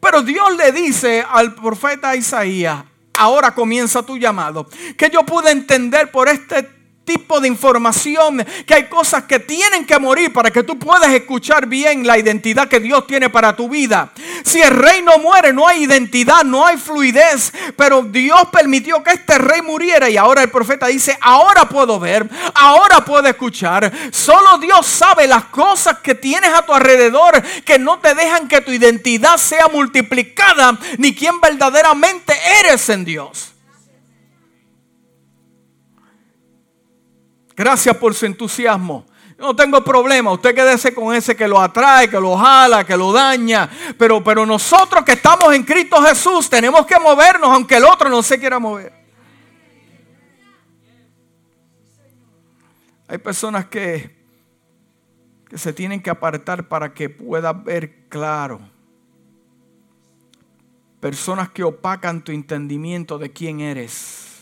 Pero 0.00 0.20
Dios 0.20 0.54
le 0.58 0.70
dice 0.70 1.24
al 1.26 1.54
profeta 1.54 2.14
Isaías, 2.14 2.84
ahora 3.18 3.54
comienza 3.54 4.02
tu 4.02 4.16
llamado. 4.16 4.68
Que 4.96 5.10
yo 5.10 5.24
pude 5.24 5.50
entender 5.50 6.10
por 6.10 6.28
este 6.28 6.68
tipo 7.04 7.40
de 7.40 7.48
información, 7.48 8.44
que 8.66 8.74
hay 8.74 8.88
cosas 8.88 9.24
que 9.24 9.38
tienen 9.38 9.84
que 9.84 9.98
morir 9.98 10.32
para 10.32 10.50
que 10.50 10.62
tú 10.62 10.78
puedas 10.78 11.12
escuchar 11.12 11.66
bien 11.66 12.06
la 12.06 12.18
identidad 12.18 12.68
que 12.68 12.80
Dios 12.80 13.06
tiene 13.06 13.30
para 13.30 13.54
tu 13.54 13.68
vida. 13.68 14.12
Si 14.44 14.60
el 14.60 14.70
rey 14.70 15.02
no 15.02 15.18
muere, 15.18 15.52
no 15.52 15.68
hay 15.68 15.84
identidad, 15.84 16.44
no 16.44 16.66
hay 16.66 16.76
fluidez, 16.76 17.52
pero 17.76 18.02
Dios 18.02 18.40
permitió 18.50 19.02
que 19.02 19.12
este 19.12 19.38
rey 19.38 19.62
muriera 19.62 20.08
y 20.08 20.16
ahora 20.16 20.42
el 20.42 20.50
profeta 20.50 20.86
dice, 20.86 21.16
ahora 21.20 21.68
puedo 21.68 22.00
ver, 22.00 22.28
ahora 22.54 23.04
puedo 23.04 23.28
escuchar. 23.28 23.92
Solo 24.10 24.58
Dios 24.58 24.86
sabe 24.86 25.26
las 25.26 25.44
cosas 25.46 25.98
que 25.98 26.14
tienes 26.14 26.52
a 26.52 26.62
tu 26.62 26.72
alrededor 26.72 27.42
que 27.64 27.78
no 27.78 27.98
te 27.98 28.14
dejan 28.14 28.48
que 28.48 28.60
tu 28.60 28.70
identidad 28.70 29.36
sea 29.36 29.68
multiplicada, 29.68 30.78
ni 30.98 31.14
quien 31.14 31.40
verdaderamente 31.40 32.34
eres 32.60 32.88
en 32.88 33.04
Dios. 33.04 33.53
Gracias 37.56 37.96
por 37.96 38.14
su 38.14 38.26
entusiasmo. 38.26 39.06
no 39.38 39.54
tengo 39.54 39.82
problema. 39.82 40.32
Usted 40.32 40.54
quédese 40.54 40.94
con 40.94 41.14
ese 41.14 41.36
que 41.36 41.46
lo 41.46 41.60
atrae, 41.60 42.08
que 42.08 42.18
lo 42.20 42.36
jala, 42.36 42.84
que 42.84 42.96
lo 42.96 43.12
daña. 43.12 43.68
Pero, 43.98 44.22
pero 44.22 44.44
nosotros 44.46 45.04
que 45.04 45.12
estamos 45.12 45.54
en 45.54 45.62
Cristo 45.62 46.02
Jesús 46.02 46.48
tenemos 46.48 46.86
que 46.86 46.98
movernos 46.98 47.50
aunque 47.50 47.76
el 47.76 47.84
otro 47.84 48.08
no 48.08 48.22
se 48.22 48.38
quiera 48.38 48.58
mover. 48.58 48.92
Hay 53.06 53.18
personas 53.18 53.66
que, 53.66 54.16
que 55.48 55.58
se 55.58 55.72
tienen 55.72 56.02
que 56.02 56.10
apartar 56.10 56.68
para 56.68 56.94
que 56.94 57.10
pueda 57.10 57.52
ver 57.52 58.08
claro. 58.08 58.60
Personas 61.00 61.50
que 61.50 61.62
opacan 61.62 62.24
tu 62.24 62.32
entendimiento 62.32 63.18
de 63.18 63.30
quién 63.30 63.60
eres 63.60 64.33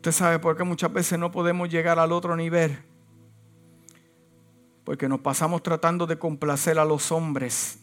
Usted 0.00 0.12
sabe 0.12 0.38
por 0.38 0.56
qué 0.56 0.64
muchas 0.64 0.90
veces 0.90 1.18
no 1.18 1.30
podemos 1.30 1.68
llegar 1.68 1.98
al 1.98 2.10
otro 2.12 2.34
nivel. 2.34 2.78
Porque 4.82 5.06
nos 5.06 5.20
pasamos 5.20 5.62
tratando 5.62 6.06
de 6.06 6.18
complacer 6.18 6.78
a 6.78 6.86
los 6.86 7.12
hombres 7.12 7.78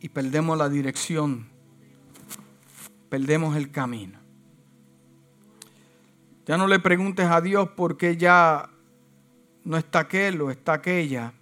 y 0.00 0.08
perdemos 0.08 0.56
la 0.56 0.70
dirección, 0.70 1.50
perdemos 3.10 3.54
el 3.56 3.70
camino. 3.70 4.18
Ya 6.46 6.56
no 6.56 6.66
le 6.66 6.78
preguntes 6.78 7.26
a 7.26 7.42
Dios 7.42 7.68
por 7.68 7.98
qué 7.98 8.16
ya 8.16 8.70
no 9.64 9.76
está 9.76 9.98
aquel 9.98 10.40
o 10.40 10.50
está 10.50 10.72
aquella. 10.72 11.34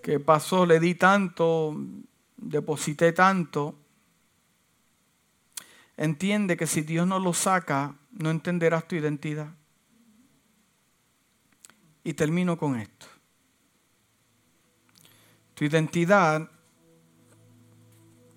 ¿Qué 0.00 0.20
pasó? 0.20 0.64
Le 0.64 0.78
di 0.78 0.94
tanto, 0.94 1.76
deposité 2.36 3.10
tanto 3.10 3.79
entiende 6.00 6.56
que 6.56 6.66
si 6.66 6.80
Dios 6.80 7.06
no 7.06 7.18
lo 7.18 7.34
saca, 7.34 7.94
no 8.10 8.30
entenderás 8.30 8.88
tu 8.88 8.96
identidad. 8.96 9.52
Y 12.02 12.14
termino 12.14 12.56
con 12.56 12.76
esto. 12.76 13.06
Tu 15.52 15.66
identidad 15.66 16.50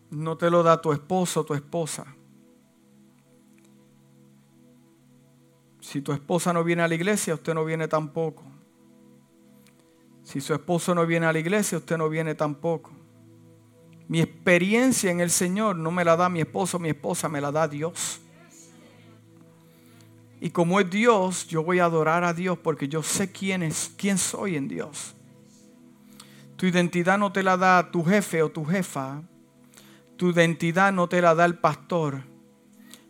no 0.09 0.38
te 0.38 0.49
lo 0.49 0.61
da 0.61 0.82
tu 0.82 0.91
esposo 0.91 1.39
o 1.39 1.45
tu 1.45 1.53
esposa. 1.53 2.05
Si 5.80 6.01
tu 6.01 6.11
esposa 6.11 6.51
no 6.51 6.66
viene 6.66 6.82
a 6.82 6.88
la 6.89 6.95
iglesia, 6.95 7.34
usted 7.34 7.53
no 7.53 7.64
viene 7.64 7.88
tampoco. 7.88 8.43
Si 10.24 10.41
su 10.41 10.53
esposo 10.53 10.93
no 10.93 11.05
viene 11.05 11.28
a 11.28 11.34
la 11.34 11.39
iglesia, 11.39 11.78
usted 11.78 11.97
no 11.97 12.09
viene 12.09 12.36
tampoco. 12.36 13.03
Mi 14.08 14.22
experiencia 14.22 15.12
en 15.12 15.20
el 15.20 15.30
Señor 15.30 15.76
no 15.76 15.91
me 15.91 16.04
la 16.04 16.16
da 16.16 16.30
mi 16.30 16.41
esposo, 16.41 16.80
mi 16.80 16.89
esposa 16.89 17.30
me 17.30 17.41
la 17.41 17.51
da 17.51 17.68
Dios. 17.68 18.20
Y 20.43 20.49
como 20.49 20.82
es 20.82 20.89
Dios, 20.89 21.47
yo 21.47 21.64
voy 21.64 21.80
a 21.80 21.86
adorar 21.86 22.26
a 22.26 22.34
Dios 22.34 22.58
porque 22.58 22.89
yo 22.89 23.01
sé 23.01 23.32
quién 23.32 23.64
es, 23.64 23.93
quién 23.97 24.18
soy 24.18 24.58
en 24.58 24.68
Dios. 24.68 25.16
Tu 26.58 26.66
identidad 26.66 27.18
no 27.18 27.32
te 27.32 27.43
la 27.43 27.56
da 27.56 27.91
tu 27.91 28.04
jefe 28.04 28.43
o 28.43 28.51
tu 28.51 28.66
jefa. 28.66 29.22
Tu 30.18 30.32
identidad 30.32 30.91
no 30.91 31.08
te 31.08 31.22
la 31.22 31.34
da 31.34 31.45
el 31.45 31.60
pastor. 31.60 32.24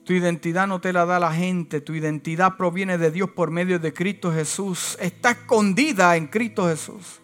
Tu 0.04 0.14
identidad 0.14 0.68
no 0.68 0.80
te 0.80 0.94
la 0.94 1.06
da 1.06 1.20
la 1.20 1.34
gente. 1.34 1.82
Tu 1.82 1.96
identidad 1.96 2.56
proviene 2.56 3.00
de 3.00 3.10
Dios 3.10 3.32
por 3.32 3.50
medio 3.50 3.80
de 3.80 3.94
Cristo 3.94 4.32
Jesús. 4.32 4.96
Está 5.02 5.32
escondida 5.32 6.16
en 6.16 6.28
Cristo 6.28 6.68
Jesús. 6.68 7.23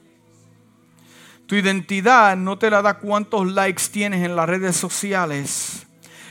Tu 1.50 1.56
identidad 1.56 2.38
no 2.38 2.60
te 2.60 2.70
la 2.70 2.84
da 2.84 3.00
cuántos 3.00 3.52
likes 3.52 3.86
tienes 3.92 4.24
en 4.24 4.36
las 4.36 4.48
redes 4.48 4.76
sociales. 4.76 5.88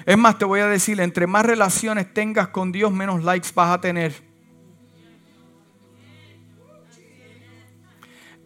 Es 0.06 0.16
más, 0.16 0.38
te 0.38 0.44
voy 0.44 0.60
a 0.60 0.68
decir, 0.68 1.00
entre 1.00 1.26
más 1.26 1.44
relaciones 1.44 2.14
tengas 2.14 2.48
con 2.48 2.70
Dios, 2.70 2.92
menos 2.92 3.24
likes 3.24 3.48
vas 3.52 3.74
a 3.74 3.80
tener. 3.80 4.14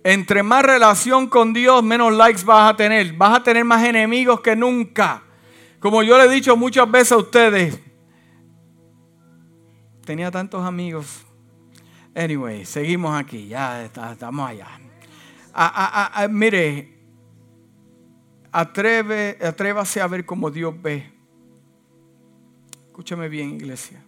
Entre 0.03 0.43
más 0.43 0.65
relación 0.65 1.27
con 1.27 1.53
Dios, 1.53 1.83
menos 1.83 2.11
likes 2.15 2.43
vas 2.43 2.73
a 2.73 2.75
tener. 2.75 3.13
Vas 3.13 3.37
a 3.37 3.43
tener 3.43 3.67
más 3.67 3.85
enemigos 3.85 4.41
que 4.41 4.57
nunca. 4.57 5.23
Como 5.79 6.03
yo 6.03 6.17
le 6.17 6.25
he 6.25 6.31
dicho 6.31 6.57
muchas 6.57 6.91
veces 6.91 7.13
a 7.13 7.19
ustedes, 7.19 7.79
tenía 10.07 10.31
tantos 10.31 10.65
amigos. 10.65 11.23
Anyway, 12.15 12.65
seguimos 12.65 13.15
aquí, 13.15 13.49
ya 13.49 13.85
estamos 13.85 14.49
allá. 14.49 14.82
Mire, 16.31 16.99
atreve, 18.51 19.39
atrévase 19.41 20.01
a 20.01 20.07
ver 20.07 20.25
como 20.25 20.51
Dios 20.51 20.75
ve. 20.81 21.13
Escúchame 22.87 23.29
bien, 23.29 23.55
iglesia. 23.55 24.05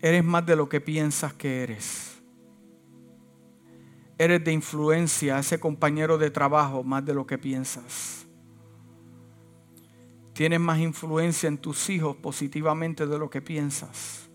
Eres 0.00 0.24
más 0.24 0.44
de 0.46 0.56
lo 0.56 0.68
que 0.68 0.80
piensas 0.80 1.32
que 1.32 1.62
eres. 1.62 2.20
Eres 4.18 4.44
de 4.44 4.52
influencia 4.52 5.36
a 5.36 5.40
ese 5.40 5.58
compañero 5.58 6.18
de 6.18 6.30
trabajo 6.30 6.82
más 6.82 7.04
de 7.04 7.14
lo 7.14 7.26
que 7.26 7.38
piensas. 7.38 8.26
Tienes 10.32 10.60
más 10.60 10.78
influencia 10.78 11.48
en 11.48 11.58
tus 11.58 11.90
hijos 11.90 12.16
positivamente 12.16 13.06
de 13.06 13.18
lo 13.18 13.28
que 13.28 13.42
piensas. 13.42 14.28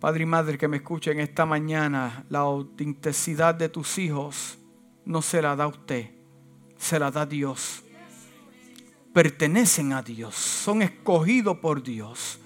Padre 0.00 0.22
y 0.22 0.26
madre 0.26 0.58
que 0.58 0.68
me 0.68 0.76
escuchen 0.76 1.18
esta 1.18 1.44
mañana, 1.44 2.24
la 2.28 2.40
autenticidad 2.40 3.54
de 3.54 3.68
tus 3.68 3.98
hijos 3.98 4.58
no 5.04 5.22
se 5.22 5.42
la 5.42 5.56
da 5.56 5.66
usted, 5.66 6.10
se 6.76 6.98
la 6.98 7.10
da 7.10 7.26
Dios. 7.26 7.82
Pertenecen 9.12 9.92
a 9.92 10.02
Dios, 10.02 10.36
son 10.36 10.82
escogidos 10.82 11.58
por 11.58 11.82
Dios. 11.82 12.38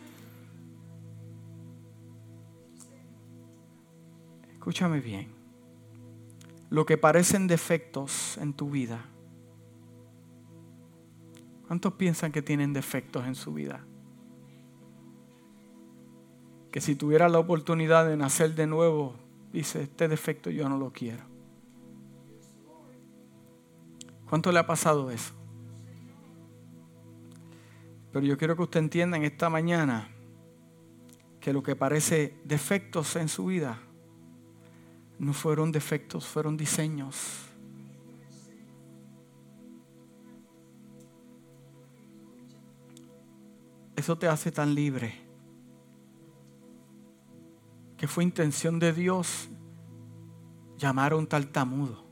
Escúchame 4.55 5.01
bien. 5.01 5.29
Lo 6.71 6.87
que 6.87 6.97
parecen 6.97 7.47
defectos 7.49 8.39
en 8.39 8.55
tu 8.55 8.71
vida. 8.71 9.05
¿Cuántos 11.67 11.93
piensan 11.95 12.33
que 12.33 12.41
tienen 12.41 12.73
defectos 12.73 13.27
en 13.27 13.35
su 13.35 13.53
vida? 13.53 13.85
Que 16.73 16.81
si 16.81 16.97
tuviera 16.97 17.29
la 17.29 17.39
oportunidad 17.39 18.09
de 18.09 18.17
nacer 18.17 18.55
de 18.55 18.67
nuevo, 18.67 19.15
dice, 19.53 19.83
este 19.83 20.09
defecto 20.09 20.51
yo 20.51 20.69
no 20.69 20.79
lo 20.79 20.91
quiero. 20.91 21.23
¿Cuánto 24.29 24.51
le 24.51 24.59
ha 24.59 24.67
pasado 24.67 25.11
eso? 25.11 25.35
Pero 28.13 28.25
yo 28.25 28.37
quiero 28.37 28.57
que 28.57 28.63
usted 28.63 28.81
entienda 28.81 29.17
en 29.17 29.25
esta 29.25 29.49
mañana 29.49 30.09
que 31.41 31.53
lo 31.53 31.63
que 31.63 31.77
parece 31.77 32.35
defectos 32.45 33.17
en 33.17 33.29
su 33.29 33.47
vida 33.47 33.79
no 35.19 35.33
fueron 35.33 35.71
defectos, 35.71 36.27
fueron 36.27 36.57
diseños. 36.57 37.47
Eso 43.97 44.19
te 44.19 44.27
hace 44.27 44.51
tan 44.51 44.75
libre. 44.75 45.22
Que 48.03 48.09
fue 48.09 48.25
intención 48.25 48.81
de 48.81 48.93
Dios 48.93 49.49
llamar 50.77 51.13
a 51.13 51.17
un 51.17 51.29
tartamudo. 51.29 52.05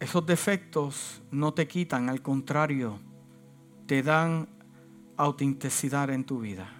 Esos 0.00 0.24
defectos 0.24 1.20
no 1.30 1.52
te 1.52 1.68
quitan, 1.68 2.08
al 2.08 2.22
contrario, 2.22 2.98
te 3.84 4.02
dan 4.02 4.48
autenticidad 5.18 6.08
en 6.08 6.24
tu 6.24 6.40
vida. 6.40 6.72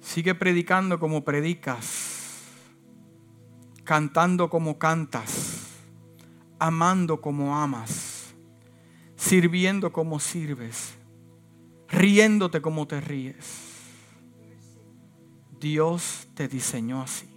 Sigue 0.00 0.34
predicando 0.34 0.98
como 0.98 1.22
predicas, 1.22 2.48
cantando 3.84 4.50
como 4.50 4.76
cantas, 4.76 5.68
amando 6.58 7.20
como 7.20 7.56
amas, 7.56 8.11
sirviendo 9.22 9.92
como 9.92 10.18
sirves, 10.18 10.94
riéndote 11.88 12.60
como 12.60 12.88
te 12.88 13.00
ríes. 13.00 13.70
Dios 15.60 16.26
te 16.34 16.48
diseñó 16.48 17.02
así. 17.02 17.28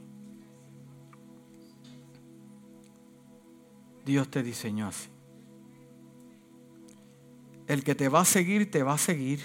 Dios 4.03 4.29
te 4.29 4.41
diseñó 4.41 4.88
así. 4.88 5.09
El 7.67 7.83
que 7.83 7.93
te 7.93 8.09
va 8.09 8.21
a 8.21 8.25
seguir, 8.25 8.71
te 8.71 8.81
va 8.81 8.93
a 8.93 8.97
seguir. 8.97 9.41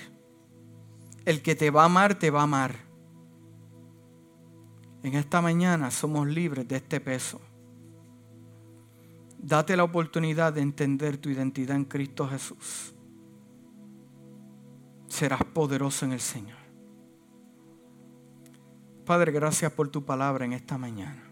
El 1.27 1.43
que 1.43 1.55
te 1.55 1.71
va 1.71 1.83
a 1.83 1.87
amar, 1.87 2.19
te 2.19 2.31
va 2.31 2.41
a 2.41 2.45
amar. 2.45 2.75
En 5.03 5.15
esta 5.15 5.43
mañana 5.43 5.91
somos 5.91 6.27
libres 6.27 6.67
de 6.67 6.77
este 6.77 7.01
peso. 7.01 7.41
Date 9.43 9.77
la 9.77 9.85
oportunidad 9.85 10.53
de 10.53 10.61
entender 10.61 11.17
tu 11.17 11.31
identidad 11.31 11.75
en 11.75 11.85
Cristo 11.85 12.29
Jesús. 12.29 12.95
Serás 15.07 15.43
poderoso 15.45 16.05
en 16.05 16.13
el 16.13 16.21
Señor. 16.21 16.59
Padre, 19.07 19.33
gracias 19.33 19.73
por 19.73 19.89
tu 19.89 20.05
palabra 20.05 20.45
en 20.45 20.53
esta 20.53 20.77
mañana. 20.77 21.25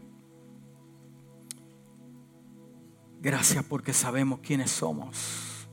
Gracias 3.21 3.63
porque 3.65 3.93
sabemos 3.93 4.41
quiénes 4.41 4.71
somos. 4.71 5.69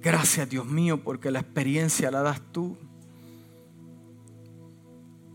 Gracias 0.00 0.48
Dios 0.48 0.66
mío 0.66 1.02
porque 1.02 1.30
la 1.30 1.40
experiencia 1.40 2.10
la 2.10 2.22
das 2.22 2.40
tú. 2.52 2.76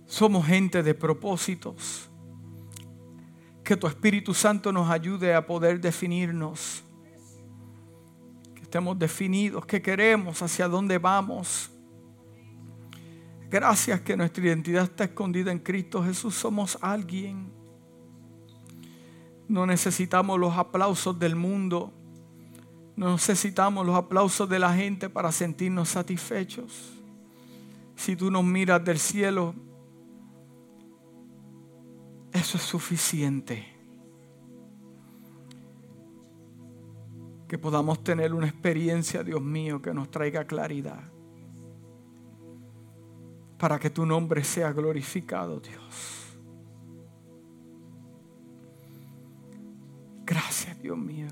Somos 0.05 0.45
gente 0.45 0.83
de 0.83 0.93
propósitos. 0.93 2.06
Que 3.67 3.75
tu 3.75 3.85
Espíritu 3.85 4.33
Santo 4.33 4.71
nos 4.71 4.89
ayude 4.89 5.35
a 5.35 5.45
poder 5.45 5.81
definirnos. 5.81 6.85
Que 8.55 8.61
estemos 8.61 8.97
definidos, 8.97 9.65
que 9.65 9.81
queremos, 9.81 10.41
hacia 10.41 10.69
dónde 10.69 10.97
vamos. 10.97 11.69
Gracias 13.49 13.99
que 13.99 14.15
nuestra 14.15 14.45
identidad 14.45 14.85
está 14.85 15.03
escondida 15.03 15.51
en 15.51 15.59
Cristo 15.59 16.01
Jesús. 16.01 16.33
Somos 16.33 16.77
alguien. 16.79 17.51
No 19.49 19.65
necesitamos 19.65 20.39
los 20.39 20.57
aplausos 20.57 21.19
del 21.19 21.35
mundo. 21.35 21.91
No 22.95 23.11
necesitamos 23.11 23.85
los 23.85 23.97
aplausos 23.97 24.47
de 24.47 24.59
la 24.59 24.73
gente 24.73 25.09
para 25.09 25.29
sentirnos 25.33 25.89
satisfechos. 25.89 26.93
Si 27.97 28.15
tú 28.15 28.31
nos 28.31 28.45
miras 28.45 28.81
del 28.85 28.97
cielo, 28.97 29.53
eso 32.31 32.57
es 32.57 32.63
suficiente. 32.63 33.65
Que 37.47 37.57
podamos 37.57 38.03
tener 38.03 38.33
una 38.33 38.47
experiencia, 38.47 39.23
Dios 39.23 39.41
mío, 39.41 39.81
que 39.81 39.93
nos 39.93 40.11
traiga 40.11 40.45
claridad. 40.45 41.11
Para 43.57 43.79
que 43.79 43.89
tu 43.89 44.05
nombre 44.05 44.43
sea 44.43 44.71
glorificado, 44.71 45.59
Dios. 45.59 46.37
Gracias, 50.25 50.79
Dios 50.81 50.97
mío. 50.97 51.25